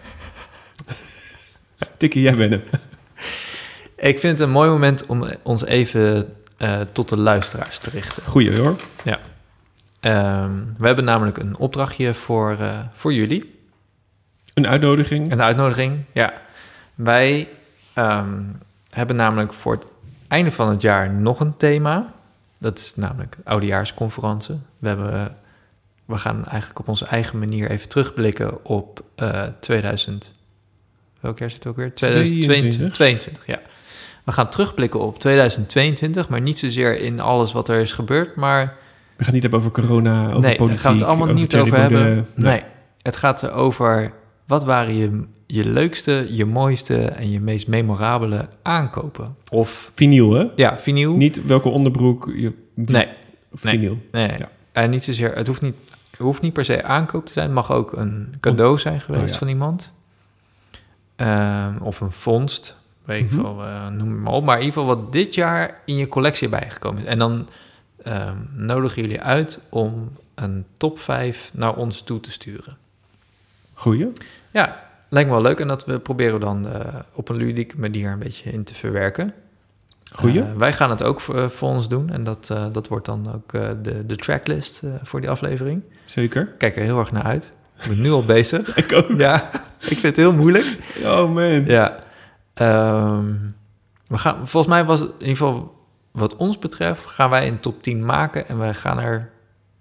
[1.98, 2.62] Tikkie, jij bent hem.
[3.96, 8.22] Ik vind het een mooi moment om ons even eh, tot de luisteraars te richten.
[8.26, 8.80] Goeie hoor.
[9.04, 9.20] Ja.
[10.00, 13.60] Ehm, we hebben namelijk een opdrachtje voor, eh, voor jullie.
[14.54, 15.32] Een uitnodiging.
[15.32, 16.32] Een uitnodiging, ja.
[16.94, 17.48] Wij
[17.92, 18.42] ehm,
[18.90, 19.86] hebben namelijk voor het
[20.28, 22.14] einde van het jaar nog een thema.
[22.58, 24.58] Dat is namelijk oudejaarsconferentie.
[24.78, 25.36] We, hebben,
[26.04, 30.32] we gaan eigenlijk op onze eigen manier even terugblikken op eh 2000...
[31.20, 31.94] Welk jaar zit het ook weer?
[31.94, 32.92] 2022.
[32.92, 33.60] 22, ja.
[34.24, 38.76] We gaan terugblikken op 2022, maar niet zozeer in alles wat er is gebeurd, maar
[39.18, 40.82] We gaan het niet hebben over corona, over nee, politiek.
[40.82, 42.26] daar gaan we het allemaal niet over hebben.
[42.34, 42.62] Nee.
[43.02, 44.12] het gaat erover
[44.46, 49.36] wat waren je, je leukste, je mooiste en je meest memorabele aankopen?
[49.52, 50.46] Of Vinyl, hè?
[50.56, 51.16] ja, vinyl?
[51.16, 52.52] Niet welke onderbroek je...
[52.74, 53.08] die- nee,
[53.52, 53.98] Vinyl.
[54.12, 54.38] nee, nee.
[54.38, 54.48] Ja.
[54.72, 55.74] En niet zozeer, het hoeft niet,
[56.10, 57.44] het hoeft niet per se aankoop te zijn.
[57.46, 59.36] Het mag ook een cadeau zijn geweest Oh, ja.
[59.38, 59.92] van iemand.
[61.16, 64.44] Ehm, of een vondst, weet ik veel, eh, noem het maar op.
[64.44, 67.08] Maar in ieder geval wat dit jaar in je collectie bijgekomen is.
[67.08, 67.48] En dan
[68.02, 72.76] ehm, nodigen jullie uit om een top 5 naar ons toe te sturen.
[73.74, 74.12] Goeie.
[74.50, 75.60] Ja, lijkt me wel leuk.
[75.60, 79.34] En dat we proberen dan eh, op een ludieke manier een beetje in te verwerken.
[80.12, 80.40] Goeie.
[80.40, 82.10] Eh, wij gaan het ook voor, voor ons doen.
[82.10, 85.82] En dat, eh, dat wordt dan ook eh, de, de tracklist eh, voor die aflevering.
[86.04, 86.54] Zeker.
[86.58, 87.48] Kijk er heel erg naar uit.
[87.82, 88.76] Ik ben nu al bezig.
[88.84, 89.10] Ik ook.
[89.10, 89.48] Ja,
[89.78, 90.76] ik vind het heel moeilijk.
[91.04, 91.64] Oh man.
[91.64, 91.98] Ja.
[92.54, 93.34] Ehm,
[94.06, 95.77] we gaan, volgens mij was het in ieder geval,
[96.18, 98.48] wat ons betreft, gaan wij een top 10 maken.
[98.48, 99.30] En wij gaan er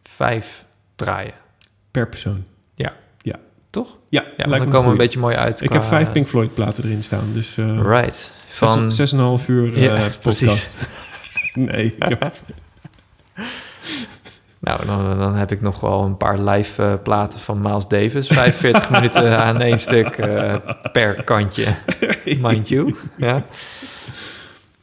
[0.04, 0.66] vijf
[0.96, 1.34] draaien.
[1.92, 2.44] Per persoon.
[2.76, 2.94] Ja.
[3.22, 3.36] Ja.
[3.70, 3.98] Toch?
[4.10, 5.62] Ja, Ja, dan komen we een beetje mooi uit.
[5.62, 7.58] Ik qua- heb vijf Pink Floyd platen erin staan, dus...
[7.58, 8.32] eh Right.
[8.48, 10.20] Van, Zes, zes en een half uur Ja, podcast.
[10.20, 10.72] precies.
[11.54, 11.96] nee.
[14.60, 18.28] Nou, dan, dan heb ik nog wel een paar live eh, platen van Miles Davis.
[18.28, 20.16] 45 minuten aan één stuk
[20.92, 21.76] per kantje.
[22.40, 22.96] Mind you.
[23.18, 23.46] Ja.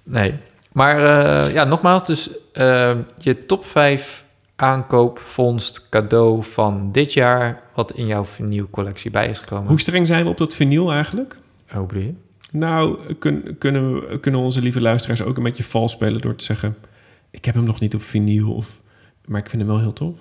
[0.03, 0.39] Nee.
[0.75, 4.25] Maar eh, ja, nogmaals, dus eh, je top 5
[4.57, 7.63] aankoop, vondst, cadeau van dit jaar...
[7.75, 8.27] wat in jouw
[8.71, 9.69] collectie bij is gekomen.
[9.69, 11.37] Hoe streng zijn we op dat vinyl eigenlijk?
[11.73, 12.15] Hoe bedoel je?
[12.51, 16.45] Nou, kun- kunnen, we, kunnen onze lieve luisteraars ook een beetje vals spelen door te
[16.45, 16.77] zeggen...
[17.31, 18.81] ik heb hem nog niet op vinyl, of,
[19.27, 20.17] maar ik vind hem wel heel tof.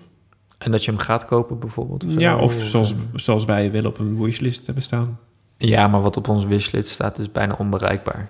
[0.57, 2.05] En dat je hem gaat kopen bijvoorbeeld?
[2.07, 5.19] Ja, of eh, zoals, zoals wij wel op een wishlist hebben staan.
[5.57, 8.29] Ja, maar wat op onze wishlist staat is bijna onbereikbaar.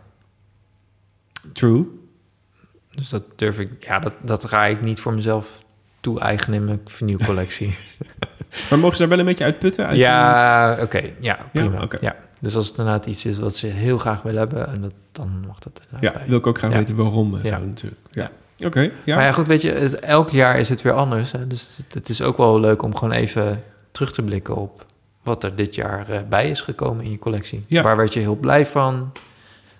[1.54, 1.86] True.
[2.96, 5.48] Dus dat durf ik, ja, dat, dat ga ik niet voor mezelf
[6.00, 7.76] toe-eigenen in mijn vinylcollectie.
[8.70, 9.86] Maar mogen ze daar wel een beetje uitputten?
[9.88, 11.82] Uit ja, oké, ja, prima.
[11.82, 11.98] oké.
[12.02, 14.94] Ja, dus als het inderdaad iets is wat ze heel graag willen hebben, en dat,
[15.12, 16.24] dan mag dat ja, bij.
[16.28, 16.78] wil ik ook graag Ja.
[16.78, 17.60] weten waarom Ja.
[17.60, 18.02] zo natuurlijk.
[18.12, 18.32] Ja.
[18.66, 19.16] Oké, ja.
[19.16, 21.32] Maar ja, goed, weet je, het- elk jaar is het weer anders.
[21.32, 21.48] Hè?
[21.48, 23.62] Dus het, het is ook wel leuk om gewoon even
[23.92, 24.86] terug te blikken op
[25.24, 27.62] wat er dit jaar eh, bij is gekomen in je collectie.
[27.68, 27.82] Ja.
[27.82, 29.12] Waar werd je heel blij van?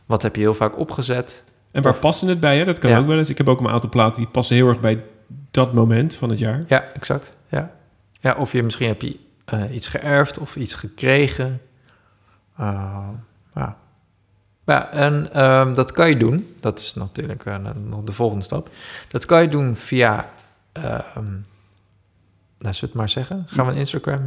[0.06, 1.44] Wat heb je heel vaak opgezet?
[1.74, 2.58] En waar passen het bij?
[2.58, 2.66] Hè?
[2.66, 2.98] Dat kan Ja.
[2.98, 3.30] ook wel eens.
[3.30, 5.04] Ik heb ook een aantal platen die passen heel erg bij
[5.52, 6.64] dat moment van het jaar.
[6.68, 7.38] Ja, exact.
[7.48, 7.72] Ja,
[8.20, 11.62] ja of je misschien heb je eh, iets geërfd of iets gekregen.
[12.60, 13.08] Uh,
[13.56, 13.78] ja.
[14.66, 16.54] ja, en ehm, dat kan je doen.
[16.60, 18.70] Dat is natuurlijk eh, nog de volgende stap.
[19.08, 20.30] Dat kan je doen via...
[20.72, 21.32] ehm
[22.58, 23.44] nou, zullen we het maar zeggen?
[23.48, 24.22] Gaan we een Instagram...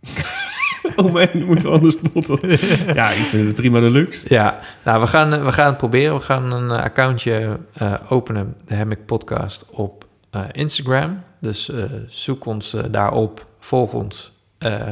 [1.02, 2.38] man, moeten anders botten.
[2.94, 4.24] ja, ik vind het prima deluxe.
[4.28, 6.14] Ja, nou, we gaan, we gaan het proberen.
[6.14, 11.22] We gaan een eh, accountje eh, openen, de Hemmick Podcast, op eh, Instagram.
[11.40, 11.72] Dus
[12.06, 14.32] zoek ons daarop, volg ons,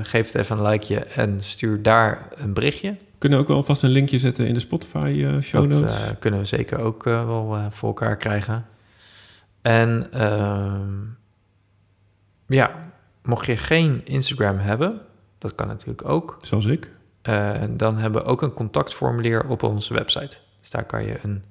[0.03, 2.97] geef het even een likeje en stuur daar een berichtje.
[3.19, 6.05] Kunnen we ook wel vast een linkje zetten in de Spotify show Dat notes.
[6.07, 8.67] eh, kunnen we zeker ook wel voor elkaar krijgen.
[9.63, 10.93] En ehm,
[12.47, 12.71] ja,
[13.23, 15.01] mocht je geen Instagram hebben,
[15.39, 16.37] dat kan natuurlijk ook.
[16.41, 16.91] Zoals ik.
[17.23, 20.37] Eh, dan hebben we ook een contactformulier op onze website.
[20.61, 21.43] Dus daar kan je een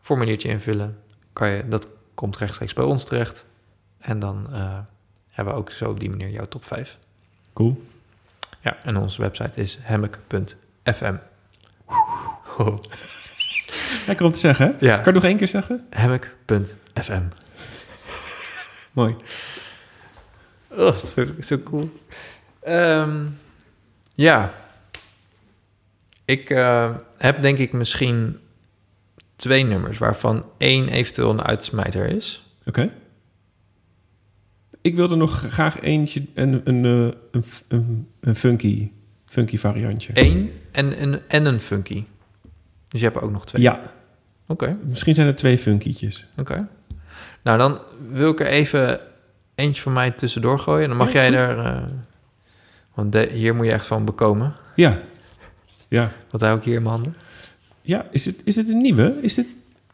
[0.00, 0.98] formuliertje invullen.
[1.32, 3.46] Kan je, dat komt rechtstreeks bij ons terecht.
[3.98, 4.78] En dan eh,
[5.30, 6.98] hebben we ook zo op die manier jouw top 5.
[7.52, 7.82] Cool.
[8.60, 11.14] Ja, en onze website is hammock.fm.
[12.58, 12.78] Oh,
[14.06, 14.86] Lekker om te zeggen, hè?
[14.86, 14.96] Ja.
[14.96, 15.86] Kan ik nog één keer zeggen?
[15.90, 17.22] hammock.fm.
[18.92, 19.16] Mooi.
[20.68, 22.00] Oh, zo, zo cool.
[22.62, 23.24] Ehm,
[24.14, 24.52] ja.
[26.24, 28.38] Ik eh, heb denk ik misschien
[29.36, 32.54] twee nummers, waarvan één eventueel een uitsmijter is.
[32.64, 32.92] Oké.
[34.80, 38.90] Ik wilde nog graag eentje, een, een, eh, een, een, een funky,
[39.26, 40.10] funky variantje.
[40.14, 42.04] Eén en, en, en een funky.
[42.88, 43.62] Dus je hebt ook nog twee.
[43.62, 43.92] Ja,
[44.46, 46.26] Oké, misschien zijn er twee funkietjes.
[46.38, 46.68] oké.
[47.42, 49.00] Nou, dan wil ik er even
[49.54, 50.88] eentje van mij tussendoor gooien.
[50.88, 51.88] Dan mag Ja, jij er...
[52.94, 54.54] want de- hier moet je echt van bekomen.
[54.74, 54.98] Ja.
[55.88, 56.12] Ja.
[56.30, 57.16] Wat hou ik hier in mijn handen?
[57.82, 59.18] Ja, is het, is het een nieuwe?
[59.20, 59.46] Is dit...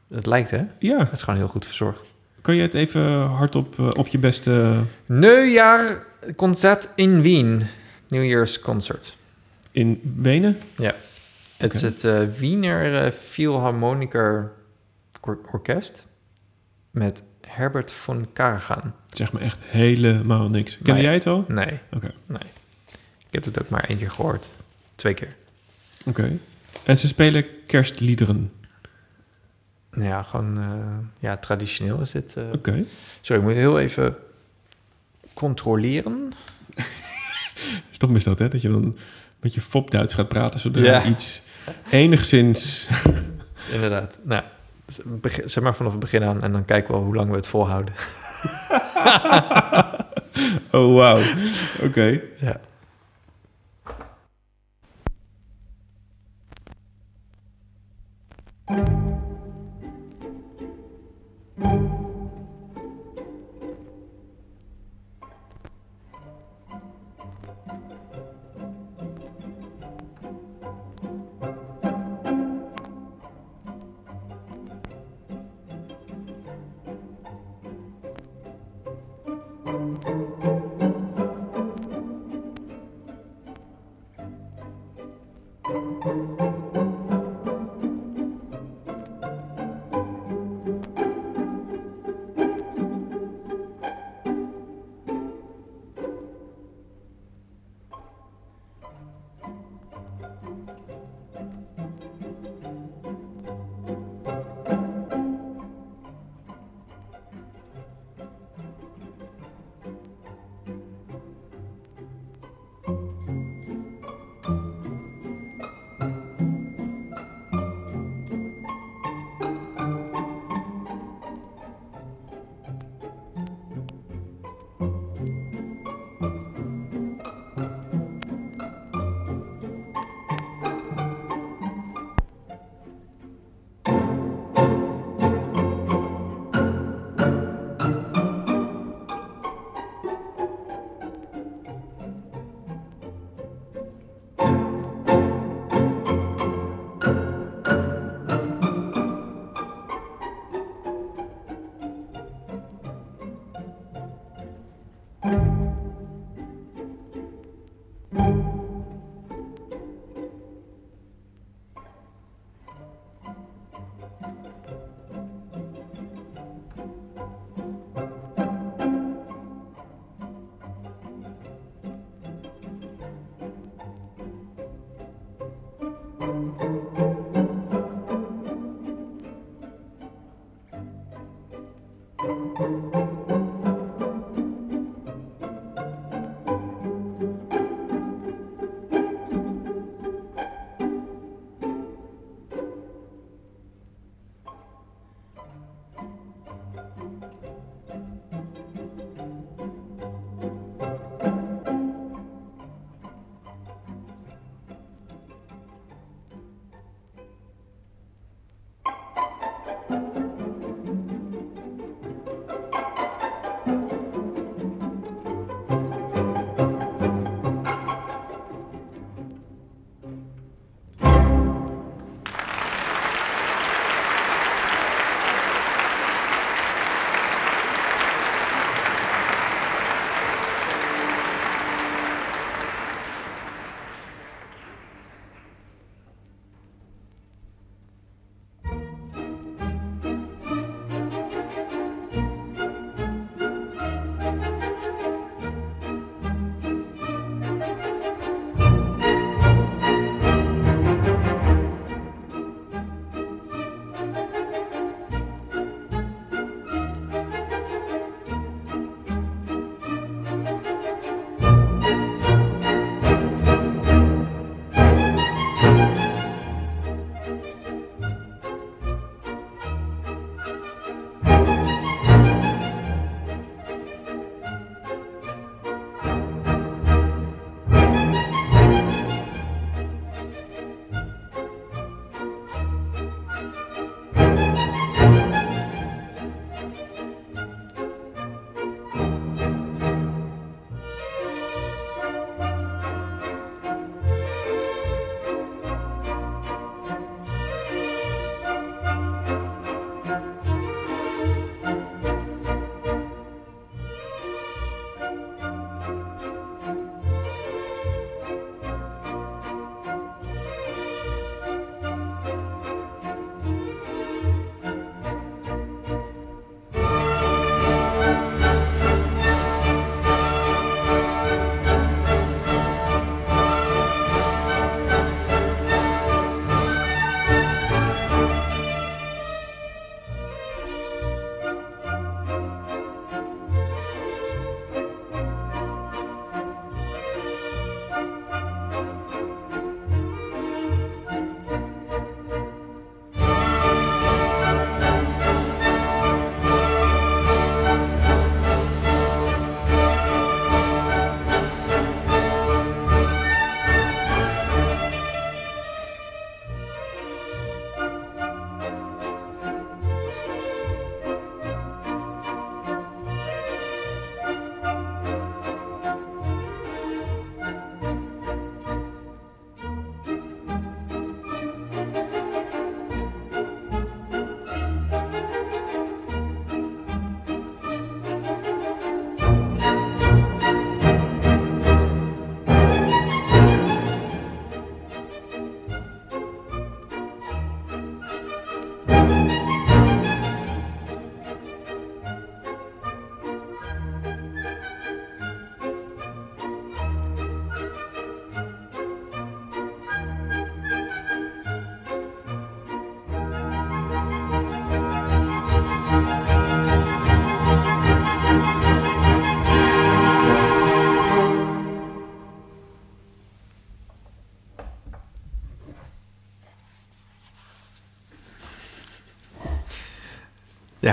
[0.09, 0.61] Het lijkt, hè?
[0.79, 0.99] Ja.
[0.99, 2.05] Het is gewoon heel goed verzorgd.
[2.41, 4.81] Kan je het even hardop eh, op je beste...
[5.07, 7.63] Nieuwjaarconcert in Wien.
[8.09, 9.17] New Year's Concert.
[9.73, 10.59] in Wenen?
[10.77, 10.95] Ja.
[11.57, 14.53] Het is het eh, Wiener eh, Philharmoniker
[15.21, 16.07] Or- Orkest
[16.91, 18.93] met Herbert von Karajan.
[19.07, 20.79] Zeg me echt helemaal niks.
[20.81, 21.03] Nee.
[21.03, 21.45] jij het al?
[21.49, 22.13] Nee, Oké.
[22.27, 22.39] nee.
[23.29, 24.51] Ik heb het ook maar één keer gehoord.
[24.95, 25.35] Twee keer.
[26.05, 26.39] Oké.
[26.85, 28.53] En ze spelen kerstliederen.
[29.91, 32.37] Nou ja, gewoon eh, ja, traditioneel is dit.
[32.37, 32.45] eh.
[32.53, 32.85] Oké.
[33.21, 34.17] Sorry, ik moet heel even
[35.35, 36.33] controleren.
[37.91, 38.49] Is toch mis dat, hè?
[38.49, 38.97] Dat je dan
[39.41, 40.61] met je fop Duits gaat praten...
[40.61, 41.05] zodra Ja.
[41.05, 41.43] iets
[41.91, 42.87] enigszins...
[43.73, 44.19] Inderdaad.
[44.23, 44.43] Nou,
[45.45, 47.47] zeg maar vanaf het begin aan en dan kijken we wel hoe lang we het
[47.47, 47.95] volhouden.
[50.71, 51.21] Oh, wauw.
[51.83, 52.21] Oké.
[52.39, 52.61] Ja.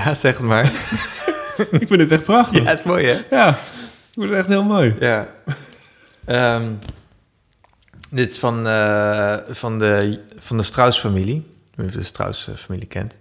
[0.06, 0.66] Ja, zeg het maar.
[1.80, 2.62] ik vind het echt prachtig.
[2.64, 3.22] ja, het is mooi, hè?
[3.30, 3.56] Ja, ik
[4.14, 4.96] vind het echt heel mooi.
[5.00, 5.28] Ja.
[6.26, 6.64] Ehm,
[8.10, 11.36] dit is van, eh, van de, van de Strauss-familie.
[11.36, 11.44] Ik
[11.76, 13.16] weet niet of je de Strauss-familie kent.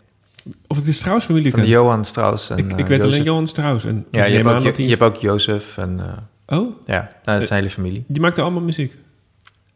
[0.67, 1.51] Of het is Strauss-familie.
[1.51, 1.75] Van de ken.
[1.75, 2.51] Johan Strauss.
[2.51, 3.23] En, ik, ik eh, weet alleen.
[3.23, 3.85] Johan Strauss.
[3.85, 6.01] En Ja, je hebt, ook, je, hebt ook Jozef en...
[6.01, 8.05] eh, Oh, ja, nou, dat is een hele familie.
[8.09, 8.97] die maakte allemaal muziek.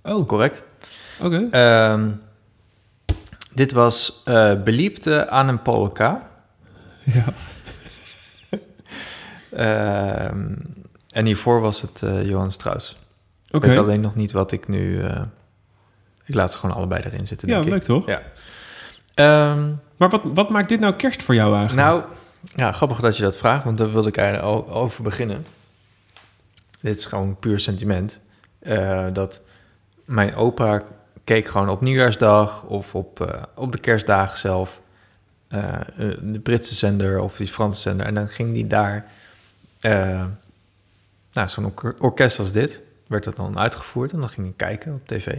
[0.02, 0.62] Oh, Correct.
[1.22, 1.48] oké.
[1.50, 2.08] Ehm,
[3.54, 4.22] dit was
[4.64, 6.27] Beliebte aan een polka.
[7.12, 7.24] Ja.
[9.50, 10.54] Ehm,
[11.10, 12.96] en hiervoor was het eh, Johan Strauss.
[13.46, 13.66] Ik Oké.
[13.68, 15.02] weet alleen nog niet wat ik nu...
[15.02, 15.22] eh,
[16.24, 17.72] ik laat ze gewoon allebei erin zitten, Ja, denk ik.
[17.72, 18.06] leuk toch?
[18.06, 18.22] Ja.
[19.14, 21.88] Ehm, Maar wat, wat maakt dit nou kerst voor jou eigenlijk?
[21.88, 22.02] nou,
[22.54, 25.44] ja, grappig dat je dat vraagt, want daar wilde ik eigenlijk over beginnen.
[26.80, 28.20] Dit is gewoon puur sentiment.
[28.58, 29.42] Eh, dat
[30.04, 30.82] mijn opa
[31.24, 34.80] keek gewoon op nieuwjaarsdag of op, op de kerstdagen zelf.
[35.48, 35.82] Eh, eh,
[36.22, 38.06] de Britse zender of die Franse zender.
[38.06, 39.06] En dan ging die daar...
[39.80, 40.26] eh,
[41.32, 44.12] nou, zo'n or- orkest als dit werd dat dan uitgevoerd.
[44.12, 45.38] En dan ging ik kijken op tv.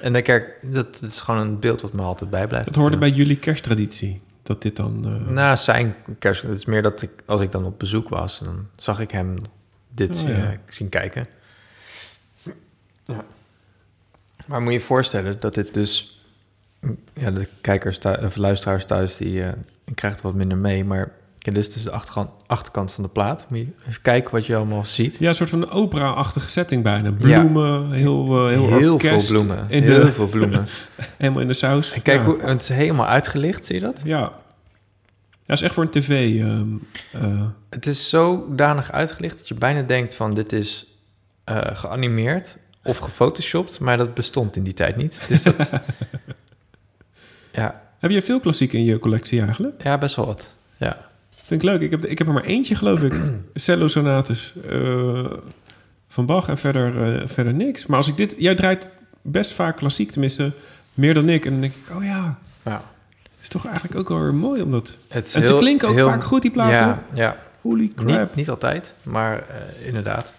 [0.00, 2.66] En dan kijk, dat, dat is gewoon een beeld wat me altijd bijblijft.
[2.66, 4.20] dat hoorde bij jullie kersttraditie.
[4.42, 5.04] Dat dit dan...
[5.04, 6.42] eh, nou, zijn kerst.
[6.42, 9.38] Het is meer dat ik, als ik dan op bezoek was, dan zag ik hem
[9.94, 10.56] dit Oh, ja.
[10.68, 11.26] zien kijken.
[13.04, 13.24] Ja.
[14.46, 16.21] Maar moet je je voorstellen dat dit dus...
[17.14, 19.52] Ja, de kijkers thu- of luisteraars thuis, die, eh
[19.94, 20.84] krijgt er wat minder mee.
[20.84, 23.46] Maar dit is dus de achterkant, achterkant van de plaat.
[23.52, 25.18] Even kijken wat je allemaal ziet.
[25.18, 27.12] Ja, een soort van opera-achtige setting bijna.
[27.12, 29.28] Bloemen, heel, eh, heel, orkest.
[29.28, 29.70] veel bloemen.
[29.70, 30.66] In heel de, veel bloemen.
[31.18, 31.92] helemaal in de saus.
[31.92, 32.24] En kijk, ja.
[32.26, 34.00] hoe, het is helemaal uitgelicht, zie je dat?
[34.04, 34.32] Ja.
[35.44, 36.40] Ja, is echt voor een tv.
[36.40, 36.68] ehm,
[37.12, 40.86] eh, Het is zodanig uitgelicht dat je bijna denkt van dit is
[41.72, 45.20] geanimeerd of gefotoshopt, maar dat bestond in die tijd niet.
[45.28, 45.72] Dus dat,
[47.52, 49.82] ja, heb je veel klassiek in je collectie eigenlijk?
[49.82, 50.56] ja, best wel wat.
[50.76, 51.10] Ja.
[51.44, 51.80] Vind ik leuk.
[51.80, 53.20] Ik heb, ik heb er maar eentje, geloof ik.
[53.54, 55.24] Cello-sonates eh,
[56.08, 57.86] van Bach en verder, eh, verder niks.
[57.86, 58.34] Maar als ik dit...
[58.38, 58.90] Jij draait
[59.22, 60.52] best vaak klassiek, tenminste
[60.94, 61.44] meer dan ik.
[61.44, 62.82] En dan denk ik, oh ja, ja.
[63.40, 64.62] is toch eigenlijk ook wel weer mooi.
[64.62, 64.96] Omdat...
[65.08, 66.76] En ze heel- klinken ook heel- vaak goed, die platen.
[66.86, 67.36] Ja, ja.
[67.60, 68.06] Holy crap.
[68.18, 70.34] Niet, niet altijd, maar eh, inderdaad.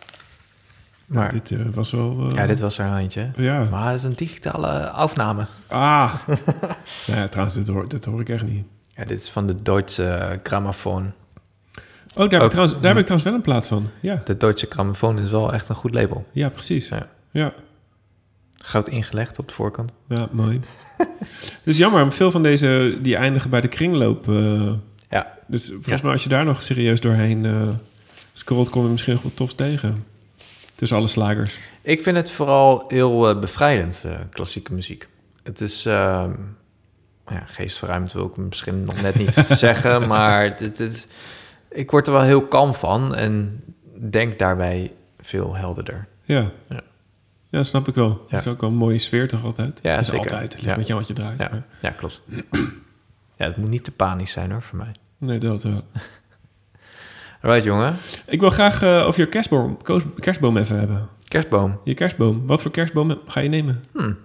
[1.13, 2.27] Maar dit eh, was wel...
[2.29, 3.31] eh, ja, dit was er een eentje.
[3.35, 3.63] Ja.
[3.71, 5.47] Maar het is een digitale afname.
[5.67, 6.13] Ah.
[7.07, 8.65] nou ja, trouwens, dit hoor, dit hoor ik echt niet.
[8.87, 11.11] Ja, dit is van de Duitse grammofoon.
[12.15, 13.87] Oh, daar heb, ik trouwens, daar heb ik trouwens wel een plaats van.
[13.99, 16.27] Ja, De Duitse grammofoon is wel echt een goed label.
[16.31, 16.87] ja precies.
[16.89, 17.07] Ja.
[17.31, 17.53] Ja,
[18.57, 19.91] Goud ingelegd op de voorkant.
[20.07, 20.59] ja mooi.
[21.37, 24.27] Het is jammer, maar veel van deze die eindigen bij de kringloop.
[24.29, 24.71] eh,
[25.09, 25.99] Ja, dus volgens Ja.
[26.03, 27.69] mij als je daar nog serieus doorheen eh
[28.33, 30.05] scrolt, kom je misschien nog wat tofs tegen.
[30.83, 31.57] Tussen alle slagers.
[31.81, 35.07] Ik vind het vooral heel eh, bevrijdend, eh, klassieke muziek.
[35.43, 35.85] Het is...
[35.85, 36.31] ehm
[37.27, 39.33] ja, geestverruimd wil ik misschien nog net niet
[39.65, 41.07] zeggen, maar het, het
[41.69, 43.63] ik word er wel heel kalm van en
[44.09, 46.07] denk daarbij veel helderder.
[46.23, 46.51] Ja.
[46.69, 46.81] Ja.
[47.49, 48.09] Ja, dat snap ik wel.
[48.09, 48.35] Ja.
[48.35, 49.79] Het is ook wel een mooie sfeer toch altijd?
[49.83, 50.19] Ja, is zeker.
[50.21, 50.43] altijd.
[50.43, 50.75] Het ligt Ja.
[50.77, 51.39] met jou wat je draait.
[51.39, 52.21] Ja, maar- ja klopt.
[53.37, 54.91] Ja, het moet niet te panisch zijn hoor, voor mij.
[55.17, 55.83] Nee, dat wel.
[57.43, 57.97] Right, jongen.
[58.27, 59.77] Ik wil graag eh, over je kerstboom,
[60.19, 61.09] kerstboom even hebben.
[61.27, 61.79] Kerstboom.
[61.83, 62.47] Je kerstboom.
[62.47, 63.83] Wat voor kerstboom ga je nemen?
[63.91, 64.17] Hmm.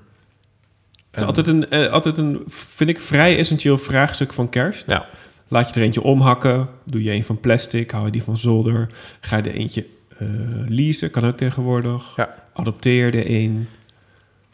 [1.10, 4.90] Het is altijd een, eh, altijd een, vind ik, vrij essentieel vraagstuk van kerst.
[4.90, 5.06] Ja.
[5.48, 6.68] Laat je er eentje omhakken.
[6.84, 7.90] Doe je een van plastic.
[7.90, 8.86] Hou je die van zolder.
[9.20, 9.86] Ga je er eentje
[10.18, 10.28] eh
[10.66, 11.10] leasen.
[11.10, 12.16] Kan ook tegenwoordig.
[12.16, 12.34] Ja.
[12.52, 13.68] Adopteer er een.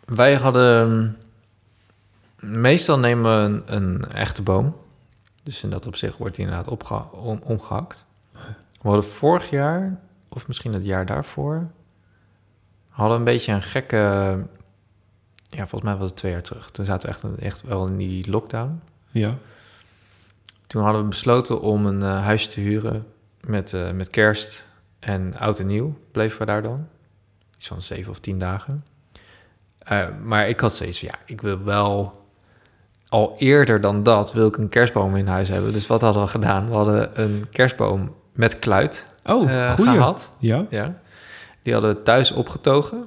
[0.04, 1.16] Wij hadden...
[2.40, 4.76] Meestal nemen we een, een echte boom.
[5.42, 6.78] Dus in dat opzicht wordt die inderdaad
[7.42, 8.04] omgehakt.
[8.84, 11.70] We hadden vorig jaar, of misschien het jaar daarvoor...
[12.88, 13.96] hadden een beetje een gekke...
[15.48, 16.70] Ja, volgens mij was het twee jaar terug.
[16.70, 18.80] Toen zaten we echt, echt wel in die lockdown.
[19.10, 19.36] Ja.
[20.66, 23.06] Toen hadden we besloten om een eh, huisje te huren
[23.40, 24.66] met, eh, met kerst
[24.98, 25.98] en oud en nieuw.
[26.12, 26.86] Bleven we daar dan.
[27.54, 28.84] Iets van zeven of tien dagen.
[29.78, 32.22] Eh, maar ik had van, ja, ik wil wel...
[33.08, 35.72] Al eerder dan dat wil ik een kerstboom in huis hebben.
[35.72, 36.68] Dus wat hadden we gedaan?
[36.68, 40.30] We hadden een kerstboom met kluit Oh, gehad.
[40.38, 40.66] Ja.
[40.70, 41.00] Ja.
[41.62, 43.06] Die hadden we thuis opgetogen.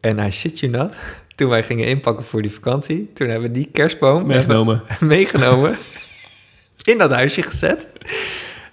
[0.00, 0.96] En I shit you not.
[1.34, 3.12] Toen wij gingen inpakken voor die vakantie...
[3.12, 4.26] toen hebben we die kerstboom...
[4.26, 4.82] Meegenomen.
[5.00, 5.76] meegenomen.
[6.82, 7.88] in dat huisje gezet.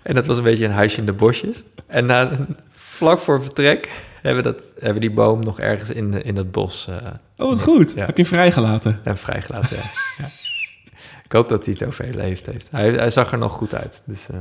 [0.01, 1.63] En dat was een beetje een huisje in de bosjes.
[1.87, 3.89] En na, vlak voor vertrek
[4.21, 6.95] hebben, we dat, hebben we die boom nog ergens in, in dat bos eh,
[7.37, 7.93] Oh, wat goed.
[7.95, 8.05] Ja.
[8.05, 8.99] Heb je hem vrijgelaten?
[9.03, 9.77] en vrijgelaten.
[9.77, 9.83] ja.
[10.17, 10.31] Ja.
[11.23, 12.67] Ik hoop dat hij het overleefd heeft.
[12.71, 14.01] Hij, hij zag er nog goed uit.
[14.05, 14.37] Dus eh,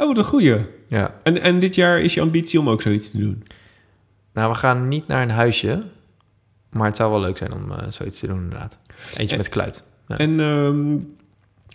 [0.00, 0.56] Oh, wat een goeie.
[0.88, 1.14] ja.
[1.22, 3.42] En, en dit jaar is je ambitie om ook zoiets te doen?
[4.32, 5.82] Nou, we gaan niet naar een huisje.
[6.70, 8.76] Maar het zou wel leuk zijn om eh, zoiets te doen inderdaad.
[9.16, 9.84] Eentje met kluit.
[10.08, 10.18] Ja.
[10.18, 10.94] En ehm,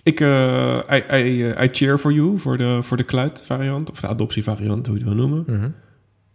[0.04, 3.92] Ik, eh, I, I, eh, I cheer for you voor de, voor de kluit variant.
[3.92, 5.44] Of de adoptie variant, hoe je het wil noemen.
[5.58, 5.70] Mhm.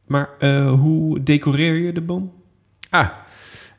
[0.06, 0.28] Maar
[0.68, 2.32] hoe decoreer je de boom?
[2.90, 3.08] Ah,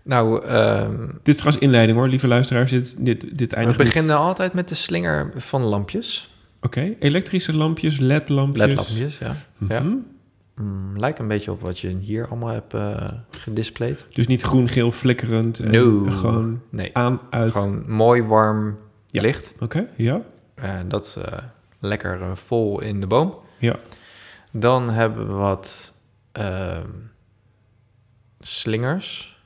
[0.03, 2.71] nou, ehm, Dit is trouwens inleiding hoor, lieve luisteraars.
[2.71, 6.29] Dit, dit, dit we eindigt niet- beginnen altijd met de slinger van lampjes.
[6.61, 8.65] Oké, elektrische lampjes, LED-lampjes.
[8.67, 9.35] LED-lampjes, ja.
[9.69, 9.79] ja.
[9.79, 9.95] Mhm.
[10.55, 14.05] Mm, lijkt een beetje op wat je hier allemaal hebt eh gedisplayed.
[14.09, 15.59] Dus niet groen, geel, flikkerend.
[15.59, 16.09] en No.
[16.09, 17.51] Gewoon Nee, aan, uit.
[17.51, 18.77] gewoon mooi warm
[19.07, 19.21] Ja.
[19.21, 19.53] licht.
[19.59, 20.21] Oké, ja.
[20.55, 21.37] En dat eh,
[21.79, 23.35] lekker eh, vol in de boom.
[23.59, 23.75] Ja.
[24.51, 25.93] Dan hebben we wat
[26.31, 26.87] ehm,
[28.39, 29.39] slingers.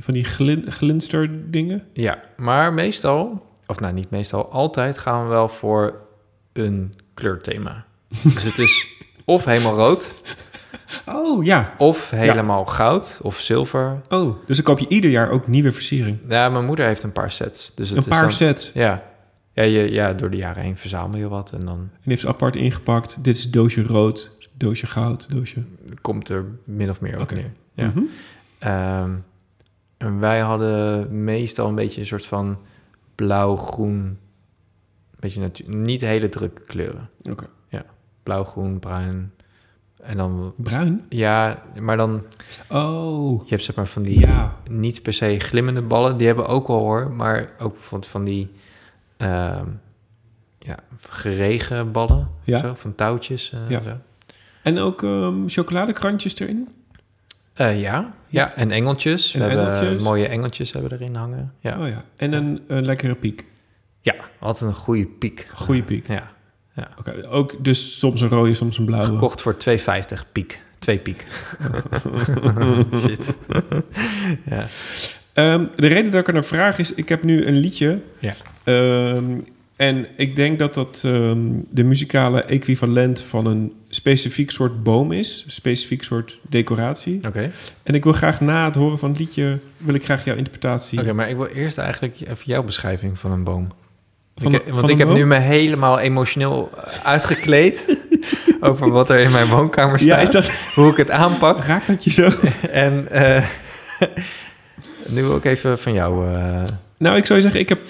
[0.00, 1.84] Van die glin, glinster dingen.
[1.92, 6.06] Ja, maar meestal, of nou niet meestal, altijd gaan we wel voor
[6.64, 7.84] een kleurthema.
[8.22, 8.86] dus het is
[9.24, 10.22] of helemaal rood,
[11.06, 11.74] Oh, ja.
[11.78, 14.00] of helemaal goud, of zilver.
[14.08, 16.18] Oh, dus dan koop je ieder jaar ook nieuwe versiering.
[16.28, 17.72] Ja, mijn moeder heeft een paar sets.
[17.74, 18.72] Dus het Een is paar dan- sets.
[18.72, 19.02] Ja.
[19.52, 22.28] Ja, je, ja, door de jaren heen verzamel je wat en dan En heeft ze
[22.28, 23.24] apart ingepakt.
[23.24, 25.62] Dit is doosje rood, doosje goud, doosje...
[26.00, 27.34] komt er min of meer op Oké.
[27.34, 27.52] neer.
[27.74, 27.86] Ja.
[27.86, 28.02] Mhm.
[28.58, 29.10] Ehm,
[29.96, 32.58] en wij hadden meestal een beetje een soort van
[33.14, 34.18] blauw-groen,
[35.20, 37.08] beetje niet hele drukke kleuren.
[37.30, 37.46] Oké.
[37.68, 37.84] Ja,
[38.22, 39.32] blauw, groen, bruin.
[40.02, 41.04] En dan, Bruin?
[41.08, 42.22] ja, maar dan,
[42.68, 44.56] Oh, je hebt zeg maar van die ja.
[44.70, 48.50] niet per se glimmende ballen, die hebben ook wel hoor, maar ook van, van die
[49.16, 49.66] ehm,
[50.58, 50.76] ja,
[51.08, 52.58] geregen ballen, Ja.
[52.58, 53.52] zo, van touwtjes.
[53.52, 53.82] eh, Ja.
[53.82, 53.96] Zo.
[54.62, 56.68] En ook ehm, chocoladekrantjes erin?
[57.54, 58.14] Eh, ja.
[58.26, 59.34] ja, en engeltjes.
[59.34, 61.52] En We hebben mooie engeltjes hebben erin hangen.
[61.60, 62.04] Ja, Oh ja.
[62.16, 63.44] En een, een lekkere piek.
[64.14, 65.46] Ja altijd een goede piek.
[65.52, 66.06] Goeie piek.
[66.08, 66.32] Ja,
[66.98, 69.06] Oké, ook dus soms een rode, soms een blauwe.
[69.06, 70.60] gekocht voor 2,50 piek.
[70.78, 71.26] Twee piek.
[73.02, 73.36] Shit.
[74.44, 74.66] ja.
[75.32, 78.00] Ehm, de reden dat ik er naar vraag is, ik heb nu een liedje.
[78.18, 78.34] Ja.
[78.64, 79.24] Ehm,
[79.76, 85.42] en ik denk dat dat ehm, de muzikale equivalent van een specifiek soort boom is.
[85.46, 87.20] Een specifiek soort decoratie.
[87.26, 87.50] Oké.
[87.82, 91.00] En ik wil graag na het horen van het liedje, wil ik graag jouw interpretatie.
[91.00, 93.68] Oké, maar ik wil eerst eigenlijk even jouw beschrijving van een boom.
[94.40, 97.98] Van Ik- een- want ik heb nu me helemaal emotioneel eh, uitgekleed
[98.60, 100.08] over wat er in mijn woonkamer staat.
[100.08, 101.64] Ja, is dat, Hoe ik het aanpak.
[101.64, 102.30] raakt dat je zo?
[102.70, 103.44] En eh,
[105.14, 106.34] nu wil ik even van jou...
[106.34, 106.62] eh,
[106.98, 107.80] Nou, ik zou je zeggen, ik heb...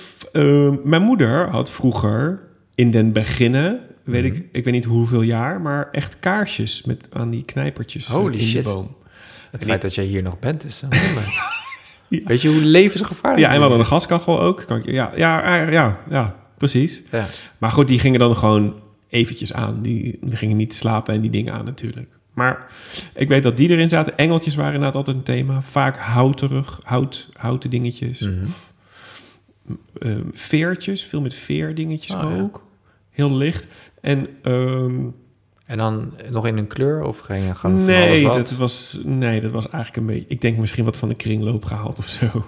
[0.85, 2.41] mijn moeder had vroeger
[2.75, 4.33] in den beginnen, weet Mhm.
[4.35, 8.41] ik, ik weet niet hoeveel jaar, maar echt kaarsjes met aan die knijpertjes Holy in
[8.47, 8.63] shit.
[8.65, 8.97] de boom.
[9.51, 10.83] het En feit dat jij hier nog bent is...
[12.09, 14.65] Weet je hoe levensgevaarlijk Ja, en we hadden een gaskachel ook.
[14.67, 17.03] Kan ik, ja, ja, ja, ja, precies.
[17.11, 17.27] Ja.
[17.59, 18.75] Maar goed, die gingen dan gewoon
[19.09, 19.83] eventjes aan.
[19.83, 22.09] Die, die gingen niet slapen en die dingen aan natuurlijk.
[22.35, 22.67] Maar
[23.15, 24.17] ik weet dat die erin zaten.
[24.17, 25.63] Engeltjes waren inderdaad altijd een thema.
[25.63, 28.21] Vaak houterig, hout, houten dingetjes.
[28.21, 28.45] Mhm.
[28.45, 28.73] Of
[29.99, 32.41] ehm, veertjes, veel met veerdingetjes Oh, ja.
[32.41, 32.67] ook.
[33.11, 33.67] Heel licht.
[34.01, 34.97] En ehm,
[35.69, 39.41] En dan nog in een kleur of ging je gewoon van nee, dat was, nee,
[39.41, 40.29] dat was eigenlijk een beetje...
[40.29, 42.47] Ik denk misschien wat van de kringloop gehaald of zo.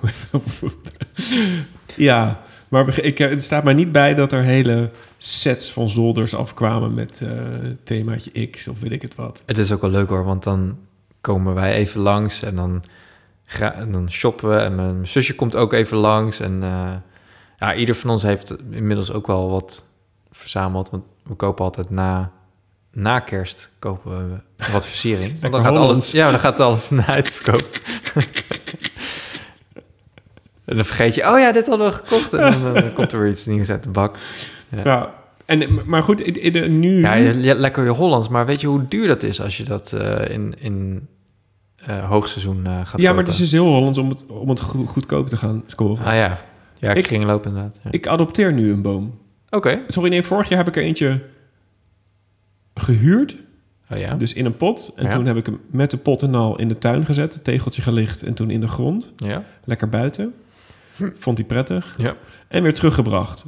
[1.96, 6.94] ja, maar ik, het staat maar niet bij dat er hele sets van zolders afkwamen
[6.94, 9.42] met eh themaatje X of weet ik het wat.
[9.46, 10.78] Het is ook wel leuk hoor, want dan
[11.20, 12.84] komen wij even langs en dan,
[13.60, 14.56] en dan shoppen we.
[14.56, 16.40] En mijn zusje komt ook even langs.
[16.40, 16.92] En eh,
[17.58, 19.86] ja, ieder van ons heeft inmiddels ook wel wat
[20.30, 20.90] verzameld.
[20.90, 22.32] Want we kopen altijd na,
[22.92, 25.36] na kerst kopen we wat versiering.
[25.40, 27.68] Want dan gaat, alles, ja, dan gaat alles naar uitverkoop.
[30.64, 32.32] en dan vergeet je, oh ja, dit hadden we gekocht.
[32.32, 34.16] En dan, eh, komt er weer iets nieuws uit de bak.
[34.68, 34.80] Ja.
[34.84, 35.14] Ja.
[35.46, 37.00] En, maar goed, in, in de, nu...
[37.00, 38.28] Ja, je- je- lekker je Hollands.
[38.28, 41.08] Maar weet je hoe duur dat is als je dat eh, in, in
[41.76, 43.18] eh, hoogseizoen eh, gaat ja, maar kopen?
[43.24, 46.04] het is dus heel Hollands om het, om het go- goedkoop te gaan scoren.
[46.04, 46.38] Ah ja,
[46.78, 47.78] ja Ik- ik ging lopen inderdaad.
[47.82, 47.90] Ja.
[47.92, 49.18] Ik adopteer nu een boom.
[49.50, 49.80] Oké.
[49.86, 51.22] Sorry, nee, vorig jaar heb ik er eentje
[52.80, 53.36] gehuurd.
[53.90, 54.14] Oh ja?
[54.14, 54.92] Dus in een pot.
[54.96, 55.10] En Ja.
[55.10, 57.34] toen heb ik hem met de pot en al in de tuin gezet.
[57.34, 59.12] Het tegeltje gelicht en toen in de grond.
[59.16, 59.44] ja?
[59.64, 60.34] Lekker buiten.
[61.12, 61.94] Vond hij prettig.
[61.98, 62.16] Ja.
[62.48, 63.46] En weer teruggebracht.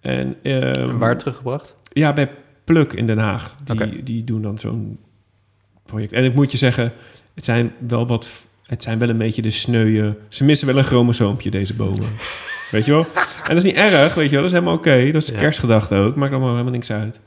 [0.00, 1.74] En, ehm, En waar teruggebracht?
[1.92, 2.30] Ja, bij
[2.64, 3.54] Pluk in Den Haag.
[3.64, 4.98] Die, die doen dan zo'n
[5.84, 6.12] project.
[6.12, 6.92] En ik moet je zeggen,
[7.34, 8.46] het zijn wel wat...
[8.62, 10.16] Het zijn wel een beetje de sneuwe...
[10.28, 12.08] Ze missen wel een chromosoompje, deze bomen.
[12.70, 13.06] weet je wel?
[13.14, 14.40] En dat is niet erg, weet je wel.
[14.40, 15.04] Dat is helemaal oké.
[15.10, 15.38] Dat is de Ja.
[15.38, 16.14] kerstgedachte ook.
[16.16, 17.20] Maakt allemaal helemaal niks uit.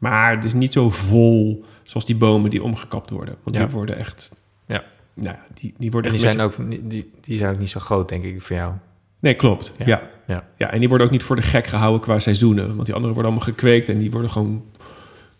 [0.00, 3.36] Maar het is niet zo vol zoals die bomen die omgekapt worden.
[3.42, 3.64] Want Ja.
[3.66, 4.30] die worden echt...
[4.66, 4.84] Ja.
[5.14, 7.70] Nou, die, die En worden die echt zijn, ook, niet- die, die zijn ook niet
[7.70, 8.72] zo groot, denk ik, voor jou.
[9.18, 9.74] Nee, klopt.
[9.78, 9.86] Ja.
[9.86, 10.02] Ja.
[10.26, 10.44] Ja.
[10.56, 10.70] Ja.
[10.72, 12.66] en die worden ook niet voor de gek gehouden qua seizoenen.
[12.74, 14.64] Want die anderen worden allemaal gekweekt en die worden gewoon...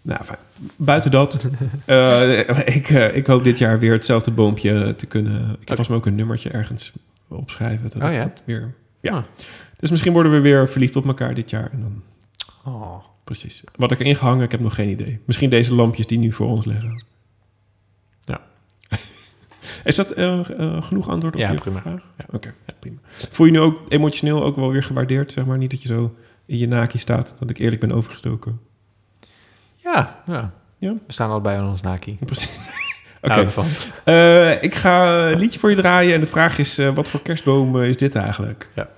[0.03, 0.39] Nou, fijn.
[0.77, 1.49] buiten dat.
[1.85, 2.39] eh,
[2.77, 5.41] ik, eh, ik hoop dit jaar weer hetzelfde boompje te kunnen...
[5.43, 6.93] Ik heb volgens mij ook een nummertje ergens
[7.29, 7.91] opschrijven.
[7.91, 8.21] Dat Oh ja?
[8.21, 8.75] dat weer...
[9.01, 9.13] Ja.
[9.17, 9.23] Ah.
[9.77, 11.71] Dus misschien worden we weer verliefd op elkaar dit jaar.
[11.73, 12.03] En dan,
[12.65, 13.05] Oh.
[13.31, 13.63] Precies.
[13.77, 15.21] Wat ik erin gehangen, ik heb nog geen idee.
[15.25, 17.05] Misschien deze lampjes die nu voor ons liggen.
[18.21, 18.41] Ja.
[19.85, 21.81] Is dat eh, eh, genoeg antwoord op Ja, je prima.
[21.81, 22.03] vraag?
[22.19, 22.25] Ja.
[22.31, 22.97] Oké, ja, prima.
[23.31, 25.33] Voel je nu ook emotioneel ook wel weer gewaardeerd?
[25.33, 26.15] Zeg maar niet dat je zo
[26.47, 28.61] in je naki staat, dat ik eerlijk ben overgestoken.
[29.75, 30.53] Ja, ja.
[30.79, 30.93] Ja?
[31.07, 32.17] We staan allebei aan ons naki.
[32.25, 32.69] Precies.
[33.23, 33.41] Oké.
[33.41, 33.67] Ik van.
[34.05, 37.83] Eh, ik ga een liedje voor je draaien en de vraag is, wat voor kerstboom
[37.83, 38.71] is dit eigenlijk?
[38.75, 38.89] Ja.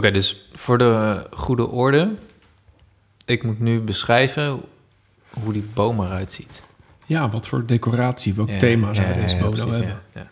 [0.00, 2.14] Oké, dus voor de goede orde.
[3.24, 4.62] Ik moet nu beschrijven
[5.30, 6.62] hoe die boom eruit ziet.
[7.06, 9.88] Ja, wat voor decoratie, welk Ja, thema zou ja, deze boom nou hebben?
[9.88, 10.28] ja, ja,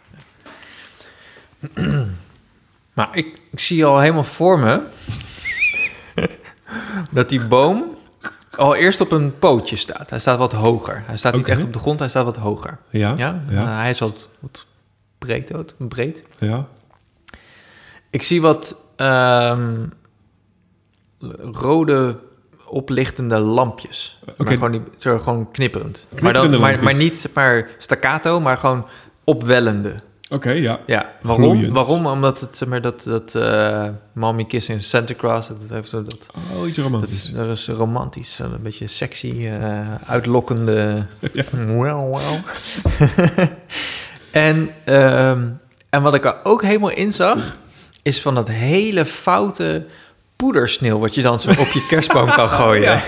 [1.85, 2.05] ja.
[2.97, 4.83] maar ik, ik zie al helemaal voor me...
[7.11, 7.85] dat die boom
[8.57, 10.11] al eerst op een pootje staat.
[10.11, 11.03] Hij staat wat hoger.
[11.07, 12.79] Hij staat niet echt op de grond, hij staat wat hoger.
[12.91, 13.43] Ja, Ja?
[13.49, 13.77] ja.
[13.77, 14.67] Hij is wat, wat
[15.19, 16.23] breed, breed.
[16.39, 16.69] Ja.
[18.11, 19.87] Ik zie wat ehm,
[21.53, 22.19] rode
[22.67, 24.19] oplichtende lampjes.
[24.29, 24.43] Oké.
[24.43, 26.07] Maar gewoon, die, zo, gewoon knipperend.
[26.21, 28.87] maar, dan, maar, maar niet zeg maar staccato, maar gewoon
[29.25, 29.95] opwellende.
[30.31, 30.81] Oké, ja.
[30.87, 31.45] Ja, waarom?
[31.45, 31.73] Gloeiend.
[31.73, 32.07] Waarom?
[32.07, 36.27] Omdat het, zeg maar, dat, dat eh Mommy Kissing Santa Claus, dat heeft zo dat...
[36.57, 37.25] Oh, iets Dat romantisch.
[37.25, 41.07] is, dat is romantisch, een beetje sexy, eh, uitlokkende.
[41.67, 42.43] Well, well.
[44.31, 45.51] en, ehm,
[45.91, 47.57] en wat ik er ook helemaal in zag,
[48.09, 49.85] is van dat hele foute
[50.37, 50.99] poedersneeuw...
[50.99, 53.01] wat je dan zo op je kerstboom kan gooien.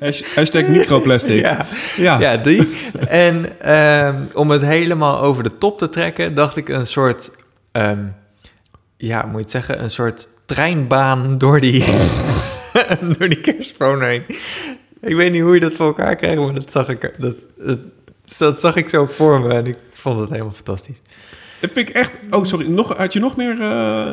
[0.00, 1.40] Hash- Hashtag microplastic.
[1.40, 1.66] Ja.
[1.96, 2.20] Ja.
[2.20, 2.68] Ja, die.
[3.08, 7.30] En ehm, om het helemaal over de top te trekken, dacht ik een soort,
[7.72, 8.04] ehm,
[8.96, 11.84] ja, moet je het zeggen, een soort treinbaan door die,
[13.18, 14.24] door die kerstboom heen.
[15.00, 17.78] Ik weet niet hoe je dat voor elkaar krijgt, maar dat zag ik, dat, dat,
[18.38, 21.00] dat zag ik zo voor me en ik vond het helemaal fantastisch.
[21.60, 22.12] Vind ik echt...
[22.30, 22.68] Oh, sorry.
[22.68, 24.10] Nog, had je nog meer eh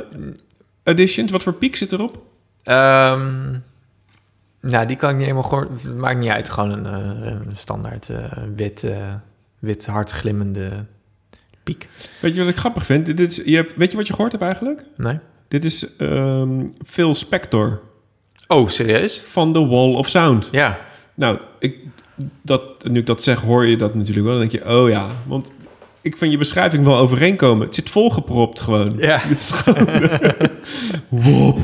[0.84, 1.32] additions?
[1.32, 2.24] Wat voor piek zit erop?
[2.64, 3.58] Ehm,
[4.62, 5.80] nou, die kan ik niet helemaal gewoon.
[5.98, 6.50] Maakt niet uit.
[6.50, 8.86] Gewoon een, eh, een standaard eh, wit,
[9.60, 10.86] wit hard glimmende
[11.64, 11.88] piek.
[12.20, 13.06] Weet je wat ik grappig vind?
[13.06, 14.84] Dit is, je hebt, weet je wat je gehoord hebt eigenlijk?
[14.98, 15.20] Nee?
[15.48, 17.82] Dit is ehm, Phil Spector
[18.48, 19.22] Oh, serieus?
[19.26, 20.50] van The Wall of Sound.
[20.52, 20.80] Ja.
[21.14, 21.78] Nou, ik,
[22.42, 24.38] dat, nu ik dat zeg, hoor je dat natuurlijk wel.
[24.38, 25.52] Dan denk je, oh ja, want
[26.04, 27.66] ik vind je beschrijving wel overeenkomen.
[27.66, 28.96] Het zit volgepropt gewoon.
[28.98, 29.22] Ja.
[29.28, 30.10] Dit is gewoon...
[31.24, 31.58] Wop.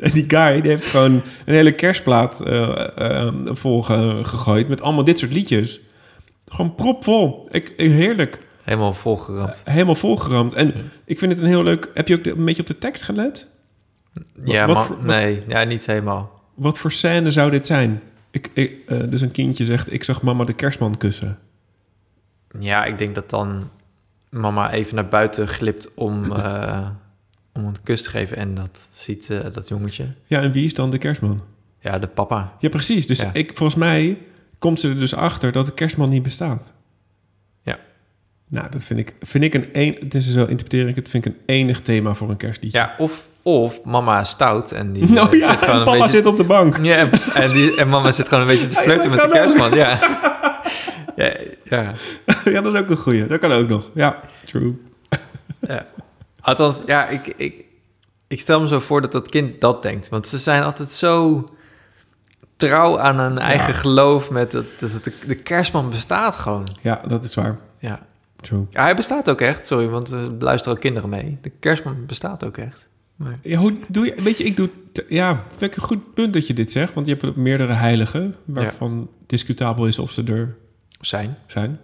[0.00, 1.12] en die guy, die heeft gewoon
[1.44, 4.68] een hele kerstplaat eh, vol ge- gegooid...
[4.68, 5.80] met allemaal dit soort liedjes.
[6.46, 7.48] Gewoon propvol.
[7.50, 8.38] Ik, heerlijk.
[8.62, 9.62] Helemaal volgeramd.
[9.64, 10.52] Helemaal volgeramd.
[10.54, 10.74] En
[11.04, 11.90] ik vind het een heel leuk...
[11.94, 13.46] Heb je ook een beetje op de tekst gelet?
[14.44, 16.40] Ja, wat maar voor- wat- nee, ja, niet helemaal.
[16.54, 18.02] Wat voor scène zou dit zijn?
[18.30, 18.72] Ik, ik,
[19.10, 21.38] dus een kindje zegt, ik zag mama de kerstman kussen.
[22.58, 23.70] Ja, ik denk dat dan
[24.30, 26.86] mama even naar buiten glipt om, eh,
[27.52, 28.36] om een kus te geven.
[28.36, 30.06] En dat ziet eh, dat jongetje.
[30.24, 31.42] Ja, en wie is dan de kerstman?
[31.80, 32.52] Ja, de papa.
[32.58, 33.06] Ja, precies.
[33.06, 33.30] Dus Ja.
[33.32, 34.18] ik, volgens mij
[34.58, 36.72] komt ze er dus achter dat de kerstman niet bestaat.
[37.62, 37.78] Ja.
[38.48, 41.32] Nou, dat vind ik, vind ik een, een tenminste zo interpreteer ik het, vind ik
[41.32, 42.78] een enig thema voor een kerstliedje.
[42.78, 45.84] Ja, of, of mama is stout en die Nou eh, ja, zit gewoon en een
[45.84, 46.16] papa beetje...
[46.16, 46.78] zit op de bank.
[46.82, 49.32] Ja, en, en die, en mama zit gewoon een beetje te flirten met de ook.
[49.32, 49.74] kerstman.
[49.74, 49.98] Ja.
[51.16, 51.32] Ja,
[51.64, 51.92] ja,
[52.54, 53.26] ja, dat is ook een goeie.
[53.26, 53.90] Dat kan ook nog.
[53.94, 54.74] Ja, true.
[55.60, 55.86] ja.
[56.40, 57.64] Althans, ja, ik, ik,
[58.26, 60.08] ik stel me zo voor dat dat kind dat denkt.
[60.08, 61.44] Want ze zijn altijd zo
[62.56, 66.68] trouw aan hun eigen geloof met dat, dat de, de kerstman bestaat gewoon.
[66.82, 67.58] Ja, dat is waar.
[67.78, 68.06] Ja.
[68.40, 68.66] True.
[68.70, 69.66] ja, hij bestaat ook echt.
[69.66, 71.38] Sorry, want er luisteren ook kinderen mee.
[71.40, 72.88] De kerstman bestaat ook echt.
[73.16, 74.70] Maar, Ja, hoe doe je, weet je, ik doe,
[75.08, 78.34] ja, vind ik een goed punt dat je dit zegt, want je hebt meerdere heiligen
[78.44, 80.56] waarvan discutabel is of ze er
[81.00, 81.36] zijn.
[81.46, 81.80] zijn.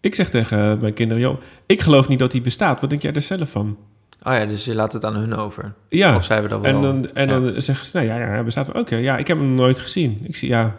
[0.00, 2.80] Ik zeg tegen mijn kinderen, joh, ik geloof niet dat hij bestaat.
[2.80, 3.76] Wat denk jij er zelf van?
[4.22, 5.74] Oh ja, dus je laat het aan hun over.
[5.88, 6.16] Ja.
[6.16, 6.74] Of zij hebben dat wel.
[6.74, 7.40] En dan, en ja.
[7.40, 8.72] dan zeggen ze, nou ja, ja, hij bestaat.
[8.72, 10.18] Oké, ja, ik heb hem nooit gezien.
[10.22, 10.76] Ik zie, ja,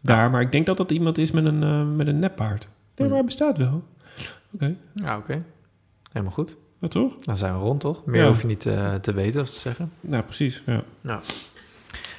[0.00, 2.68] daar, maar ik denk dat dat iemand is met een, eh, met een nepbaard.
[2.96, 3.84] Nee, maar hij bestaat wel.
[4.54, 5.42] Oké, Ja, oké.
[6.12, 6.56] Helemaal goed.
[6.78, 7.16] wat toch?
[7.16, 8.04] Dan zijn we rond, toch?
[8.04, 8.28] Meer Ja.
[8.28, 9.92] hoef je niet eh, te weten of te zeggen.
[10.00, 10.82] Nou, precies, ja.
[11.00, 11.20] Nou.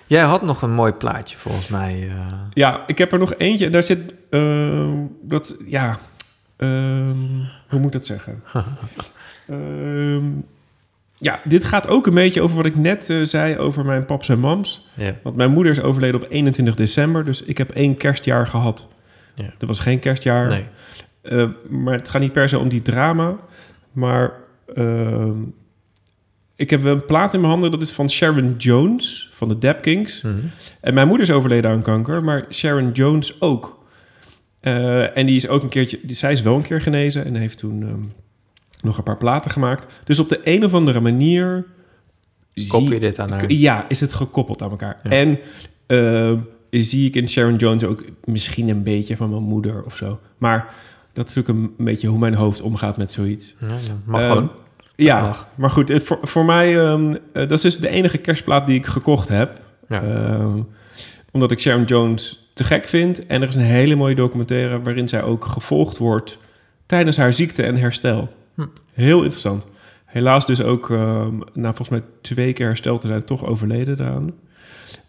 [0.07, 2.07] Jij had nog een mooi plaatje, volgens mij.
[2.09, 2.25] eh.
[2.53, 3.69] Ja, ik heb er nog eentje.
[3.69, 5.97] Daar zit, eh, dat, ja,
[6.57, 7.17] ehm,
[7.69, 8.43] hoe moet ik dat zeggen?
[9.47, 10.25] Ehm,
[11.15, 14.29] ja, dit gaat ook een beetje over wat ik net eh, zei over mijn paps
[14.29, 14.87] en mams.
[15.23, 18.93] Want mijn moeder is overleden op 21 december, dus ik heb één kerstjaar gehad.
[19.35, 19.53] Ja.
[19.57, 20.47] Dat was geen kerstjaar.
[20.47, 20.65] Nee.
[21.21, 23.35] Eh, maar het gaat niet per se om die drama.
[23.91, 24.31] Maar
[24.75, 25.37] ehm,
[26.57, 27.71] ik heb een plaat in mijn handen.
[27.71, 30.21] Dat is van Sharon Jones van de Dap Kings.
[30.21, 30.35] Mhm.
[30.81, 33.85] En mijn moeder is overleden aan kanker, maar Sharon Jones ook.
[34.59, 35.99] Eh, en die is ook een keertje...
[36.03, 38.01] Die, zij is wel een keer genezen en heeft toen ehm,
[38.81, 39.87] nog een paar platen gemaakt.
[40.03, 41.65] Dus op de een of andere manier...
[42.67, 43.51] Koppel je dit aan haar?
[43.51, 44.99] Ja, is het gekoppeld aan elkaar.
[45.03, 45.09] Ja.
[45.09, 45.39] En
[45.87, 46.37] ehm,
[46.69, 50.19] zie ik in Sharon Jones ook misschien een beetje van mijn moeder of zo.
[50.37, 50.73] Maar
[51.13, 53.55] dat is ook een beetje hoe mijn hoofd omgaat met zoiets.
[53.59, 53.75] Ja, ja,
[54.05, 54.51] mag Ehm, gewoon.
[55.05, 56.85] Ja, maar goed, het, voor, voor mij...
[56.85, 59.59] eh, dat is dus de enige kerstplaat die ik gekocht heb.
[59.87, 60.03] Ja.
[60.03, 60.61] Ehm,
[61.31, 63.25] omdat ik Sharon Jones te gek vind.
[63.25, 64.81] En er is een hele mooie documentaire...
[64.81, 66.39] waarin zij ook gevolgd wordt...
[66.85, 68.33] tijdens haar ziekte en herstel.
[68.55, 68.65] Hm.
[68.93, 69.67] Heel interessant.
[70.05, 70.89] Helaas dus ook...
[70.89, 73.23] ehm na volgens mij twee keer hersteld te zijn...
[73.23, 74.31] toch overleden daaraan.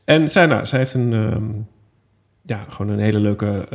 [0.05, 1.67] En zij, nou, zij heeft een...
[2.43, 3.69] ja, gewoon een hele leuke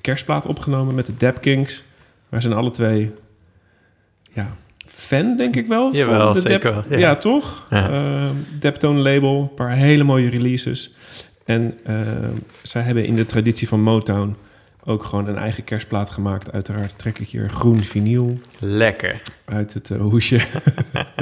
[0.00, 0.94] kerstplaat opgenomen...
[0.94, 1.84] met de Dap Kings.
[2.28, 3.12] Wij zijn alle twee...
[4.32, 4.56] Ja,
[4.94, 5.94] fan, denk ik wel.
[5.94, 7.16] Jawel, van de zeker Ja, ja.
[7.16, 7.66] toch?
[7.70, 7.90] Ja.
[7.90, 10.94] Ehm, Daptone label, een paar hele mooie releases.
[11.44, 14.36] En ehm, zij hebben in de traditie van Motown
[14.84, 16.52] ook gewoon een eigen kerstplaat gemaakt.
[16.52, 19.22] Uiteraard trek ik hier groen vinyl Lekker.
[19.44, 20.40] uit het eh, hoesje.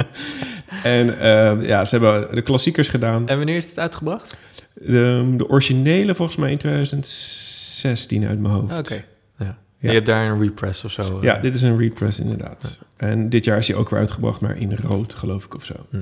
[0.83, 3.27] en ehm, ja, ze hebben de klassiekers gedaan.
[3.27, 4.37] En wanneer is het uitgebracht?
[4.73, 8.77] De, de originele volgens mij in 2016 uit mijn hoofd.
[8.77, 9.03] Oké.
[9.37, 9.57] Ja.
[9.81, 9.89] Ja.
[9.89, 11.01] Je hebt daar een repress of zo.
[11.17, 11.23] eh.
[11.23, 12.79] Ja, dit is een repress inderdaad.
[12.97, 15.73] En dit jaar is hij ook weer uitgebracht, maar in rood geloof ik of zo.
[15.89, 16.01] Hm.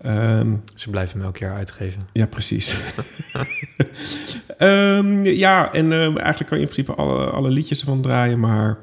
[0.00, 2.00] Ehm, Ze blijven hem elk jaar uitgeven.
[2.12, 2.76] Ja, precies.
[4.58, 8.78] Ehm, ja, en ehm, eigenlijk kan je in principe alle, alle liedjes ervan draaien, maar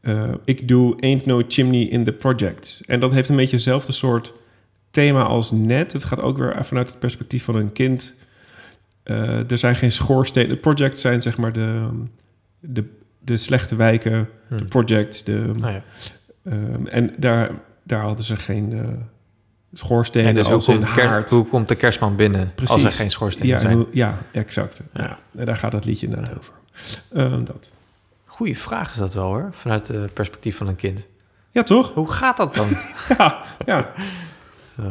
[0.00, 2.80] eh, ik doe Ain't No Chimney in the Project.
[2.86, 4.34] En dat heeft een beetje hetzelfde soort
[4.90, 5.92] thema als net.
[5.92, 8.14] Het gaat ook weer vanuit het perspectief van een kind.
[9.02, 10.48] Eh, er zijn geen schoorstenen.
[10.48, 11.88] De projects zijn zeg maar de,
[12.60, 12.84] de,
[13.26, 14.66] de slechte wijken, de Hm.
[14.68, 15.24] projects.
[15.24, 15.82] De, Nou ja.
[16.44, 17.50] ehm, en daar,
[17.82, 18.88] daar hadden ze geen eh
[19.72, 21.30] schoorstenen En dus hoe komt, de haard.
[21.30, 22.74] hoe komt de kerstman binnen Precies.
[22.74, 23.86] als er geen schoorstenen ja, zijn?
[23.92, 24.80] ja, exact.
[24.92, 25.18] Ja.
[25.36, 26.52] en daar gaat dat liedje inderdaad over.
[27.12, 27.72] Ehm, dat.
[28.24, 31.06] Goeie vraag is dat wel hoor, vanuit het perspectief van een kind.
[31.50, 31.92] Ja, toch?
[31.94, 32.68] Hoe gaat dat dan?
[33.18, 33.90] Ja, ja.
[34.76, 34.84] Eh,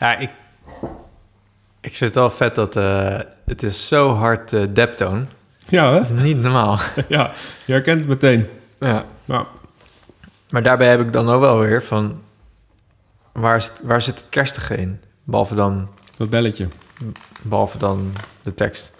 [0.00, 0.30] Ja, ik,
[1.80, 5.24] ik vind het wel vet dat eh, het is zo hard deptone.
[5.68, 5.98] Ja, hè?
[6.00, 6.78] Dat is niet normaal.
[7.08, 7.32] Ja,
[7.64, 8.46] je herkent het meteen.
[8.78, 9.04] ja.
[10.50, 12.22] Maar daarbij heb ik dan ook wel weer van...
[13.32, 15.00] Waar, zit- waar zit het kerstige in?
[15.24, 16.68] Behalve dan, dat belletje.
[17.42, 18.12] behalve dan
[18.42, 18.92] de tekst.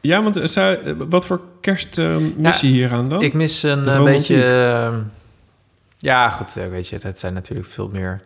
[0.00, 3.22] Ja, want eh, zou, wat voor kerst eh, mis je Ja, hier aan dan?
[3.22, 4.36] Ik mis een romantiek.
[4.36, 5.02] beetje...
[5.98, 8.20] ja, goed, weet je, dat zijn natuurlijk veel meer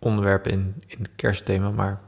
[0.00, 2.00] onderwerpen in, in het kerstthema, maar...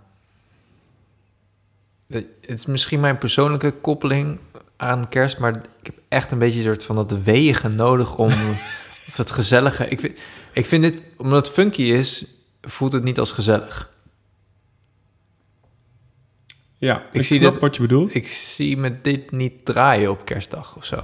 [2.09, 4.39] eh, Het is misschien mijn persoonlijke koppeling
[4.77, 8.29] aan kerst, maar ik heb echt een beetje soort van dat wegen nodig om...
[9.09, 9.89] of dat gezellige...
[9.89, 10.21] Ik vind,
[10.53, 12.27] ik vind dit, omdat het funky is,
[12.61, 13.91] voelt het niet als gezellig.
[16.79, 18.15] ja, ik, ik zie dit- wat je bedoelt.
[18.15, 20.97] Ik zie me dit niet draaien op kerstdag of zo.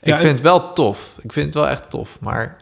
[0.00, 1.18] Ik vind het wel tof.
[1.22, 2.56] Ik vind het wel echt tof, maar...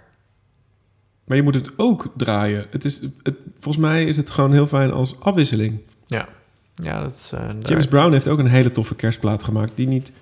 [1.31, 2.67] Maar je moet het ook draaien.
[2.71, 5.81] Het is, het, volgens mij is het gewoon heel fijn als afwisseling.
[6.07, 6.29] Ja,
[6.75, 7.31] ja dat is...
[7.33, 9.73] eh, James Brown heeft ook een hele toffe kerstplaat gemaakt.
[9.75, 10.13] Die niet...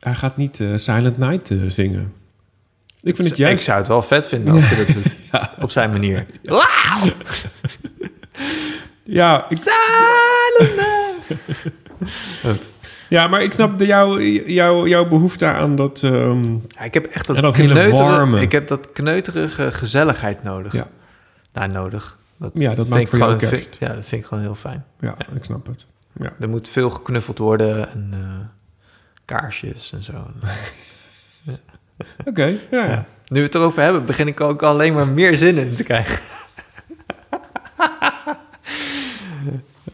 [0.00, 2.12] Hij gaat niet eh, Silent Night eh, zingen.
[3.02, 3.64] Ik vind het Ik juist...
[3.64, 5.14] zou het wel vet vinden als hij dat doet.
[5.64, 6.26] Op zijn manier.
[9.04, 9.58] Ja, ik,
[12.42, 12.70] Goed.
[13.12, 16.02] ja, maar ik snap de, jouw, jouw, jouw behoefte aan dat...
[16.02, 18.40] ehm, Ja, ik heb echt dat, En dat hele kneuterige- warme.
[18.40, 20.72] Ik heb dat kneuterige gezelligheid nodig.
[20.72, 20.86] Ja.
[21.52, 22.18] Nou, nodig.
[22.38, 23.64] Dat Ja, dat maakt ik voor jou gewoon, kerst.
[23.68, 24.84] vind- ja, dat vind ik gewoon heel fijn.
[25.00, 25.86] ja, ik snap het.
[26.20, 26.32] Ja.
[26.40, 28.46] Er moet veel geknuffeld worden en eh,
[29.24, 30.12] kaarsjes en zo.
[32.24, 32.84] Oké, ja.
[32.84, 33.06] Ja.
[33.28, 36.18] Nu we het erover hebben, begin ik ook alleen maar meer zin in te krijgen.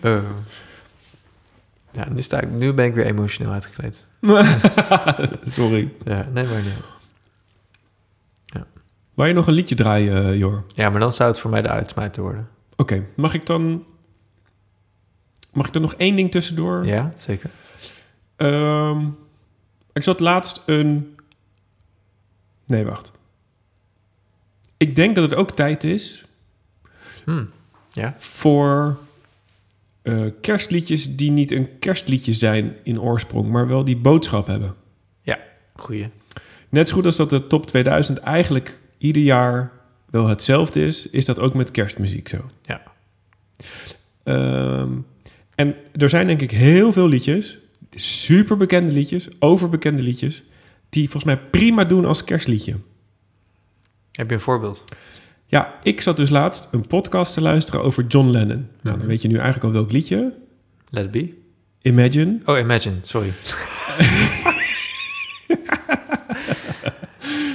[0.04, 0.18] Oh.
[1.98, 4.04] Ja, nu, sta ik, nu ben ik weer emotioneel uitgekleed.
[5.56, 5.92] Sorry.
[6.04, 6.72] Ja, nee, maar niet.
[9.14, 10.64] Wou je nog een liedje draaien, eh, Jor?
[10.74, 12.48] Ja, maar dan zou het voor mij de uitsmijter worden.
[12.76, 13.84] Oké, mag ik dan...
[15.52, 16.86] Mag ik er nog één ding tussendoor?
[16.86, 17.50] Ja, zeker.
[18.36, 19.06] Ehm,
[19.92, 21.16] ik zat laatst een...
[22.66, 23.12] Nee, wacht.
[24.76, 26.26] Ik denk dat het ook tijd is
[27.90, 28.98] Ja, voor
[30.09, 34.74] eh, kerstliedjes die niet een kerstliedje zijn in oorsprong, maar wel die boodschap hebben.
[35.22, 35.39] ja,
[35.74, 36.09] goeie.
[36.68, 39.72] Net zo goed als dat de top 2000 eigenlijk ieder jaar
[40.10, 42.51] wel hetzelfde is, is dat ook met kerstmuziek zo.
[42.62, 42.82] Ja.
[44.24, 44.93] Ehm,
[45.55, 47.59] en er zijn denk ik heel veel liedjes,
[47.90, 50.44] super bekende liedjes, overbekende liedjes,
[50.89, 52.76] die volgens mij prima doen als kerstliedje.
[54.12, 54.85] Heb je een voorbeeld?
[55.50, 58.68] Ja, ik zat dus laatst een podcast te luisteren over John Lennon.
[58.82, 60.36] Nou, dan weet je nu eigenlijk al welk liedje.
[60.90, 61.34] Let it be.
[61.82, 62.38] Imagine.
[62.44, 63.32] Oh, Imagine, sorry.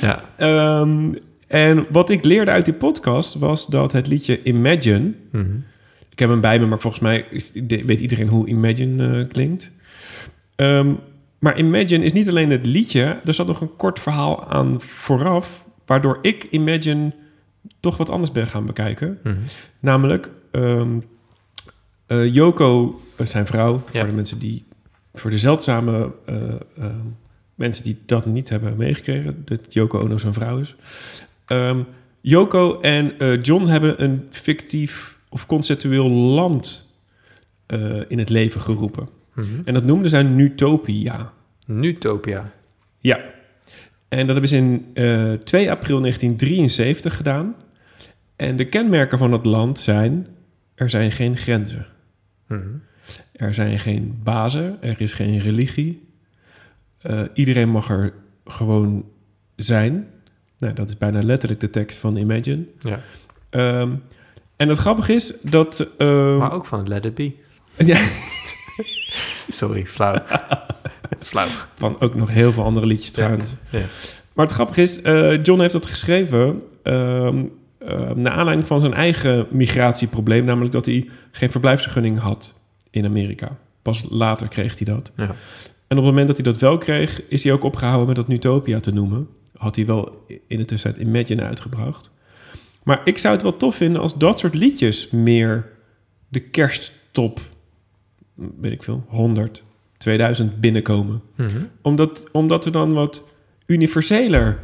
[0.02, 1.14] ja, Ehm,
[1.48, 5.14] en wat ik leerde uit die podcast was dat het liedje Imagine...
[6.10, 7.26] Ik heb hem bij me, maar volgens mij
[7.86, 9.72] weet iedereen hoe Imagine eh, klinkt.
[10.56, 10.94] Ehm,
[11.40, 13.20] maar Imagine is niet alleen het liedje.
[13.24, 15.66] Er zat nog een kort verhaal aan vooraf...
[15.86, 17.14] waardoor ik Imagine
[17.80, 19.20] toch wat anders ben gaan bekijken.
[19.80, 20.98] Namelijk, ehm
[22.14, 23.84] eh, Yoko, eh, zijn vrouw...
[23.92, 24.00] Ja.
[24.00, 24.66] voor de mensen die...
[25.14, 27.06] voor de zeldzame eh, ehm,
[27.56, 29.42] mensen die dat niet hebben meegekregen...
[29.46, 30.76] dat Yoko Ono zijn vrouw is...
[31.46, 31.82] Ehm,
[32.22, 36.92] Yoko en John hebben een fictief of conceptueel land
[38.08, 39.10] in het leven geroepen.
[39.66, 41.34] En dat noemden zij Nutopia.
[41.66, 42.52] Nutopia.
[43.00, 43.20] Ja.
[44.14, 47.56] En dat hebben ze in eh 2 april 1973 gedaan.
[48.36, 50.28] En de kenmerken van het land zijn...
[50.76, 51.86] er zijn geen grenzen.
[53.32, 56.08] Er zijn geen bazen, er is geen religie.
[57.02, 58.14] Eh, iedereen mag er
[58.46, 59.06] gewoon
[59.56, 60.08] zijn.
[60.58, 62.66] Nou, dat is bijna letterlijk de tekst van Imagine.
[62.80, 63.00] Ja.
[63.50, 63.92] Ehm,
[64.56, 65.88] en het grappige is dat...
[65.98, 67.32] ehm, Maar ook van Let it be.
[67.78, 67.98] ja,
[69.48, 70.16] Sorry, flauw.
[71.32, 71.48] flauw.
[71.74, 73.56] van ook nog heel veel andere liedjes trouwens.
[73.70, 73.80] Ja.
[74.34, 76.62] Maar het grappige is, eh, John heeft dat geschreven...
[76.84, 77.32] eh,
[78.16, 80.46] naar aanleiding van zijn eigen migratieprobleem...
[80.46, 83.58] namelijk dat hij geen verblijfsvergunning had in Amerika.
[83.82, 85.12] Pas later kreeg hij dat.
[85.16, 85.36] Ja.
[85.88, 87.22] En op het moment dat hij dat wel kreeg...
[87.28, 89.28] is hij ook opgehouden met dat Nutopia te noemen.
[89.58, 92.12] Had hij wel in de tussentijd Imagine uitgebracht.
[92.84, 95.10] Maar ik zou het wel tof vinden als dat soort liedjes...
[95.10, 95.70] meer
[96.28, 97.40] de kersttop,
[98.36, 99.64] weet ik veel, 100,
[100.04, 101.22] 2000 binnenkomen.
[101.82, 103.28] Omdat, omdat we dan wat
[103.66, 104.60] universeler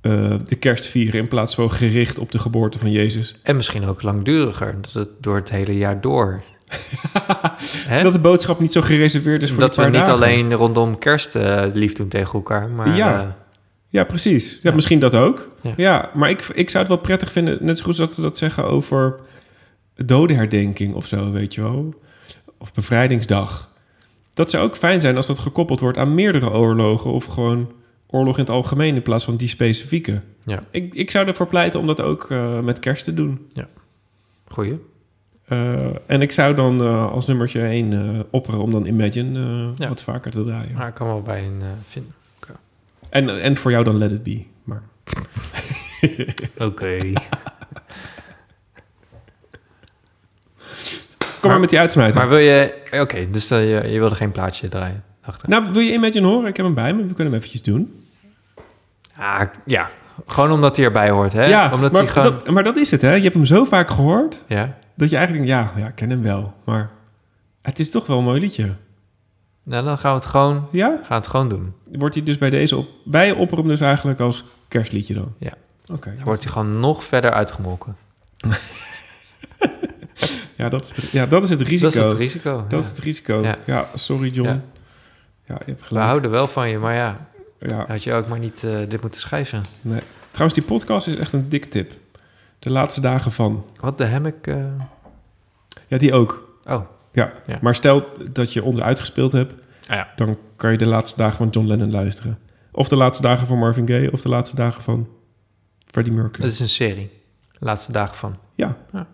[0.00, 1.20] eh, de kerst vieren...
[1.20, 3.34] in plaats van gericht op de geboorte van Jezus.
[3.42, 4.74] En misschien ook langduriger.
[4.80, 6.42] Dat het door het hele jaar door.
[8.02, 10.24] Dat de boodschap niet zo gereserveerd is voor dat die we paar niet dagen.
[10.26, 12.68] alleen rondom kerst eh, lief doen tegen elkaar.
[12.68, 13.20] Maar Ja.
[13.22, 13.28] eh,
[13.88, 14.58] Ja, precies.
[14.62, 15.50] Ja, Misschien dat ook.
[15.62, 15.72] Ja.
[15.76, 16.10] Ja.
[16.14, 18.64] maar ik, ik zou het wel prettig vinden, net zo goed dat we dat zeggen
[18.64, 19.16] over
[19.94, 21.94] dodenherdenking of zo, weet je wel.
[22.58, 23.74] Of bevrijdingsdag.
[24.36, 27.12] Dat zou ook fijn zijn als dat gekoppeld wordt aan meerdere oorlogen...
[27.12, 27.72] of gewoon
[28.06, 30.22] oorlog in het algemeen in plaats van die specifieke.
[30.44, 30.60] Ja.
[30.70, 33.48] Ik, ik zou ervoor pleiten om dat ook eh, met kerst te doen.
[34.44, 34.80] Goeie.
[35.44, 39.88] Eh, en ik zou dan eh, als nummertje 1 opperen om dan Imagine Ja.
[39.88, 40.74] wat vaker te draaien.
[40.74, 42.12] Maar ik kan wel bij een vinden.
[43.10, 44.44] En, en voor jou dan Let It Be.
[44.64, 44.82] Maar
[46.58, 46.98] Oké.
[51.46, 52.16] kom maar met die uitsmijter.
[52.16, 52.74] Maar wil je...
[53.00, 55.04] Oké, dus eh, je, je wilde geen plaatje draaien.
[55.22, 55.48] Achter.
[55.48, 56.48] Nou, wil je Imagine horen?
[56.48, 57.00] Ik heb hem bij me.
[57.00, 58.06] We kunnen hem eventjes doen.
[59.16, 59.90] Ah, ja.
[60.26, 61.44] Gewoon omdat hij erbij hoort, hè?
[61.44, 62.32] Ja, omdat maar, hij gewoon...
[62.32, 63.14] dat, maar dat is het, hè?
[63.14, 64.42] Je hebt hem zo vaak gehoord...
[64.46, 64.76] Ja.
[64.96, 66.54] dat je eigenlijk denkt, ja, ja, ik ken hem wel.
[66.64, 66.90] Maar
[67.60, 68.74] het is toch wel een mooi liedje.
[69.62, 70.88] Nou, dan gaan we het gewoon, Ja?
[70.88, 71.74] gaan we het gewoon doen.
[71.92, 72.88] Wordt hij dus bij deze op...
[73.04, 75.34] Wij opperen hem dus eigenlijk als kerstliedje dan?
[75.38, 75.52] Ja.
[75.92, 76.12] Oké.
[76.14, 77.96] Dan wordt hij gewoon nog verder uitgemolken.
[80.56, 81.90] Ja, dat is, het, ja, dat is het risico.
[81.90, 82.56] Dat is het risico.
[82.62, 82.78] Dat ja.
[82.78, 83.42] is het risico.
[83.42, 83.86] Ja, Ja.
[83.94, 84.48] sorry John.
[84.48, 84.60] Ja.
[85.44, 86.06] Ja, je hebt We gelijk.
[86.06, 87.28] houden wel van je, maar ja,
[87.60, 89.62] Ja, had je ook maar niet eh, dit moeten schrijven.
[89.80, 90.00] nee.
[90.30, 91.92] Trouwens, die podcast is echt een dikke tip.
[92.58, 93.64] De laatste dagen van.
[93.80, 94.46] Wat de hammock...
[94.46, 94.64] eh,
[95.86, 96.58] Ja, die ook.
[96.64, 96.80] Oh,
[97.12, 97.32] Ja.
[97.60, 99.52] Maar stel dat je ons uitgespeeld hebt...
[99.88, 100.08] Ah ja.
[100.16, 102.38] dan kan je de laatste dagen van John Lennon luisteren.
[102.72, 104.12] Of de laatste dagen van Marvin Gaye...
[104.12, 105.08] of de laatste dagen van
[105.86, 106.42] Freddie Mercury.
[106.42, 107.10] dat is een serie.
[107.58, 108.38] Laatste dagen van.
[108.54, 108.76] Ja.
[108.92, 109.06] Ja.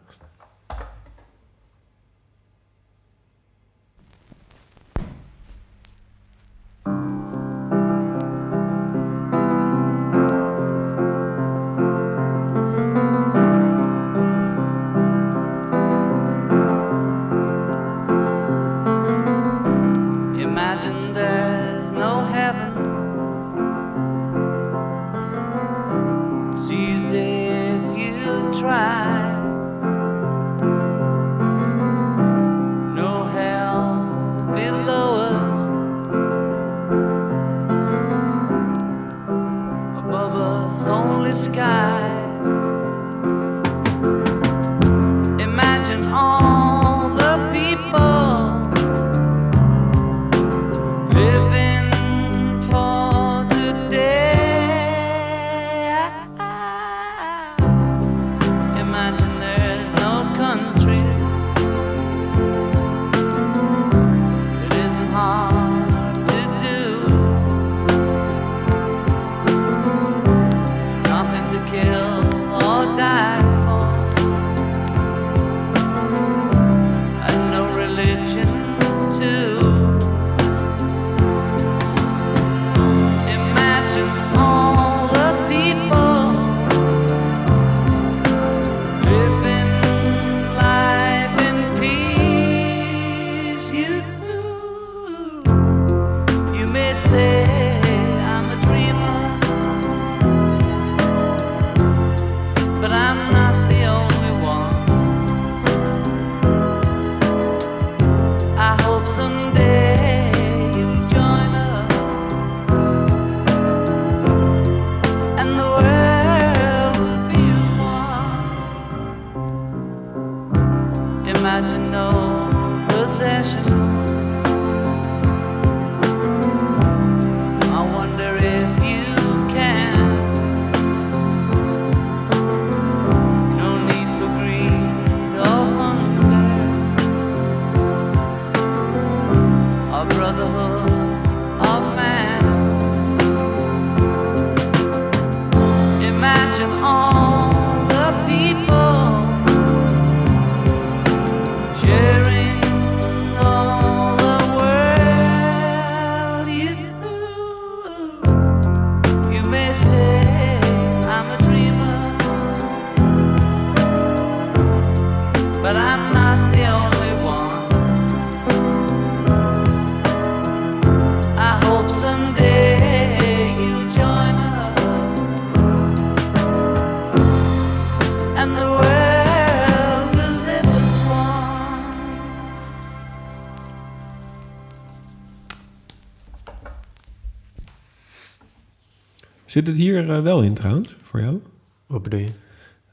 [189.53, 191.43] Zit het hier eh, wel in trouwens, voor jou?
[191.87, 192.33] Wat bedoel je?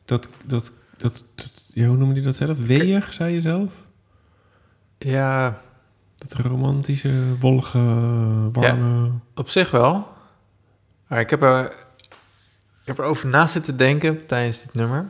[0.06, 2.65] Dat, dat, dat, dat- ja, hoe noemde je dat zelf?
[2.65, 3.73] Weeg, zei je zelf?
[4.98, 5.57] Ja,
[6.15, 7.80] Dat romantische, wollige,
[8.52, 9.11] warme...
[9.36, 10.07] op zich wel.
[11.07, 11.65] Maar ik heb er,
[12.81, 15.10] ik heb erover na zitten denken tijdens dit nummer.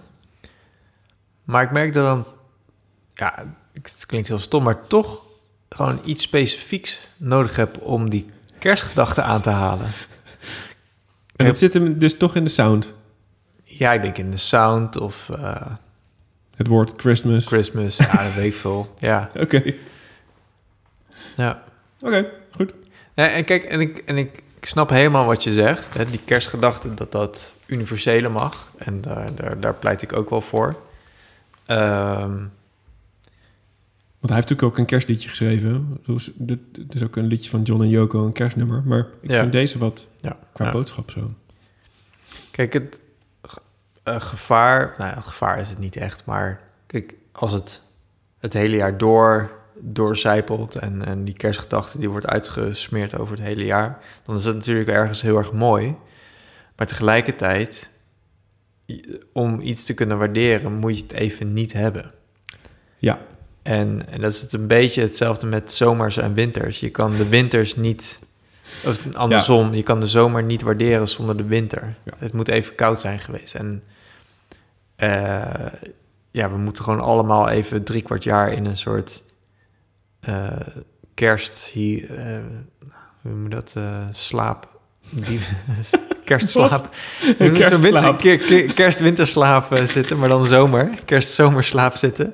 [1.43, 2.25] Maar ik merk dat dan
[3.13, 5.23] ja, het klinkt heel stom, maar toch
[5.69, 8.25] gewoon iets specifieks nodig heb om die
[8.59, 9.87] kerstgedachte aan te halen.
[11.39, 12.93] En het zit hem dus toch in de sound.
[13.63, 15.71] Ja, ik denk in de sound of eh,
[16.55, 17.45] Het woord Christmas.
[17.45, 18.93] Christmas, ja, dat weet ik veel.
[18.97, 19.73] Ja, Oké.
[21.37, 21.63] ja.
[22.01, 22.73] Oké, goed.
[23.13, 25.93] En kijk, en ik, en ik, ik snap helemaal wat je zegt.
[25.97, 28.71] Hè, die kerstgedachte, dat dat universele mag.
[28.77, 30.75] En daar, daar, daar pleit ik ook wel voor.
[31.65, 32.37] Ehm,
[34.19, 35.99] Want hij heeft natuurlijk ook een kerstliedje geschreven.
[36.05, 38.83] Dus dit, dit is ook een liedje van John en Yoko, een kerstnummer.
[38.85, 39.39] Maar ik Ja.
[39.39, 40.71] vind deze wat ja, qua ja.
[40.71, 41.33] boodschap zo.
[42.51, 43.01] Kijk, het
[44.03, 44.95] eh, gevaar...
[44.97, 46.25] Nou ja, gevaar is het niet echt.
[46.25, 47.81] Maar kijk, als het
[48.39, 50.75] het hele jaar door doorcijpelt...
[50.75, 54.03] En, en die kerstgedachte die wordt uitgesmeerd over het hele jaar...
[54.23, 55.95] dan is het natuurlijk ergens heel erg mooi.
[56.75, 57.89] Maar tegelijkertijd...
[59.33, 60.73] om iets te kunnen waarderen...
[60.73, 62.11] moet je het even niet hebben.
[62.97, 63.19] Ja,
[63.61, 66.79] En, en dat is het een beetje hetzelfde met zomers en winters.
[66.79, 68.19] Je kan de winters niet...
[68.85, 71.95] Of andersom, je kan de zomer niet waarderen zonder de winter.
[72.03, 72.13] Ja.
[72.17, 73.55] Het moet even koud zijn geweest.
[73.55, 73.83] En
[74.95, 75.65] eh,
[76.31, 79.23] ja, we moeten gewoon allemaal even drie kwart jaar in een soort
[80.19, 80.47] eh,
[81.13, 81.65] kerst...
[81.65, 82.37] Hier, eh,
[83.21, 83.75] hoe noem je dat?
[84.11, 84.78] slaap...
[85.09, 85.39] Die,
[86.25, 86.95] kerstslaap.
[87.37, 88.21] Kerstslaap.
[88.21, 90.89] winter- ke- ke- Kerst-winterslaap eh, zitten, maar dan zomer.
[91.05, 92.33] Kerst-zomerslaap zitten.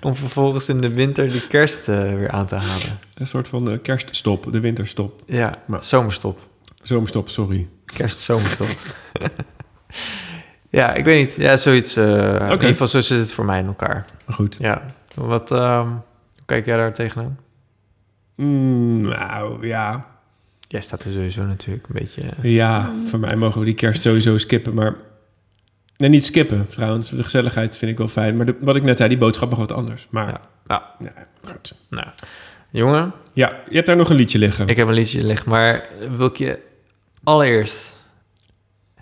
[0.00, 2.98] Om vervolgens in de winter die kerst eh, weer aan te halen.
[3.14, 5.22] een soort van eh, kerststop, de winterstop.
[5.26, 6.38] Ja, Maar- zomerstop.
[6.82, 7.68] Zomerstop, sorry.
[7.84, 8.68] Kerst-zomerstop.
[10.70, 11.34] ja, ik weet niet.
[11.36, 11.96] Ja, zoiets.
[11.96, 14.04] eh, In ieder geval, zo zit het voor mij in elkaar.
[14.26, 14.56] Goed.
[14.58, 14.82] Ja.
[15.14, 17.38] Wat, ehm, hoe kijk jij daar tegenaan?
[18.36, 20.06] Mm, nou, ja.
[20.74, 22.22] Jij staat er sowieso natuurlijk een beetje...
[22.42, 24.94] Ja, voor mij mogen we die kerst sowieso skippen, maar...
[25.96, 27.10] Nee, niet skippen trouwens.
[27.10, 28.36] De gezelligheid vind ik wel fijn.
[28.36, 30.06] Maar de- wat ik net zei, die boodschap mag wat anders.
[30.10, 30.40] Maar Ja.
[30.66, 30.94] Ja.
[31.00, 31.12] ja,
[31.50, 31.74] goed.
[31.90, 32.06] Nou,
[32.70, 34.68] jongen, Ja, je hebt daar nog een liedje liggen.
[34.68, 36.58] ik heb een liedje liggen, maar wil ik je
[37.24, 37.96] allereerst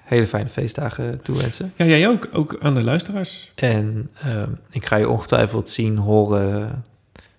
[0.00, 1.72] hele fijne feestdagen toewensen.
[1.76, 2.28] Ja, jij ook.
[2.32, 3.52] Ook aan de luisteraars.
[3.54, 6.84] En ehm, ik ga je ongetwijfeld zien, horen,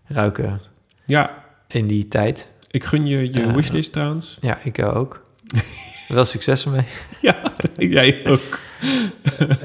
[0.07, 0.61] ruiken
[1.05, 2.51] Ja, in die tijd.
[2.73, 4.37] Ik gun je je wishlist trouwens.
[4.41, 5.21] Ja, ik ook.
[6.07, 6.85] Wel succes ermee.
[7.21, 8.59] Ja, jij ook.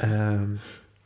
[0.00, 0.50] Ehm,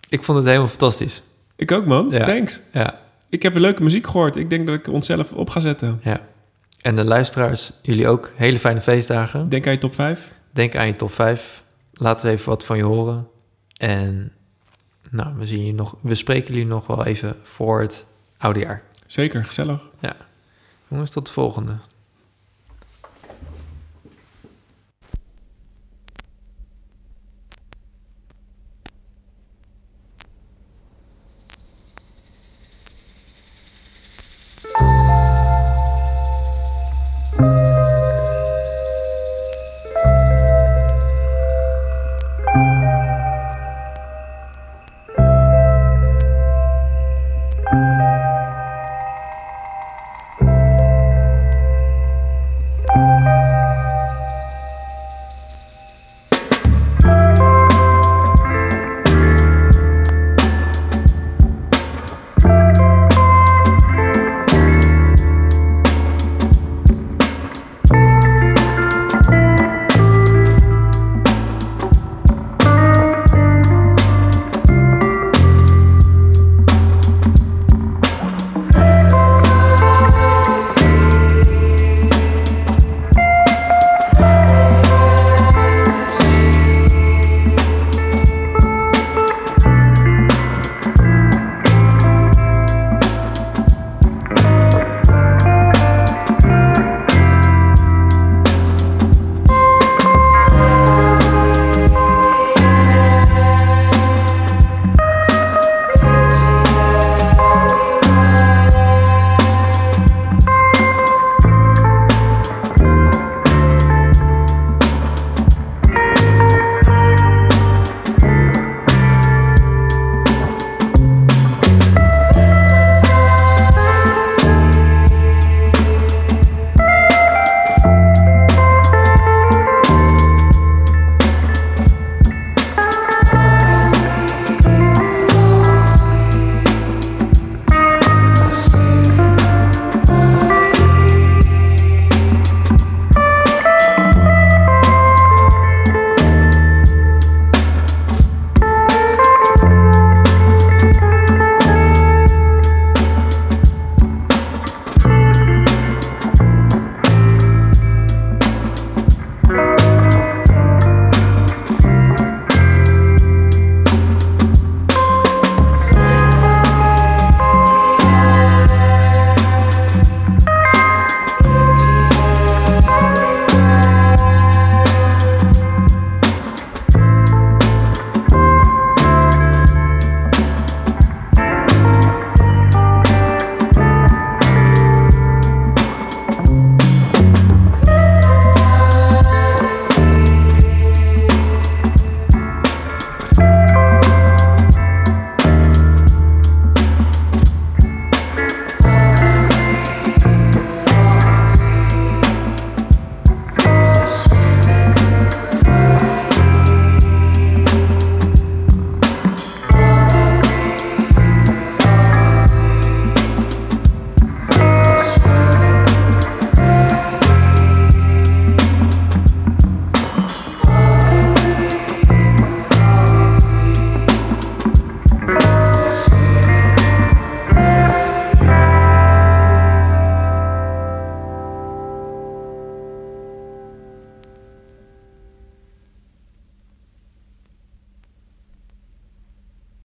[0.09, 1.23] ik vond het helemaal fantastisch.
[1.57, 2.11] Ik ook, man.
[2.11, 2.25] Ja.
[2.25, 2.61] Thanks.
[2.73, 4.37] Ja, Ik heb een leuke muziek gehoord.
[4.37, 6.01] Ik denk dat ik onszelf op ga zetten.
[6.03, 6.21] ja.
[6.81, 9.49] En de luisteraars, jullie ook hele fijne feestdagen.
[9.49, 10.35] Denk aan je top 5.
[10.51, 11.63] Denk aan je top 5.
[11.93, 13.29] Laat eens even wat van je horen.
[13.77, 14.33] En
[15.11, 18.07] nou, we, zien je nog, we spreken jullie nog wel even voor het
[18.39, 18.83] oude jaar.
[19.07, 19.91] Zeker, gezellig.
[20.01, 20.17] Ja.
[20.89, 21.77] Jongens, tot de volgende.